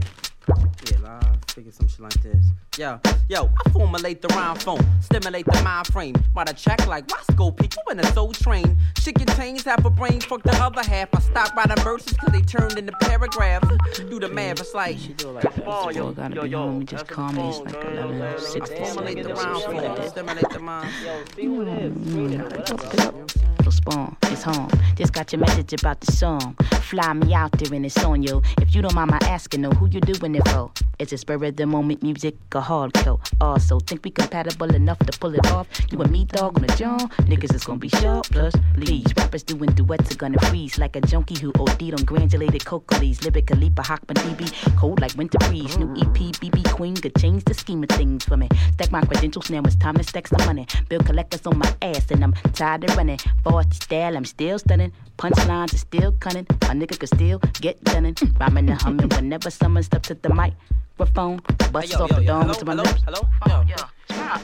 yeah. 0.48 1.20
I 1.20 1.52
figure 1.52 1.72
some 1.72 1.88
shit 1.88 2.00
like 2.00 2.22
this. 2.22 2.44
Yo, 2.78 2.98
yo, 3.28 3.50
I 3.66 3.70
formulate 3.70 4.22
the 4.22 4.28
rhyme 4.28 4.56
phone, 4.56 4.80
stimulate 5.00 5.44
the 5.46 5.62
mind 5.62 5.86
frame. 5.88 6.14
Write 6.34 6.50
a 6.50 6.54
check 6.54 6.86
like 6.86 7.10
Roscoe, 7.10 7.50
people 7.50 7.82
in 7.90 8.00
a 8.00 8.06
soul 8.12 8.32
train. 8.32 8.78
Shit 8.98 9.16
contains 9.16 9.64
half 9.64 9.84
a 9.84 9.90
brain, 9.90 10.20
fuck 10.20 10.42
the 10.42 10.54
other 10.56 10.82
half. 10.82 11.08
I 11.14 11.20
stop 11.20 11.54
writing 11.54 11.82
verses 11.84 12.16
cause 12.16 12.32
they 12.32 12.40
turned 12.40 12.78
into 12.78 12.92
paragraphs. 12.92 13.68
Do 13.98 14.18
the 14.18 14.28
math, 14.28 14.60
it's 14.60 14.74
like, 14.74 14.96
oh, 15.66 15.90
yo, 15.90 16.12
gotta 16.12 16.34
yo, 16.34 16.42
be 16.42 16.48
yo, 16.48 16.58
home. 16.58 16.78
We 16.78 16.84
just 16.86 17.06
call 17.06 17.32
me. 17.32 17.48
It's 17.48 17.58
phone, 17.58 17.66
like 17.66 17.82
girl, 17.82 17.90
you 17.90 18.00
know 18.00 18.06
what 18.06 18.28
I'm 18.28 18.38
saying? 18.38 18.62
11:60, 18.62 18.72
I 18.72 18.84
formulate 18.84 19.22
the 19.22 19.34
rhyme 19.34 19.60
something 19.60 19.80
phone, 19.80 20.08
stimulate 20.08 20.50
the 20.50 20.58
mind. 20.58 20.90
Yo, 21.04 21.24
see 21.36 21.44
who 21.44 21.62
it 21.62 21.68
is, 21.68 21.92
screen 22.08 22.32
it, 22.32 22.42
whatever. 22.42 23.26
Little 23.72 23.92
spawn, 23.92 24.16
it's 24.24 24.42
home. 24.42 24.68
Just 24.96 25.12
got 25.12 25.32
your 25.32 25.40
message 25.40 25.72
about 25.72 26.00
the 26.00 26.12
song. 26.12 26.56
Fly 26.82 27.12
me 27.14 27.32
out 27.32 27.52
there 27.52 27.74
and 27.74 27.86
it's 27.86 28.02
on 28.04 28.22
yo. 28.22 28.42
If 28.60 28.74
you 28.74 28.82
don't 28.82 28.94
mind 28.94 29.10
my 29.10 29.18
asking, 29.22 29.62
though, 29.62 29.70
who 29.70 29.86
you 29.88 30.00
doing 30.00 30.34
it 30.34 30.46
for? 30.48 30.70
Is 30.98 31.12
it 31.12 31.18
spur 31.18 31.42
of 31.42 31.56
the 31.56 31.66
moment 31.66 32.02
music 32.02 32.36
or 32.54 32.60
hardcore? 32.60 33.18
Also, 33.40 33.80
think 33.80 34.04
we 34.04 34.10
compatible 34.10 34.74
enough 34.74 34.98
to 35.00 35.18
pull 35.18 35.34
it 35.34 35.46
off? 35.46 35.66
You 35.90 36.00
and 36.02 36.12
me, 36.12 36.26
dog, 36.26 36.58
on 36.58 36.66
the 36.66 36.74
jaw. 36.76 36.98
Niggas 37.22 37.54
is 37.54 37.64
gonna 37.64 37.78
be 37.78 37.88
sharp, 37.88 38.26
plus, 38.26 38.54
please. 38.74 39.06
Rappers 39.16 39.42
doing 39.42 39.70
duets 39.70 40.12
are 40.12 40.16
gonna 40.16 40.38
freeze 40.46 40.78
like 40.78 40.94
a 40.96 41.00
junkie 41.00 41.38
who 41.40 41.52
OD'd 41.58 41.94
on 41.94 42.04
granulated 42.04 42.64
cocoa 42.64 42.98
leaves. 42.98 43.24
Lyrically, 43.24 43.70
Bahakman 43.70 44.16
DB, 44.16 44.76
cold 44.76 45.00
like 45.00 45.14
winter 45.14 45.38
breeze. 45.38 45.76
New 45.78 45.90
EP, 45.96 46.32
BB 46.40 46.70
Queen 46.72 46.94
could 46.94 47.16
change 47.16 47.44
the 47.44 47.54
scheme 47.54 47.82
of 47.82 47.88
things 47.88 48.24
for 48.24 48.36
me. 48.36 48.48
Stack 48.74 48.92
my 48.92 49.02
credentials, 49.02 49.50
now 49.50 49.62
it's 49.64 49.76
time 49.76 49.96
to 49.96 50.04
stack 50.04 50.28
some 50.28 50.44
money. 50.46 50.66
Bill 50.88 51.00
collectors 51.00 51.46
on 51.46 51.58
my 51.58 51.74
ass, 51.80 52.10
and 52.10 52.22
I'm 52.22 52.34
tired 52.52 52.84
of 52.84 52.96
running. 52.96 53.18
Style, 53.70 54.16
I'm 54.16 54.24
still 54.24 54.58
stunning. 54.58 54.92
Punchlines 55.18 55.74
are 55.74 55.78
still 55.78 56.12
cunning. 56.12 56.46
A 56.50 56.74
nigga 56.74 56.98
could 56.98 57.08
still 57.08 57.38
get 57.60 57.82
done. 57.84 58.04
Mm. 58.14 58.40
Rhyming 58.40 58.70
and 58.70 58.80
humming 58.80 59.08
whenever 59.08 59.50
someone 59.50 59.82
steps 59.82 60.08
to 60.08 60.14
the 60.14 60.28
microphone. 60.98 61.40
Busts 61.72 61.94
off 61.94 62.10
the 62.10 62.22
dome 62.24 62.52
to 62.52 62.64
my 62.64 62.74
lips. 62.74 63.02
Hello? 63.04 63.28
Oh, 63.48 63.64
yeah. 63.68 63.76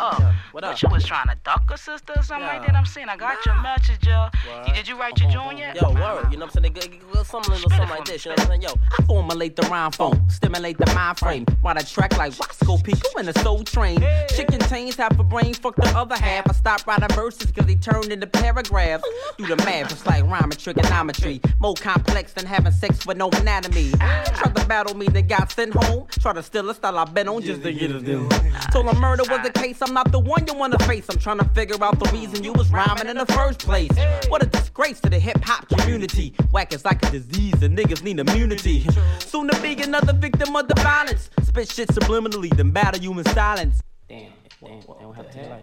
Oh, 0.00 0.34
What 0.52 0.64
up? 0.64 0.80
you 0.82 0.88
was 0.90 1.04
trying 1.04 1.28
to 1.28 1.36
duck 1.44 1.62
a 1.72 1.76
sister 1.78 2.12
or 2.16 2.22
something 2.22 2.46
like 2.46 2.66
that? 2.66 2.74
I'm 2.74 2.84
saying 2.86 3.08
I 3.08 3.16
got 3.16 3.44
your 3.44 3.54
message, 3.62 4.06
yo. 4.06 4.28
You- 4.66 4.72
Did 4.74 4.88
you 4.88 4.98
write 4.98 5.18
your 5.20 5.30
joint 5.30 5.58
yet? 5.58 5.76
Yo, 5.76 5.90
word, 5.92 6.28
you 6.30 6.38
know 6.38 6.46
what 6.46 6.56
I'm 6.56 6.62
saying? 6.62 6.72
They 6.74 6.80
something 7.24 7.52
little 7.52 7.70
something 7.70 7.88
like 7.88 8.04
this, 8.06 8.24
you 8.24 8.30
know 8.30 8.34
what 8.34 8.40
I'm 8.42 8.46
saying? 8.48 8.62
Yo, 8.62 8.70
I 8.98 9.02
formulate 9.04 9.56
the 9.56 9.62
rhyme 9.68 9.90
phone, 9.92 10.28
stimulate 10.30 10.78
the 10.78 10.92
mind 10.94 11.18
frame. 11.18 11.46
Write 11.62 11.82
a 11.82 11.86
track 11.86 12.16
like 12.16 12.32
Roscoe 12.38 12.78
Pico 12.78 13.18
in 13.18 13.28
a 13.28 13.32
soul 13.40 13.62
train. 13.64 14.00
Shit 14.34 14.48
contains 14.48 14.96
half 14.96 15.18
a 15.18 15.22
brain, 15.22 15.52
fuck 15.54 15.76
the 15.76 15.88
other 15.96 16.16
half. 16.16 16.48
I 16.48 16.52
stop 16.54 16.86
writing 16.86 17.08
verses 17.14 17.50
cause 17.52 17.66
they 17.66 17.74
turned 17.74 18.10
into 18.12 18.26
paragraphs. 18.26 19.04
Do 19.36 19.46
the 19.46 19.56
math, 19.64 19.92
it's 19.92 20.06
like 20.06 20.24
rhyme 20.24 20.44
and 20.44 20.58
trigonometry. 20.58 21.40
More 21.60 21.74
complex 21.74 22.32
than 22.32 22.46
having 22.46 22.72
sex 22.72 23.06
with 23.06 23.16
no 23.18 23.28
anatomy. 23.30 23.90
Try 23.90 24.50
to 24.54 24.66
battle 24.66 24.96
me, 24.96 25.06
then 25.08 25.26
got 25.26 25.52
sent 25.52 25.74
home. 25.74 26.06
Try 26.20 26.32
steal 26.42 26.68
a 26.70 26.74
style 26.74 26.98
I've 26.98 27.14
been 27.14 27.28
on 27.28 27.42
just 27.42 27.62
to 27.62 27.72
get 27.72 27.90
it 27.90 28.04
deal. 28.04 28.28
Told 28.72 28.86
a 28.88 28.94
murder 28.94 29.22
was 29.28 29.42
the 29.42 29.50
case, 29.50 29.80
I'm 29.82 29.94
not 29.94 30.10
the 30.12 30.18
one 30.18 30.46
you 30.46 30.54
wanna 30.54 30.78
face. 30.80 31.06
I'm 31.10 31.18
trying 31.18 31.38
to 31.38 31.44
figure 31.46 31.82
out 31.82 31.98
the 31.98 32.10
reason 32.12 32.44
you 32.44 32.52
was 32.52 32.70
rhyming 32.70 33.08
in 33.08 33.16
the 33.16 33.26
first 33.26 33.60
place. 33.60 33.92
What 34.28 34.42
a 34.42 34.46
disgrace 34.46 35.00
to 35.00 35.10
the 35.10 35.18
hip 35.18 35.42
hop 35.42 35.68
community. 35.68 36.34
Whack 36.50 36.72
is 36.72 36.84
like 36.84 37.04
a 37.06 37.10
disease, 37.10 37.62
and 37.62 37.76
niggas 37.76 38.02
need 38.02 38.18
immunity. 38.18 38.86
Soon 39.20 39.48
to 39.48 39.62
be 39.62 39.80
another 39.82 40.12
victim 40.12 40.54
of 40.56 40.68
the 40.68 40.74
violence. 40.80 41.30
Spit 41.42 41.70
shit 41.70 41.88
subliminally, 41.88 42.54
then 42.56 42.70
battle 42.70 43.00
you 43.02 43.12
in 43.18 43.24
silence. 43.26 43.80
Damn. 44.08 44.32
Damn, 44.60 44.80
they 44.80 44.86
don't 45.00 45.14
have 45.14 45.30
tail. 45.30 45.62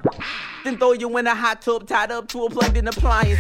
Then 0.64 0.78
throw 0.78 0.94
you 0.94 1.18
in 1.18 1.28
a 1.28 1.36
hot 1.36 1.62
tub 1.62 1.86
tied 1.86 2.12
up 2.12 2.30
to 2.30 2.46
a 2.46 2.50
plugged 2.50 2.78
in 2.78 2.88
appliance. 2.88 3.40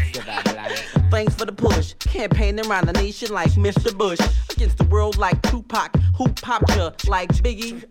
Thanks 1.10 1.34
for 1.34 1.46
the 1.46 1.54
push. 1.54 1.94
Campaigning 2.00 2.68
around 2.68 2.88
the 2.88 2.94
nation 2.94 3.32
like 3.32 3.52
Mr. 3.52 3.98
Bush. 3.98 4.20
Against 4.56 4.78
the 4.78 4.86
world 4.86 5.18
like 5.18 5.41
Tupac. 5.41 5.93
Who 6.18 6.30
popped 6.30 6.74
ya 6.78 6.91
like 7.10 7.30
Biggie? 7.43 7.84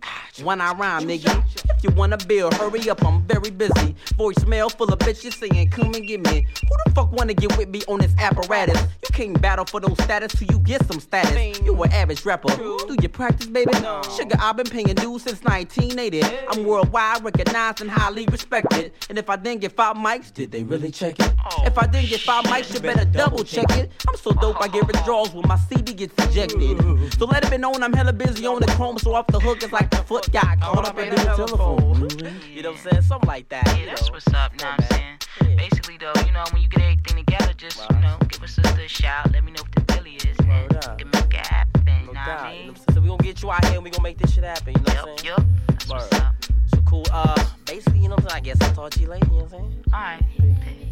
When 0.43 0.63
I 0.63 0.73
rhyme, 0.73 1.03
nigga. 1.03 1.45
You 1.85 1.91
wanna 1.91 2.17
bill, 2.17 2.51
hurry 2.53 2.89
up, 2.89 3.05
I'm 3.05 3.23
very 3.25 3.51
busy. 3.51 3.95
Voicemail 4.17 4.73
full 4.75 4.91
of 4.91 4.99
bitches 5.01 5.35
saying, 5.35 5.69
come 5.69 5.93
and 5.93 6.07
get 6.07 6.25
me. 6.25 6.47
Who 6.63 6.77
the 6.87 6.93
fuck 6.93 7.13
wanna 7.13 7.35
get 7.35 7.59
with 7.59 7.69
me 7.69 7.83
on 7.89 7.99
this 7.99 8.15
apparatus? 8.19 8.81
You 8.81 9.13
can't 9.13 9.39
battle 9.39 9.67
for 9.67 9.81
those 9.81 10.03
status 10.03 10.33
till 10.33 10.49
you 10.51 10.61
get 10.61 10.83
some 10.87 10.99
status. 10.99 11.61
You 11.61 11.83
an 11.83 11.93
average 11.93 12.25
rapper. 12.25 12.57
Do 12.57 12.97
you 13.03 13.09
practice, 13.11 13.49
baby? 13.49 13.75
Sugar, 14.17 14.37
I've 14.41 14.57
been 14.57 14.65
paying 14.65 14.95
dues 14.95 15.25
since 15.25 15.43
1980. 15.43 16.23
I'm 16.49 16.65
worldwide 16.65 17.23
recognized 17.23 17.83
and 17.83 17.91
highly 17.91 18.25
respected. 18.33 18.93
And 19.11 19.19
if 19.19 19.29
I 19.29 19.37
didn't 19.37 19.61
get 19.61 19.73
five 19.73 19.97
mics, 19.97 20.33
did 20.33 20.53
they 20.53 20.63
really 20.63 20.91
check 20.91 21.21
it? 21.21 21.35
If 21.67 21.77
I 21.77 21.87
didn't 21.87 22.09
get 22.09 22.21
five 22.21 22.45
mics, 22.45 22.73
you 22.73 22.81
better 22.81 23.05
double 23.05 23.45
check 23.45 23.71
it. 23.77 23.93
I'm 24.09 24.17
so 24.17 24.33
dope, 24.33 24.57
I 24.59 24.69
get 24.69 24.87
withdrawals 24.87 25.35
when 25.35 25.47
my 25.47 25.59
CD 25.59 25.93
gets 25.93 26.15
ejected. 26.25 26.81
So 27.19 27.27
let 27.27 27.45
it 27.45 27.51
be 27.51 27.59
known 27.59 27.83
I'm 27.83 27.93
hella 27.93 28.15
busy 28.15 28.47
on 28.47 28.61
the 28.61 28.69
chrome, 28.69 28.97
so 28.97 29.15
off 29.15 29.27
the 29.27 29.39
hook 29.39 29.63
it's 29.63 29.71
like 29.71 29.91
the 29.91 29.99
foot 29.99 30.33
got 30.33 30.59
caught 30.63 30.89
up 30.89 30.99
in 30.99 31.11
the 31.11 31.17
telephone. 31.17 31.74
You 31.79 32.63
know 32.63 32.71
what 32.71 32.79
I'm 32.79 32.91
saying? 32.91 33.03
Something 33.03 33.29
like 33.29 33.49
that. 33.49 33.67
Yeah, 33.79 33.87
that's 33.87 34.11
what's 34.11 34.27
up, 34.29 34.53
know 34.61 34.67
what 34.67 34.81
I'm 34.81 34.87
saying? 34.91 35.57
Basically, 35.57 35.97
though, 35.99 36.13
you 36.25 36.33
know, 36.33 36.45
when 36.53 36.63
you 36.63 36.69
get 36.69 36.83
everything 36.83 37.25
together, 37.25 37.53
just, 37.57 37.81
you 37.91 37.99
know, 37.99 38.17
give 38.29 38.43
a 38.43 38.49
sister 38.49 38.81
a 38.81 38.89
shout. 38.89 39.33
Let 39.33 39.45
me 39.45 39.53
know 39.53 39.63
what 39.63 39.73
the 39.75 39.81
Billy 39.95 40.15
is, 40.17 40.39
man. 40.47 40.69
We 40.69 40.79
can 40.79 41.11
make 41.13 41.35
it 41.35 41.47
happen, 41.47 41.83
you 41.87 42.13
know 42.13 42.21
what 42.21 42.29
I 42.29 42.53
mean? 42.53 42.77
So 42.93 43.01
we 43.01 43.09
gonna 43.09 43.23
get 43.23 43.43
you 43.43 43.51
out 43.51 43.65
here 43.65 43.75
and 43.75 43.85
we 43.85 43.91
gonna 43.91 44.03
make 44.03 44.19
this 44.19 44.33
shit 44.35 44.45
happen. 44.45 44.75
You 44.75 44.95
know 44.95 45.03
what 45.03 45.09
I'm 45.11 45.19
saying? 45.19 45.37
Yup, 45.37 45.45
that's 45.69 45.89
what's 45.89 46.13
up. 46.13 46.35
So 46.69 46.79
cool. 46.87 47.05
Uh, 47.11 47.45
basically, 47.67 48.01
you 48.01 48.09
know 48.09 48.15
what 48.17 48.25
I'm 48.25 48.31
saying? 48.31 48.39
I 48.39 48.41
guess 48.41 48.61
I'll 48.63 48.75
talk 48.75 48.91
to 48.93 49.01
you 49.01 49.09
later. 49.09 49.27
You 49.27 49.39
know 49.39 49.45
what 49.45 49.55
I'm 49.55 49.61
saying? 49.61 49.85
Alright. 49.93 50.25
The 50.39 50.84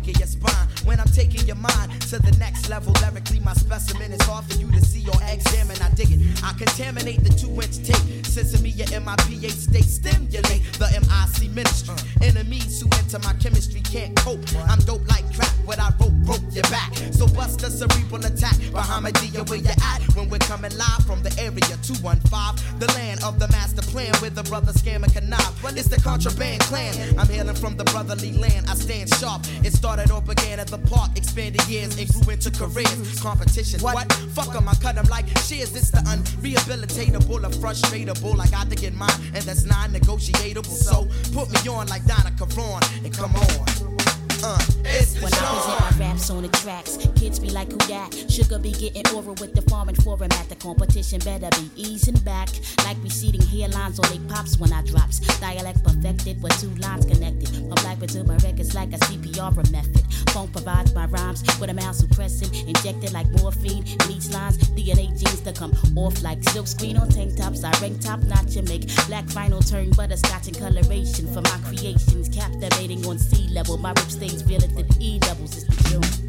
the 0.00 0.12
your 0.18 0.26
spine. 0.26 0.57
When 0.88 0.98
I'm 1.00 1.08
taking 1.08 1.46
your 1.46 1.56
mind 1.56 2.00
to 2.08 2.18
the 2.18 2.34
next 2.40 2.70
level, 2.70 2.94
lyrically, 3.02 3.40
my 3.40 3.52
specimen 3.52 4.10
is 4.10 4.22
hard 4.22 4.46
for 4.46 4.56
you 4.56 4.72
to 4.72 4.80
see 4.80 5.04
or 5.06 5.20
examine. 5.28 5.76
I 5.82 5.90
dig 5.90 6.08
it. 6.10 6.42
I 6.42 6.54
contaminate 6.56 7.22
the 7.22 7.28
two 7.28 7.52
inch 7.60 7.84
tape. 7.84 8.24
Sesame 8.24 8.72
in 8.72 9.04
my 9.04 9.14
pH 9.28 9.68
state 9.68 9.84
stimulate 9.84 10.64
the 10.80 10.88
MIC 10.88 11.52
ministry. 11.52 11.94
Enemies 12.22 12.80
who 12.80 12.88
enter 12.96 13.18
my 13.18 13.34
chemistry 13.34 13.82
can't 13.82 14.16
cope. 14.16 14.40
I'm 14.66 14.78
dope 14.88 15.06
like 15.08 15.28
crap. 15.36 15.52
What 15.68 15.78
I 15.78 15.92
wrote 16.00 16.16
broke 16.24 16.48
your 16.56 16.64
back. 16.72 16.96
So 17.12 17.26
bust 17.26 17.62
a 17.64 17.70
cerebral 17.70 18.24
attack. 18.24 18.56
Bahamadia, 18.72 19.46
where 19.50 19.58
you 19.58 19.68
at? 19.68 20.00
When 20.16 20.30
we're 20.30 20.38
coming 20.48 20.72
live 20.78 21.04
from 21.04 21.22
the 21.22 21.36
area 21.38 21.76
215, 21.84 22.80
the 22.80 22.88
land 22.96 23.22
of 23.24 23.38
the 23.38 23.48
master 23.48 23.82
plan 23.82 24.14
where 24.22 24.30
the 24.30 24.42
brother 24.44 24.72
scam 24.72 25.04
and 25.04 25.12
connive. 25.12 25.52
It's 25.76 25.88
the 25.88 26.00
contraband 26.00 26.60
clan. 26.62 27.18
I'm 27.18 27.28
hailing 27.28 27.56
from 27.56 27.76
the 27.76 27.84
brotherly 27.84 28.32
land. 28.32 28.70
I 28.70 28.74
stand 28.74 29.12
sharp. 29.20 29.42
It 29.62 29.74
started 29.74 30.10
or 30.10 30.22
began 30.22 30.58
at 30.58 30.68
the 30.68 30.77
park, 30.78 31.10
expanded 31.16 31.66
years 31.68 31.96
and 31.98 32.08
grew 32.12 32.32
into 32.32 32.50
careers. 32.50 33.20
Competition, 33.20 33.80
what? 33.80 34.10
fuck 34.34 34.46
Fuck 34.46 34.54
'em, 34.56 34.68
I 34.68 34.74
cut 34.74 34.96
'em 34.96 35.06
like 35.06 35.26
shears. 35.46 35.74
It's 35.74 35.90
the 35.90 35.98
unrehabilitatable, 35.98 37.44
or 37.44 37.50
frustratable. 37.60 38.40
I 38.40 38.46
got 38.48 38.70
to 38.70 38.76
get 38.76 38.94
mine, 38.94 39.10
and 39.34 39.44
that's 39.44 39.64
non-negotiable. 39.64 40.64
So 40.64 41.08
put 41.32 41.50
me 41.50 41.68
on 41.70 41.86
like 41.88 42.04
Donna 42.06 42.32
Karan, 42.38 42.82
and 43.04 43.12
come 43.12 43.34
on. 43.34 44.17
Uh, 44.44 44.56
it's 44.84 45.14
the 45.14 45.22
When 45.22 45.34
I 45.34 45.38
present 45.38 45.80
my 45.80 46.06
raps 46.06 46.30
on 46.30 46.42
the 46.42 46.48
tracks, 46.48 46.96
kids 47.16 47.38
be 47.38 47.50
like, 47.50 47.70
who 47.72 47.78
that? 47.88 48.14
Sugar 48.30 48.58
be 48.58 48.72
getting 48.72 49.06
oral 49.14 49.34
with 49.40 49.52
the 49.54 49.62
farming 49.62 49.96
forum 49.96 50.30
at 50.30 50.48
the 50.48 50.54
competition. 50.54 51.18
Better 51.20 51.50
be 51.58 51.70
easing 51.74 52.18
back, 52.20 52.48
like 52.84 52.96
receding 53.02 53.40
hairlines 53.40 53.98
on 53.98 54.08
they 54.10 54.22
pops 54.32 54.58
when 54.58 54.72
I 54.72 54.82
drops. 54.82 55.18
Dialect 55.40 55.82
perfected 55.82 56.42
with 56.42 56.60
two 56.60 56.70
lines 56.76 57.04
connected. 57.06 57.48
From 57.48 57.78
life 57.84 58.02
into 58.02 58.22
my 58.24 58.36
records 58.36 58.74
like 58.74 58.92
a 58.92 58.98
CPR 58.98 59.54
method. 59.72 60.04
Funk 60.30 60.52
provides 60.52 60.94
my 60.94 61.06
rhymes 61.06 61.42
with 61.58 61.70
a 61.70 61.74
mouth 61.74 61.96
suppressing, 61.96 62.54
injected 62.68 63.12
like 63.12 63.26
morphine. 63.40 63.82
In 63.82 64.10
each 64.10 64.28
lines, 64.30 64.58
DNA 64.78 65.08
genes 65.18 65.40
to 65.40 65.52
come 65.52 65.72
off 65.96 66.22
like 66.22 66.42
silk 66.50 66.66
screen 66.66 66.96
on 66.96 67.08
tank 67.08 67.36
tops. 67.36 67.64
I 67.64 67.72
rank 67.80 68.00
top 68.00 68.20
notch 68.20 68.56
and 68.56 68.68
make 68.68 68.86
black 69.06 69.24
vinyl 69.26 69.68
turn 69.68 69.90
butterscotch 69.90 70.46
and 70.46 70.58
coloration 70.58 71.26
for 71.34 71.40
my 71.40 71.58
creations. 71.66 72.28
Captivating 72.28 73.04
on 73.06 73.18
sea 73.18 73.48
level, 73.48 73.78
my 73.78 73.90
rip 73.90 74.10
the 74.28 74.96
E 75.00 75.18
doubles. 75.18 75.56
It's 75.56 75.64
the 75.64 75.88
June. 75.88 76.27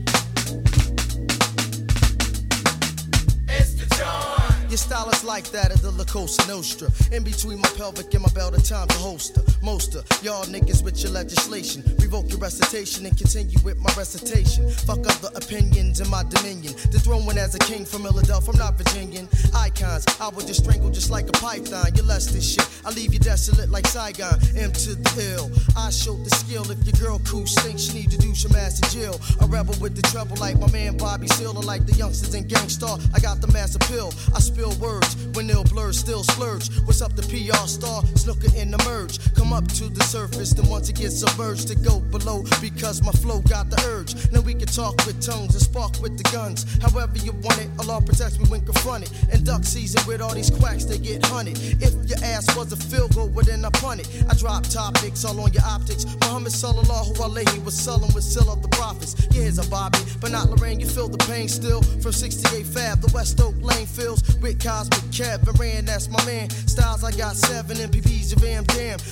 Your 4.70 4.78
style 4.78 5.10
is 5.10 5.24
like 5.24 5.50
that 5.50 5.74
of 5.74 5.82
the 5.82 5.90
La 5.90 6.04
Cosa 6.04 6.48
Nostra. 6.48 6.90
In 7.12 7.24
between 7.24 7.60
my 7.60 7.70
pelvic 7.70 8.14
and 8.14 8.22
my 8.22 8.30
belt, 8.36 8.56
a 8.56 8.62
time 8.62 8.88
to 8.88 8.98
holster. 8.98 9.42
Most 9.64 9.96
of 9.96 10.06
y'all 10.22 10.46
niggas 10.46 10.84
with 10.84 11.02
your 11.02 11.12
legislation. 11.12 11.82
Revoke 11.98 12.30
your 12.30 12.38
recitation 12.38 13.04
and 13.08 13.18
continue 13.18 13.58
with 13.64 13.80
my 13.80 13.92
recitation. 13.98 14.70
Fuck 14.70 15.00
other 15.10 15.30
opinions 15.34 16.02
in 16.02 16.10
my 16.10 16.22
dominion. 16.22 16.76
Dethroning 16.92 17.40
as 17.40 17.56
a 17.56 17.60
king 17.60 17.84
from 17.84 18.04
Philadelphia, 18.04 18.52
I'm 18.54 18.60
not 18.60 18.78
Virginian. 18.78 19.28
Icons, 19.56 20.06
I 20.22 20.30
would 20.30 20.46
just 20.46 20.64
strangle 20.64 20.92
just 20.92 21.10
like 21.10 21.28
a 21.30 21.34
python. 21.34 21.90
You're 21.96 22.06
less 22.06 22.28
than 22.28 22.42
shit. 22.42 22.68
I 22.86 22.92
leave 22.92 23.12
you 23.12 23.20
desolate 23.20 23.70
like 23.70 23.88
Saigon. 23.88 24.38
M 24.56 24.72
to 24.72 24.94
the 24.94 25.34
ill. 25.34 25.50
I 25.76 25.90
showed 25.90 26.24
the 26.24 26.30
skill. 26.30 26.70
If 26.70 26.86
your 26.86 26.94
girl 27.02 27.20
cool 27.26 27.48
stinks, 27.48 27.90
she 27.90 27.94
need 27.94 28.12
to 28.12 28.20
do 28.20 28.36
some 28.36 28.56
ass 28.56 28.78
in 28.84 29.02
jail. 29.02 29.20
A 29.42 29.48
rebel 29.48 29.74
with 29.82 29.96
the 29.96 30.04
trouble 30.14 30.38
like 30.38 30.60
my 30.60 30.70
man 30.72 30.96
Bobby 30.96 31.28
Seale, 31.28 31.54
like 31.54 31.88
the 31.88 31.94
youngsters 31.94 32.36
in 32.36 32.48
Gang 32.48 32.70
Starr. 32.70 33.00
I 33.16 33.20
got 33.20 33.42
the 33.42 33.48
mass 33.48 33.74
appeal. 33.74 34.14
I 34.36 34.40
spill 34.60 34.76
words 34.80 35.16
when 35.34 35.48
they'll 35.48 35.64
blur, 35.64 35.94
still 35.94 36.24
splurge. 36.24 36.70
What's 36.84 37.02
up, 37.02 37.16
the 37.16 37.24
PR 37.24 37.68
star? 37.68 38.04
Snooker 38.16 38.54
in 38.58 38.72
the 38.72 38.78
merge. 38.84 39.18
Come 39.36 39.54
up 39.54 39.66
to 39.80 39.88
the 39.90 40.04
surface, 40.04 40.52
then 40.52 40.68
once 40.68 40.90
it 40.90 40.96
gets 40.96 41.20
submerged, 41.20 41.70
to 41.70 41.76
go 41.76 42.00
below 42.00 42.44
because 42.60 43.02
my 43.02 43.12
flow 43.12 43.40
got 43.42 43.70
the 43.70 43.80
urge. 43.88 44.14
Now 44.32 44.42
we 44.42 44.54
can 44.54 44.68
talk 44.68 44.96
with 45.06 45.22
tongues 45.22 45.54
and 45.56 45.64
spark 45.64 46.02
with 46.02 46.18
the 46.18 46.24
guns. 46.32 46.66
However 46.82 47.18
you 47.18 47.32
want 47.44 47.60
it, 47.62 47.70
Allah 47.80 48.02
protects 48.02 48.38
me 48.38 48.46
when 48.50 48.66
confronted. 48.66 49.12
And 49.32 49.46
duck 49.46 49.64
season 49.64 50.02
with 50.08 50.22
all 50.22 50.34
these 50.34 50.50
quacks, 50.50 50.84
they 50.84 50.98
get 50.98 51.26
hunted. 51.26 51.58
If 51.82 51.94
your 52.10 52.20
ass 52.24 52.46
was 52.58 52.74
a 52.74 52.78
field 52.78 53.16
goal, 53.16 53.30
well 53.30 53.46
then 53.46 53.64
I 53.64 53.70
punt 53.70 54.02
it. 54.02 54.10
I 54.30 54.34
drop 54.36 54.64
topics 54.64 55.24
all 55.24 55.40
on 55.40 55.54
your 55.54 55.64
optics. 55.64 56.06
Muhammad 56.22 56.52
sallallahu 56.52 57.16
alayhi 57.16 57.64
was 57.64 57.76
selling 57.76 58.12
with 58.14 58.24
seal 58.24 58.52
of 58.52 58.62
the 58.62 58.70
prophets. 58.70 59.16
Yeah, 59.32 59.44
here's 59.44 59.60
a 59.60 59.68
Bobby, 59.70 60.00
but 60.20 60.32
not 60.32 60.50
Lorraine. 60.50 60.80
You 60.80 60.88
feel 60.88 61.08
the 61.08 61.24
pain 61.32 61.48
still 61.48 61.82
from 62.04 62.12
68 62.12 62.66
Fab. 62.66 63.00
The 63.02 63.12
West 63.14 63.40
Oak 63.40 63.56
Lane 63.62 63.86
fills 63.86 64.22
with 64.42 64.49
with 64.50 64.64
Cosmic 64.64 65.12
Kevin 65.12 65.54
Rand, 65.56 65.88
that's 65.88 66.10
my 66.10 66.24
man. 66.26 66.50
Styles, 66.50 67.04
I 67.04 67.12
got 67.12 67.36
seven 67.36 67.78
MPPs 67.78 68.36
of 68.36 68.44
Am 68.44 68.66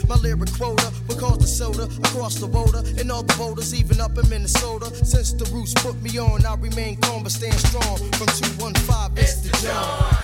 My 0.08 0.16
lyric 0.16 0.52
quota 0.54 0.92
We 1.08 1.16
cause 1.16 1.38
the 1.38 1.48
soda 1.48 1.84
across 1.84 2.36
the 2.36 2.48
border 2.48 2.82
and 3.00 3.12
all 3.12 3.24
the 3.24 3.36
boulders, 3.36 3.74
even 3.74 4.02
up 4.02 4.18
in 4.18 4.28
Minnesota. 4.30 4.94
Since 5.06 5.34
the 5.34 5.46
roots 5.54 5.74
put 5.76 6.02
me 6.02 6.18
on, 6.18 6.46
I 6.46 6.56
remain 6.56 6.98
calm 7.02 7.24
but 7.24 7.32
stand 7.32 7.54
strong. 7.56 7.98
From 8.14 8.28
215, 8.28 9.24
it's 9.24 9.42
the 9.42 9.50
John. 9.62 10.24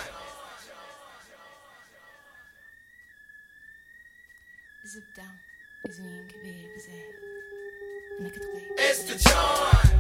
It's 8.78 9.03
the 9.03 9.30
John. 9.30 9.93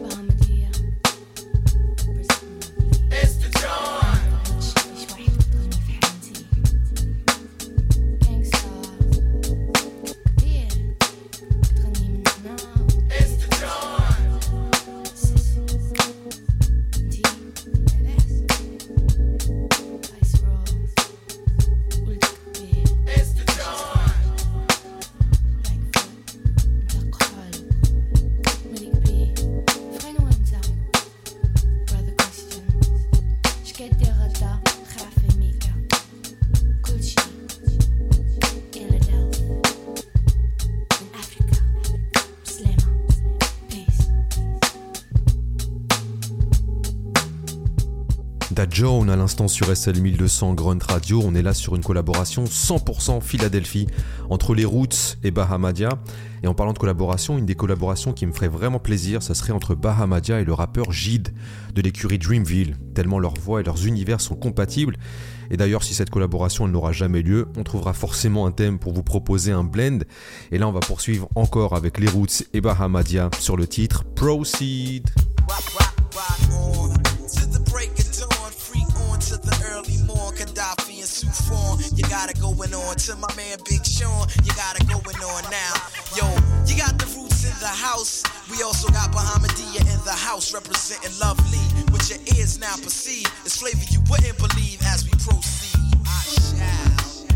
Bahamadia, 0.00 0.70
Brazil. 2.06 2.65
Sur 49.36 49.76
SL 49.76 50.00
1200 50.00 50.54
Grunt 50.54 50.78
Radio. 50.88 51.20
On 51.22 51.34
est 51.34 51.42
là 51.42 51.52
sur 51.52 51.76
une 51.76 51.82
collaboration 51.82 52.44
100% 52.44 53.20
Philadelphie 53.20 53.86
entre 54.30 54.54
les 54.54 54.64
Roots 54.64 55.18
et 55.22 55.30
Bahamadia. 55.30 55.90
Et 56.42 56.46
en 56.46 56.54
parlant 56.54 56.72
de 56.72 56.78
collaboration, 56.78 57.36
une 57.36 57.44
des 57.44 57.54
collaborations 57.54 58.14
qui 58.14 58.24
me 58.24 58.32
ferait 58.32 58.48
vraiment 58.48 58.78
plaisir, 58.78 59.22
ça 59.22 59.34
serait 59.34 59.52
entre 59.52 59.74
Bahamadia 59.74 60.40
et 60.40 60.44
le 60.44 60.54
rappeur 60.54 60.90
Jid 60.90 61.34
de 61.74 61.82
l'écurie 61.82 62.18
Dreamville, 62.18 62.76
tellement 62.94 63.18
leurs 63.18 63.34
voix 63.34 63.60
et 63.60 63.62
leurs 63.62 63.86
univers 63.86 64.22
sont 64.22 64.36
compatibles. 64.36 64.96
Et 65.50 65.58
d'ailleurs, 65.58 65.84
si 65.84 65.92
cette 65.92 66.10
collaboration 66.10 66.66
n'aura 66.66 66.92
jamais 66.92 67.20
lieu, 67.20 67.48
on 67.58 67.62
trouvera 67.62 67.92
forcément 67.92 68.46
un 68.46 68.52
thème 68.52 68.78
pour 68.78 68.94
vous 68.94 69.02
proposer 69.02 69.52
un 69.52 69.64
blend. 69.64 69.98
Et 70.50 70.56
là, 70.56 70.66
on 70.66 70.72
va 70.72 70.80
poursuivre 70.80 71.28
encore 71.34 71.76
avec 71.76 71.98
les 71.98 72.08
Roots 72.08 72.44
et 72.54 72.62
Bahamadia 72.62 73.28
sur 73.38 73.56
le 73.56 73.66
titre 73.66 74.04
Proceed. 74.14 75.10
You 81.94 82.02
got 82.08 82.30
it 82.30 82.40
going 82.40 82.74
on. 82.74 82.96
To 82.96 83.16
my 83.16 83.28
man 83.36 83.58
Big 83.68 83.84
Sean, 83.86 84.26
you 84.44 84.52
got 84.54 84.80
it 84.80 84.88
going 84.88 85.16
on 85.22 85.42
now. 85.50 85.74
Yo, 86.16 86.26
you 86.66 86.76
got 86.76 86.98
the 86.98 87.06
roots 87.16 87.44
in 87.44 87.54
the 87.60 87.66
house. 87.66 88.22
We 88.50 88.62
also 88.62 88.88
got 88.88 89.12
Bahamadia 89.12 89.80
in 89.80 90.04
the 90.04 90.12
house, 90.12 90.52
representing 90.52 91.16
lovely. 91.20 91.62
With 91.92 92.10
your 92.10 92.18
ears 92.36 92.58
now 92.58 92.74
perceive, 92.76 93.26
it's 93.44 93.58
flavor 93.60 93.84
you 93.90 94.00
wouldn't 94.10 94.38
believe 94.38 94.80
as 94.86 95.04
we 95.04 95.10
proceed. 95.10 95.94
I 96.06 96.22
shall 96.50 97.26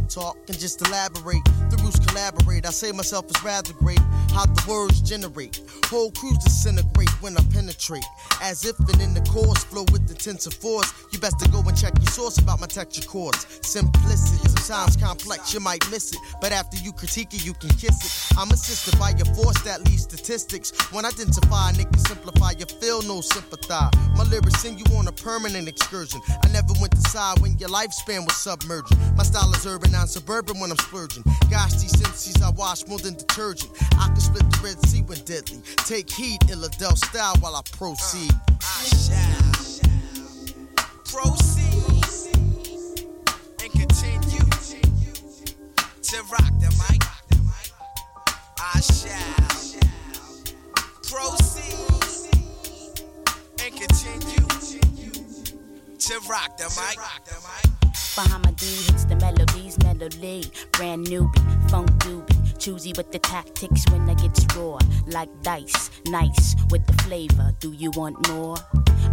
Talk 0.09 0.37
and 0.47 0.57
just 0.59 0.85
elaborate. 0.87 1.43
The 1.69 1.77
roots 1.83 1.99
collaborate. 1.99 2.65
I 2.65 2.71
say 2.71 2.91
myself 2.91 3.25
is 3.29 3.43
rather 3.43 3.73
great. 3.73 3.99
How 4.33 4.45
the 4.45 4.65
words 4.67 5.01
generate. 5.01 5.61
Whole 5.85 6.11
crews 6.11 6.37
disintegrate 6.39 7.09
when 7.21 7.37
I 7.37 7.41
penetrate. 7.53 8.05
As 8.41 8.65
if 8.65 8.77
and 8.79 9.01
in 9.01 9.13
the 9.13 9.21
course 9.29 9.63
flow 9.63 9.85
with 9.91 10.09
intensive 10.09 10.53
force. 10.53 10.91
You 11.11 11.19
best 11.19 11.39
to 11.39 11.49
go 11.49 11.61
and 11.61 11.77
check 11.77 11.93
your 11.97 12.11
source 12.11 12.37
about 12.39 12.59
my 12.59 12.67
texture 12.67 13.07
chords. 13.07 13.45
Simplicity, 13.61 14.58
sometimes 14.69 14.97
complex, 14.97 15.53
you 15.53 15.59
might 15.59 15.83
miss 15.89 16.13
it. 16.13 16.19
But 16.39 16.51
after 16.51 16.77
you 16.77 16.91
critique 16.93 17.33
it, 17.33 17.43
you 17.43 17.53
can 17.53 17.69
kiss 17.69 17.97
it. 18.05 18.37
I'm 18.37 18.51
assisted 18.51 18.99
by 18.99 19.11
your 19.17 19.25
force 19.33 19.59
that 19.63 19.83
leaves 19.85 20.03
statistics. 20.03 20.71
When 20.93 21.05
I 21.05 21.09
identify, 21.09 21.71
niggas 21.71 22.07
simplify, 22.07 22.51
you 22.51 22.65
feel 22.65 23.01
no 23.01 23.21
sympathize. 23.21 23.91
My 24.15 24.23
lyrics 24.25 24.61
send 24.61 24.79
you 24.79 24.85
on 24.95 25.07
a 25.07 25.11
permanent 25.11 25.67
excursion. 25.67 26.21
I 26.43 26.49
never 26.49 26.73
went 26.79 26.93
to 26.93 27.01
side 27.09 27.39
when 27.39 27.57
your 27.57 27.69
lifespan 27.69 28.25
was 28.25 28.35
submerging. 28.37 28.97
My 29.17 29.23
style 29.23 29.51
is 29.55 29.65
urban, 29.65 29.91
non 29.91 30.07
suburban 30.07 30.59
when 30.59 30.69
I'm 30.69 30.77
splurging. 30.77 31.23
Gosh, 31.49 31.73
these 31.73 31.97
senses 31.97 32.39
I 32.41 32.51
wash 32.51 32.85
more 32.85 32.99
than 32.99 33.15
detergent. 33.15 33.71
I 33.97 34.07
can 34.07 34.19
split 34.19 34.45
the 34.51 34.59
Red 34.63 34.79
Sea 34.85 35.01
when 35.01 35.17
deadly. 35.25 35.61
Take 35.77 36.11
heat 36.11 36.43
heed, 36.43 36.51
Illadel 36.51 36.95
style 36.95 37.35
while 37.39 37.55
I 37.55 37.61
proceed. 37.71 38.31
I 38.61 38.85
shall 38.85 39.49
proceed 41.05 41.48
to 56.09 56.19
rock 56.27 56.57
the 56.57 56.63
mic. 56.63 56.97
Bahamadi 58.17 58.89
hits 58.89 59.05
the 59.05 59.15
melodies, 59.17 59.77
melody. 59.83 60.51
Brand 60.71 61.05
newbie, 61.05 61.69
funk 61.69 61.87
doobie. 61.99 62.48
Choosy 62.59 62.93
with 62.97 63.11
the 63.11 63.19
tactics 63.19 63.85
when 63.89 64.09
I 64.09 64.13
get 64.15 64.37
raw. 64.55 64.77
Like 65.07 65.29
dice, 65.41 65.89
nice 66.07 66.55
with 66.69 66.85
the 66.85 66.93
flavor. 67.03 67.53
Do 67.59 67.71
you 67.71 67.89
want 67.91 68.27
more? 68.27 68.57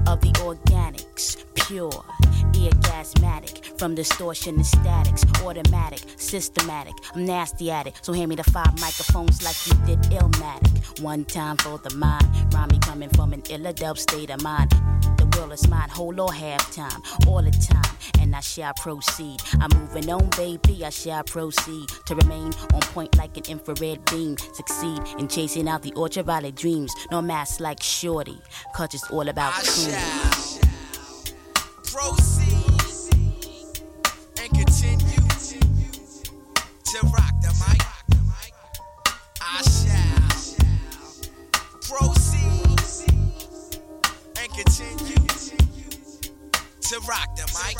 Of 0.08 0.20
the 0.20 0.32
organics, 0.42 1.44
pure. 1.54 2.04
Eargasmatic, 2.52 3.78
from 3.78 3.94
distortion 3.94 4.56
and 4.56 4.66
statics. 4.66 5.24
Automatic, 5.42 6.00
systematic. 6.16 6.94
I'm 7.14 7.24
nasty 7.24 7.70
at 7.70 7.86
it, 7.86 7.94
so 8.02 8.12
hand 8.12 8.30
me 8.30 8.36
the 8.36 8.44
five 8.44 8.80
microphones 8.80 9.42
like 9.44 9.56
you 9.66 9.74
did 9.86 10.00
Illmatic. 10.10 11.00
One 11.00 11.24
time 11.24 11.56
for 11.58 11.78
the 11.78 11.94
mind. 11.94 12.26
Rhyme 12.52 12.80
coming 12.80 13.10
from 13.10 13.32
an 13.32 13.42
Illadelph 13.42 13.98
state 13.98 14.30
of 14.30 14.42
mind. 14.42 14.70
The 15.18 15.26
world 15.38 15.52
is 15.52 15.68
mine, 15.68 15.88
whole 15.88 16.20
or 16.20 16.32
half 16.32 16.74
time, 16.74 17.02
all 17.26 17.42
the 17.42 17.50
time, 17.50 17.96
and 18.20 18.34
I 18.34 18.40
shall 18.40 18.72
proceed. 18.74 19.40
I'm 19.60 19.70
moving 19.78 20.10
on, 20.10 20.28
baby, 20.36 20.84
I 20.84 20.90
shall 20.90 21.22
proceed 21.24 21.88
to 22.06 22.14
remain 22.14 22.52
on 22.74 22.80
point 22.80 23.16
like 23.16 23.35
an 23.36 23.44
infrared 23.48 24.04
beam. 24.06 24.36
Succeed 24.54 25.00
in 25.18 25.28
chasing 25.28 25.68
out 25.68 25.82
the 25.82 25.92
ultraviolet 25.96 26.54
dreams. 26.54 26.92
No 27.10 27.20
mask 27.22 27.60
like 27.60 27.82
Shorty, 27.82 28.38
cause 28.74 28.94
it's 28.94 29.10
all 29.10 29.28
about 29.28 29.52
I 29.56 29.62
cream. 29.62 29.94
Proceed 31.84 33.82
and 34.42 34.54
continue 34.54 35.28
to 36.84 36.98
rock 37.06 37.32
the 37.42 37.52
mic. 37.66 37.82
I 39.40 39.62
shall 39.62 40.56
proceed 41.80 43.80
and 44.38 44.52
continue 44.52 45.26
to 46.80 47.00
rock 47.08 47.36
the 47.36 47.46
mic. 47.54 47.76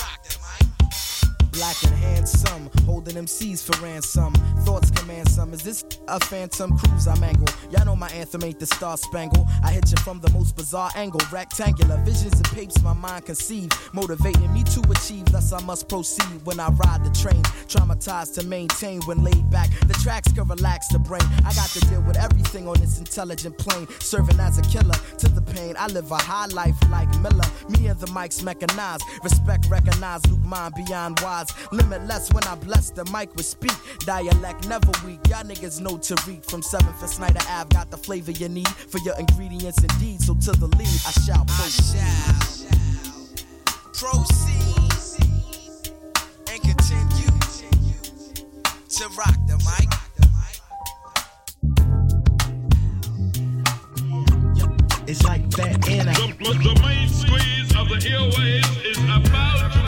Black 1.52 1.76
and 1.84 1.94
handsome, 1.94 2.70
holding 3.06 3.24
MCs 3.24 3.62
for 3.62 3.80
ransom. 3.82 4.32
Thoughts 4.64 4.90
command 4.90 5.28
some. 5.28 5.52
Is 5.52 5.62
this 5.62 5.84
a 6.08 6.18
phantom 6.20 6.76
cruise 6.78 7.06
I 7.06 7.18
mangle? 7.18 7.46
Y'all 7.70 7.84
know 7.84 7.96
my 7.96 8.08
anthem 8.08 8.42
ain't 8.44 8.58
the 8.58 8.66
star 8.66 8.96
spangle. 8.96 9.46
I 9.62 9.72
hit 9.72 9.90
you 9.90 9.96
from 9.98 10.20
the 10.20 10.30
most 10.30 10.56
bizarre 10.56 10.90
angle. 10.96 11.20
Rectangular 11.30 11.98
visions 12.04 12.34
and 12.34 12.44
papes 12.46 12.82
my 12.82 12.92
mind 12.92 13.26
conceive. 13.26 13.70
Motivating 13.92 14.52
me 14.52 14.62
to 14.64 14.80
achieve, 14.90 15.26
thus 15.26 15.52
I 15.52 15.62
must 15.62 15.88
proceed 15.88 16.44
when 16.44 16.58
I 16.58 16.68
ride 16.68 17.04
the 17.04 17.10
train. 17.10 17.42
Traumatized 17.68 18.34
to 18.34 18.46
maintain 18.46 19.00
when 19.02 19.22
laid 19.22 19.48
back. 19.50 19.70
The 19.86 19.94
tracks 20.02 20.32
can 20.32 20.48
relax 20.48 20.88
the 20.88 20.98
brain. 20.98 21.22
I 21.44 21.54
got 21.54 21.68
to 21.70 21.80
deal 21.80 22.02
with 22.02 22.16
everything 22.16 22.66
on 22.66 22.80
this 22.80 22.98
intelligent 22.98 23.56
plane. 23.58 23.86
Serving 24.00 24.40
as 24.40 24.58
a 24.58 24.62
killer 24.62 24.94
to 25.18 25.28
the 25.28 25.42
pain. 25.42 25.74
I 25.78 25.86
live 25.88 26.10
a 26.10 26.16
high 26.16 26.46
life 26.46 26.76
like 26.90 27.08
Miller. 27.20 27.48
Me 27.68 27.86
and 27.86 27.98
the 28.00 28.06
mics 28.06 28.42
mechanized. 28.42 29.04
Respect, 29.22 29.66
recognize, 29.68 30.26
Luke 30.26 30.44
mind 30.44 30.74
beyond 30.74 31.20
wise. 31.20 31.52
Limitless 31.70 32.32
when 32.32 32.44
I 32.44 32.54
bless 32.56 32.90
the 32.96 33.04
mic 33.12 33.34
with 33.36 33.46
speak. 33.46 33.72
Dialect 34.00 34.66
never 34.68 34.90
weak. 35.04 35.20
Y'all 35.28 35.44
niggas 35.44 35.80
know 35.80 35.96
Tariq 35.98 36.44
from 36.50 36.62
7th 36.62 37.00
and 37.00 37.10
Snyder 37.10 37.40
Ave. 37.48 37.68
Got 37.68 37.90
the 37.90 37.96
flavor 37.98 38.32
you 38.32 38.48
need 38.48 38.68
for 38.68 38.98
your 38.98 39.16
ingredients 39.18 39.82
indeed. 39.82 40.20
So 40.22 40.34
to 40.34 40.52
the 40.52 40.66
lead, 40.66 41.00
I 41.06 41.12
shall 41.24 41.44
proceed. 41.44 42.68
Proceed 43.92 45.92
and 46.50 46.62
continue 46.62 47.38
to 48.88 49.08
rock 49.16 49.36
the 49.46 49.56
mic. 49.68 49.88
It's 55.08 55.22
like 55.22 55.48
that, 55.50 55.88
and 55.88 56.10
I. 56.10 56.14
The, 56.14 56.74
the 56.74 56.80
main 56.82 57.08
squeeze 57.08 57.70
of 57.76 57.88
the 57.88 58.08
airwaves 58.08 58.84
is 58.84 58.98
about 59.04 59.85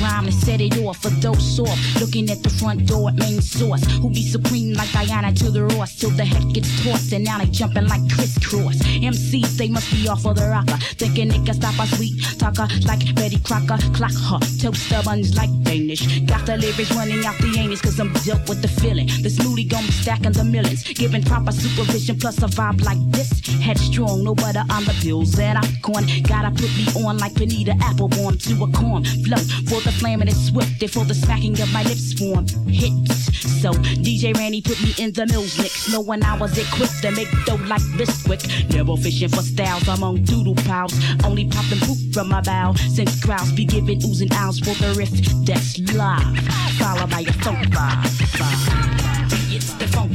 rhyme 0.00 0.26
to 0.26 0.32
set 0.32 0.60
it 0.60 0.76
off 0.78 0.98
for 0.98 1.10
those 1.20 1.56
soft. 1.56 2.00
Looking 2.00 2.30
at 2.30 2.42
the 2.42 2.50
front 2.50 2.86
door 2.86 3.10
at 3.10 3.16
main 3.16 3.40
source. 3.40 3.84
Who 4.00 4.10
be 4.10 4.22
supreme 4.22 4.74
like 4.74 4.90
Diana 4.92 5.32
to 5.34 5.50
the 5.50 5.64
Ross 5.64 5.96
till 5.96 6.10
the 6.10 6.24
head 6.24 6.52
gets 6.54 6.70
tossed 6.82 7.12
and 7.12 7.24
now 7.24 7.38
they 7.38 7.46
jumping 7.46 7.86
like 7.86 8.02
crisscross. 8.12 8.78
MCs 9.00 9.56
they 9.56 9.68
must 9.68 9.90
be 9.90 10.08
off 10.08 10.24
of 10.26 10.36
the 10.36 10.46
rocker, 10.46 10.76
thinking 10.96 11.28
they 11.28 11.38
can 11.44 11.54
stop 11.54 11.78
a 11.78 11.86
sweet 11.96 12.22
talker 12.38 12.66
like 12.86 13.14
Betty 13.14 13.38
Crocker. 13.40 13.78
Clock 13.94 14.12
her, 14.12 14.40
toast 14.60 14.88
stubborns 14.88 15.36
like 15.36 15.50
Danish. 15.62 16.20
Got 16.26 16.46
the 16.46 16.56
lyrics 16.56 16.92
running 16.92 17.24
out 17.24 17.36
the 17.38 17.54
anus 17.58 17.80
cause 17.80 17.98
I'm 17.98 18.12
dealt 18.24 18.48
with 18.48 18.62
the 18.62 18.68
feeling. 18.68 19.06
The 19.06 19.28
smoothie 19.28 19.68
gon' 19.68 19.86
be 19.86 19.92
stacking 19.92 20.32
the 20.32 20.44
millions, 20.44 20.82
giving 20.84 21.22
proper 21.22 21.52
supervision 21.52 22.18
plus 22.18 22.38
a 22.38 22.46
vibe 22.46 22.82
like 22.84 23.00
this. 23.10 23.30
Headstrong, 23.60 24.24
no 24.24 24.34
butter 24.34 24.64
on 24.70 24.84
the 24.84 24.96
pills 25.02 25.38
and 25.38 25.58
I'm 25.58 25.76
corn. 25.82 26.04
Gotta 26.22 26.50
put 26.50 26.70
me 26.76 26.86
on 27.04 27.18
like 27.18 27.34
Bonita 27.34 27.72
Applebum 27.72 28.40
to 28.46 28.64
a 28.64 28.68
corn 28.72 29.04
flow 29.04 29.42
for 29.68 29.80
the 29.82 29.89
flame 29.92 30.20
and 30.20 30.30
it's 30.30 30.48
swift. 30.48 30.78
Before 30.80 31.04
the 31.04 31.14
smacking 31.14 31.60
of 31.60 31.72
my 31.72 31.82
lips 31.82 32.12
form 32.14 32.46
hits 32.68 33.60
So 33.62 33.72
DJ 33.72 34.34
Randy 34.36 34.62
put 34.62 34.80
me 34.82 34.94
in 34.98 35.12
the 35.12 35.26
mills 35.26 35.58
mix, 35.58 35.92
knowing 35.92 36.22
I 36.22 36.36
was 36.38 36.56
equipped 36.56 37.02
to 37.02 37.10
make 37.10 37.28
dough 37.44 37.60
like 37.66 37.82
Bisquick. 37.98 38.42
Never 38.74 38.96
fishing 38.96 39.28
for 39.28 39.42
styles 39.42 39.86
among 39.88 40.24
doodle 40.24 40.54
pals, 40.54 40.94
only 41.24 41.48
popping 41.48 41.80
poop 41.80 41.98
from 42.12 42.28
my 42.28 42.40
bow. 42.40 42.74
Since 42.74 43.24
crowds 43.24 43.52
be 43.52 43.64
giving 43.64 44.00
oohs 44.00 44.22
and 44.22 44.32
ahs 44.34 44.58
for 44.58 44.74
the 44.82 44.94
riff 44.96 45.10
that's 45.44 45.78
live, 45.94 46.38
followed 46.78 47.10
by 47.10 47.20
a 47.20 47.32
funk 47.44 47.58
vibe. 47.68 49.10
It's 49.52 49.72
the 49.74 49.86
funk 49.88 50.12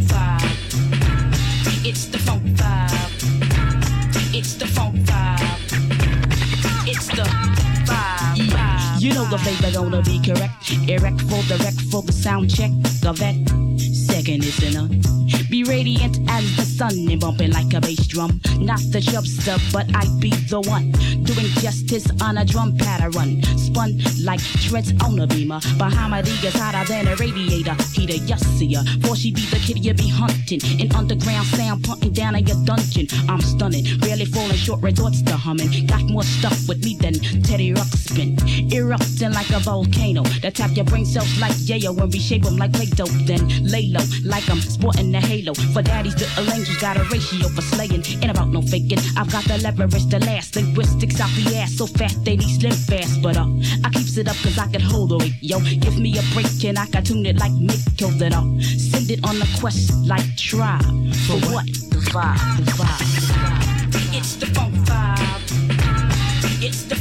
know 9.25 9.37
the 9.37 9.43
flavor 9.43 9.71
gonna 9.71 10.01
be 10.01 10.19
correct. 10.19 10.71
Erect 10.89 11.21
for 11.21 11.41
the 11.43 11.57
wreck 11.63 11.73
for 11.91 12.01
the 12.01 12.11
sound 12.11 12.53
check. 12.53 12.71
The 13.01 13.13
vet. 13.13 13.35
Second 13.79 14.43
is 14.43 14.63
enough. 14.63 15.24
Be 15.49 15.63
radiant 15.63 16.17
as 16.29 16.55
the 16.55 16.63
sun 16.63 16.93
and 17.09 17.19
bumping 17.19 17.51
like 17.51 17.73
a 17.73 17.81
bass 17.81 18.07
drum. 18.07 18.41
Not 18.59 18.79
the 18.91 18.99
chubster, 18.99 19.59
but 19.71 19.85
I 19.95 20.05
be 20.19 20.31
the 20.49 20.61
one 20.61 20.91
doing 21.25 21.47
justice 21.61 22.07
on 22.21 22.37
a 22.37 22.45
drum 22.45 22.77
pad 22.77 23.01
I 23.01 23.07
run. 23.07 23.41
Spun 23.57 23.99
like 24.23 24.39
treads 24.39 24.93
on 25.03 25.19
a 25.19 25.27
beamer. 25.27 25.59
Bahamadia 25.77 26.45
is 26.45 26.53
hotter 26.53 26.85
than 26.87 27.07
a 27.07 27.15
radiator. 27.15 27.75
Heater, 27.93 28.19
yussier. 28.25 28.83
For 29.05 29.15
she 29.15 29.31
be 29.31 29.45
the 29.45 29.57
kid 29.57 29.83
you 29.83 29.93
be 29.93 30.07
hunting. 30.07 30.61
In 30.79 30.93
underground 30.95 31.47
sound 31.47 31.83
punting 31.83 32.13
down 32.13 32.35
in 32.35 32.45
your 32.45 32.57
dungeon. 32.65 33.07
I'm 33.29 33.41
stunning. 33.41 33.85
Rarely 33.99 34.25
falling 34.25 34.55
short, 34.55 34.81
resorts 34.81 35.21
to 35.23 35.35
humming. 35.35 35.87
Got 35.87 36.03
more 36.03 36.23
stuff 36.23 36.67
with 36.67 36.83
me 36.83 36.95
than 36.95 37.13
Teddy 37.43 37.73
Ruxpin. 37.73 38.71
Erupting 38.71 39.33
like 39.33 39.49
a 39.49 39.59
volcano. 39.59 40.23
That 40.41 40.55
tap 40.55 40.71
your 40.75 40.85
brain 40.85 41.05
cells 41.05 41.39
like 41.39 41.53
yayo 41.53 41.97
and 42.01 42.13
reshape 42.13 42.43
them 42.43 42.57
like 42.57 42.73
Play-Doh. 42.73 43.05
Then 43.25 43.47
lay 43.63 43.87
low 43.87 44.05
like 44.23 44.49
I'm 44.49 44.61
sporting 44.61 45.11
the 45.11 45.19
halo. 45.35 45.53
For 45.73 45.81
daddy's 45.81 46.15
little 46.19 46.53
angels 46.53 46.77
got 46.77 46.97
a 46.97 47.03
ratio 47.11 47.47
for 47.49 47.61
slaying. 47.61 48.03
Ain't 48.21 48.31
about 48.31 48.49
no 48.49 48.61
faking. 48.61 48.99
I've 49.17 49.31
got 49.31 49.43
the 49.45 49.57
leverage 49.57 50.07
to 50.09 50.19
last. 50.19 50.55
Linguistics 50.55 51.19
out 51.19 51.29
the 51.31 51.57
ass 51.57 51.77
so 51.77 51.87
fat 51.87 52.15
they 52.23 52.37
need 52.37 52.59
slim 52.59 52.71
fast. 52.71 53.21
But 53.21 53.37
uh, 53.37 53.47
I 53.83 53.89
keeps 53.89 54.17
it 54.17 54.27
up 54.27 54.37
cause 54.37 54.57
I 54.57 54.67
can 54.67 54.81
hold 54.81 55.09
the 55.09 55.17
weight. 55.17 55.35
Yo, 55.41 55.59
give 55.59 55.97
me 55.99 56.17
a 56.17 56.23
break 56.33 56.63
and 56.65 56.79
I 56.79 56.85
can 56.87 57.03
tune 57.03 57.25
it 57.25 57.37
like 57.37 57.51
Mick 57.53 57.81
killed 57.97 58.21
it 58.21 58.33
up. 58.33 58.45
Send 58.61 59.11
it 59.11 59.23
on 59.27 59.35
a 59.41 59.47
quest 59.59 59.93
like 60.05 60.25
Tribe. 60.37 60.83
For 61.27 61.37
what? 61.51 61.65
The 61.65 61.99
vibe, 62.13 62.65
the 62.65 62.71
vibe. 62.79 64.17
It's 64.17 64.35
the 64.35 64.47
funk 64.47 64.73
vibe. 64.87 65.35
It's 66.63 66.83
the 66.83 66.94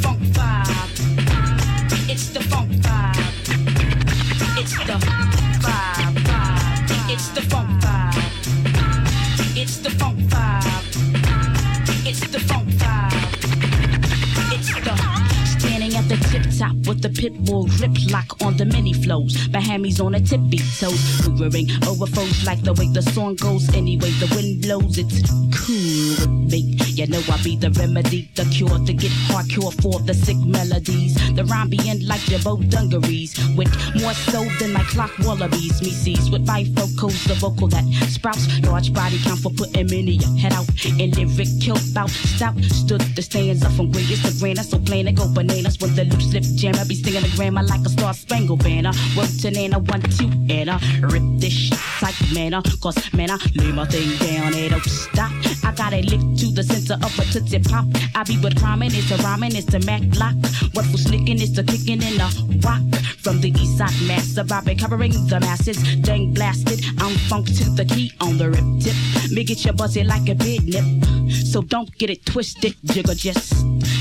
tip 16.35 16.59
top 16.59 16.75
with 16.87 17.01
the 17.01 17.09
pit 17.09 17.33
bull 17.45 17.67
grip 17.79 17.93
lock 18.11 18.43
on 18.43 18.57
the 18.57 18.65
mini 18.65 18.93
flows. 18.93 19.37
Bahamis 19.49 20.05
on 20.05 20.13
the 20.13 20.21
tippy 20.21 20.59
toes, 20.79 21.21
hovering 21.23 21.69
over 21.87 22.07
foes 22.07 22.45
like 22.45 22.63
the 22.63 22.73
way 22.75 22.89
the 22.89 23.03
song 23.03 23.37
goes. 23.37 23.69
Anyway, 23.75 24.11
the 24.19 24.27
wind 24.35 24.63
blows, 24.63 24.99
it's 24.99 25.23
cool 25.55 26.11
with 26.19 26.53
me. 26.53 26.77
You 26.95 27.09
know 27.09 27.21
I 27.29 27.43
be 27.43 27.57
the 27.57 27.71
remedy, 27.71 28.31
the 28.37 28.45
cure 28.55 28.79
to 28.79 28.93
get 28.93 29.11
hardcore 29.27 29.75
for 29.83 29.99
the 30.01 30.15
sick 30.15 30.37
melodies. 30.39 31.15
The 31.35 31.45
rhyme 31.45 31.69
being 31.69 32.07
like 32.07 32.21
Jabot 32.21 32.71
dungarees, 32.71 33.35
with 33.57 33.69
more 34.01 34.15
so 34.15 34.45
than 34.61 34.73
my 34.73 34.85
Clark 34.85 35.11
Wallabees. 35.27 35.83
Me 35.83 35.91
sees 35.91 36.31
with 36.31 36.47
bifocals, 36.47 37.27
the 37.27 37.35
vocal 37.35 37.67
that 37.69 37.85
sprouts. 38.09 38.47
Large 38.63 38.93
body 38.93 39.19
count 39.25 39.41
for 39.41 39.51
putting 39.51 39.87
many 39.91 40.23
head 40.39 40.53
out. 40.53 40.71
And 40.87 41.17
lyric 41.17 41.49
kill 41.61 41.79
bout 41.93 42.11
stout. 42.11 42.55
Stood 42.63 43.01
the 43.17 43.23
stanza 43.23 43.69
from 43.71 43.91
greatest 43.91 44.25
to 44.27 44.39
grandest, 44.39 44.71
so 44.71 44.79
plain 44.79 45.07
to 45.07 45.13
go 45.13 45.27
bananas 45.35 45.77
when 45.81 45.97
the 45.97 46.05
loop 46.05 46.23
slip 46.23 46.45
jam. 46.55 46.77
I 46.77 46.85
be 46.85 46.95
singing 46.95 47.23
the 47.23 47.33
grammar 47.35 47.65
like 47.65 47.85
a 47.85 47.89
star 47.89 48.15
spangled 48.15 48.63
banner. 48.63 48.93
Word 49.17 49.31
to 49.43 49.51
Nana, 49.51 49.81
one, 49.81 50.03
two, 50.17 50.31
and 50.49 50.71
I 50.71 50.79
rip 51.03 51.25
this 51.43 51.53
shit 51.53 51.79
like 52.01 52.15
manna. 52.33 52.63
Cause 52.81 53.13
man, 53.13 53.33
I 53.33 53.39
lay 53.57 53.73
my 53.73 53.85
thing 53.87 54.17
down, 54.19 54.55
it 54.55 54.71
don't 54.71 54.85
stop. 54.85 55.44
I 55.65 55.73
got 55.73 55.93
it 55.93 56.05
licked 56.11 56.39
to 56.41 56.53
the 56.53 56.63
center 56.63 56.95
of 56.95 57.19
a 57.19 57.25
tootsie 57.33 57.59
pop. 57.61 57.87
I 58.15 58.23
be 58.25 58.37
but 58.41 58.61
rhyming, 58.61 58.91
it's 58.93 59.11
a 59.11 59.17
rhyming, 59.19 59.57
it's 59.57 59.73
a 59.75 59.81
Mac 59.81 60.03
block. 60.11 60.35
What 60.73 60.85
for 60.87 60.99
slicking 60.99 61.41
is 61.41 61.53
the 61.53 61.65
kicking 61.65 62.03
in 62.03 62.19
the 62.19 62.61
rock. 62.63 62.83
From 63.23 63.41
the 63.41 63.51
east 63.51 63.79
side, 63.79 63.95
massive, 64.07 64.53
I've 64.53 64.65
been 64.65 64.79
covering 64.79 65.13
the 65.13 65.41
masses. 65.41 65.79
Dang 66.03 66.35
blasted, 66.35 66.85
I'm 66.99 67.17
funk 67.29 67.47
to 67.47 67.71
the 67.71 67.85
key 67.85 68.13
on 68.21 68.37
the 68.37 68.51
rip 68.51 68.65
tip. 68.83 68.97
Me 69.33 69.45
get 69.45 69.65
your 69.65 69.75
buzzy 69.75 70.05
like 70.05 70.29
a 70.29 70.35
big 70.35 70.65
nip. 70.65 70.85
So 71.33 71.63
don't 71.63 71.91
get 71.99 72.11
it 72.11 72.27
twisted, 72.27 72.75
jigger 72.85 73.15
just 73.15 73.49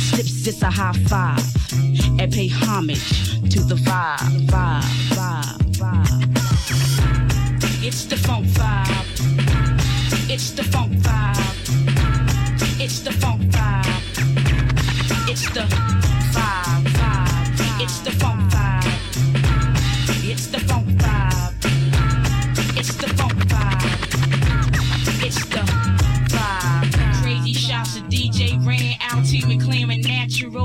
slips, 0.10 0.48
it's 0.48 0.62
a 0.62 0.70
high 0.70 0.94
five. 1.08 1.40
And 2.20 2.32
pay 2.32 2.48
homage 2.48 3.40
to 3.50 3.60
the 3.62 3.76
vibe, 3.76 4.48
vibe, 4.48 4.84
vibe, 5.16 5.62
vibe. 5.78 6.24
It's 7.86 8.06
the 8.06 8.18
funk 8.18 8.46
vibe. 8.48 10.30
It's 10.30 10.52
the 10.52 10.64
funk 10.64 10.94
vibe. 10.94 11.23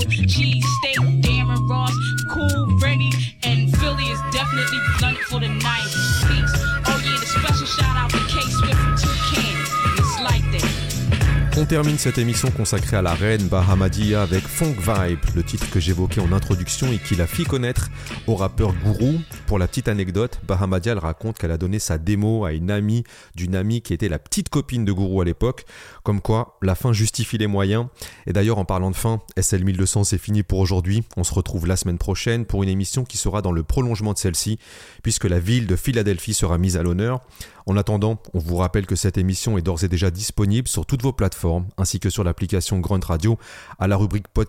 Natural. 0.07 0.27
Cheese 0.27 0.65
Steak, 0.79 0.99
Darren 1.23 1.69
Ross, 1.69 1.95
Cool, 2.31 2.79
Rennie, 2.81 3.13
and 3.43 3.75
Philly 3.79 4.05
is 4.05 4.21
definitely 4.33 4.79
blunted 4.99 5.25
for 5.27 5.41
the 5.41 5.47
90s. 5.47 6.29
Peace. 6.29 6.55
Oh 6.87 7.01
yeah, 7.05 7.19
the 7.19 7.27
special 7.27 7.67
shout 7.67 7.97
out 7.97 8.11
to 8.11 8.19
K 8.29 8.41
Swift 8.41 8.75
from 8.75 8.97
Toucan. 8.97 9.57
It's 9.99 10.21
like 10.23 10.45
that. 10.53 11.59
On 11.59 11.65
termine 11.65 11.99
cette 11.99 12.19
émission 12.19 12.51
consacrée 12.53 12.97
à 12.99 13.03
la 13.03 13.15
reine 13.15 13.49
Bahamadia 13.49 14.23
avec 14.23 14.47
Funk 14.59 14.75
Vibe, 14.81 15.21
le 15.37 15.45
titre 15.45 15.71
que 15.71 15.79
j'évoquais 15.79 16.21
en 16.21 16.33
introduction 16.33 16.91
et 16.91 16.99
qui 16.99 17.15
la 17.15 17.29
fit 17.29 17.45
connaître 17.45 17.91
au 18.27 18.35
rappeur 18.35 18.75
Guru. 18.75 19.19
Pour 19.47 19.57
la 19.57 19.69
petite 19.69 19.87
anecdote, 19.87 20.41
Bahamadia 20.49 20.91
elle 20.91 20.99
raconte 20.99 21.39
qu'elle 21.39 21.53
a 21.53 21.59
donné 21.59 21.79
sa 21.79 21.97
démo 21.97 22.45
à 22.45 22.53
une 22.53 22.73
amie 22.73 23.05
d'une 23.37 23.55
amie 23.55 23.83
qui 23.83 23.95
était 23.95 24.09
la 24.09 24.19
petite 24.19 24.49
copine 24.49 24.85
de 24.85 24.93
Guru 24.93 25.21
à 25.21 25.25
l'époque, 25.25 25.65
comme 26.03 26.21
quoi 26.21 26.59
la 26.61 26.75
fin 26.75 26.93
justifie 26.93 27.39
les 27.39 27.47
moyens. 27.47 27.87
Et 28.27 28.33
d'ailleurs 28.33 28.59
en 28.59 28.65
parlant 28.65 28.91
de 28.91 28.97
fin, 28.97 29.21
SL 29.41 29.63
1200 29.63 30.03
c'est 30.03 30.19
fini 30.19 30.43
pour 30.43 30.59
aujourd'hui, 30.59 31.05
on 31.17 31.23
se 31.23 31.35
retrouve 31.35 31.69
la 31.69 31.77
semaine 31.77 31.99
prochaine 31.99 32.45
pour 32.45 32.65
une 32.65 32.69
émission 32.69 33.05
qui 33.05 33.17
sera 33.17 33.43
dans 33.43 33.53
le 33.53 33.63
prolongement 33.63 34.13
de 34.13 34.19
celle-ci, 34.19 34.59
puisque 35.05 35.27
la 35.27 35.39
ville 35.39 35.69
de 35.69 35.77
Philadelphie 35.77 36.35
sera 36.35 36.59
mise 36.59 36.77
à 36.77 36.83
l'honneur. 36.83 37.21
En 37.67 37.77
attendant, 37.77 38.19
on 38.33 38.39
vous 38.39 38.57
rappelle 38.57 38.87
que 38.87 38.97
cette 38.97 39.19
émission 39.19 39.59
est 39.59 39.63
d'ores 39.63 39.85
et 39.85 39.89
déjà 39.89 40.11
disponible 40.11 40.67
sur 40.67 40.87
toutes 40.87 41.03
vos 41.03 41.13
plateformes, 41.13 41.67
ainsi 41.77 42.01
que 42.01 42.09
sur 42.09 42.25
l'application 42.25 42.81
Grunt 42.81 43.05
Radio 43.05 43.39
à 43.79 43.87
la 43.87 43.97
rubrique 43.97 44.27
podcast. 44.27 44.48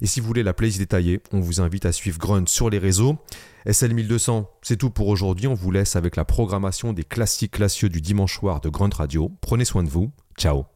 Et 0.00 0.06
si 0.06 0.20
vous 0.20 0.26
voulez 0.26 0.42
la 0.42 0.54
playlist 0.54 0.78
détaillée, 0.78 1.20
on 1.32 1.40
vous 1.40 1.60
invite 1.60 1.86
à 1.86 1.92
suivre 1.92 2.18
Grunt 2.18 2.46
sur 2.46 2.70
les 2.70 2.78
réseaux. 2.78 3.18
SL 3.70 3.94
1200, 3.94 4.50
c'est 4.62 4.76
tout 4.76 4.90
pour 4.90 5.08
aujourd'hui. 5.08 5.46
On 5.46 5.54
vous 5.54 5.70
laisse 5.70 5.96
avec 5.96 6.16
la 6.16 6.24
programmation 6.24 6.92
des 6.92 7.04
classiques 7.04 7.52
classieux 7.52 7.88
du 7.88 8.00
dimanche 8.00 8.38
soir 8.38 8.60
de 8.60 8.68
Grunt 8.68 8.94
Radio. 8.94 9.30
Prenez 9.40 9.64
soin 9.64 9.82
de 9.82 9.88
vous. 9.88 10.10
Ciao 10.38 10.73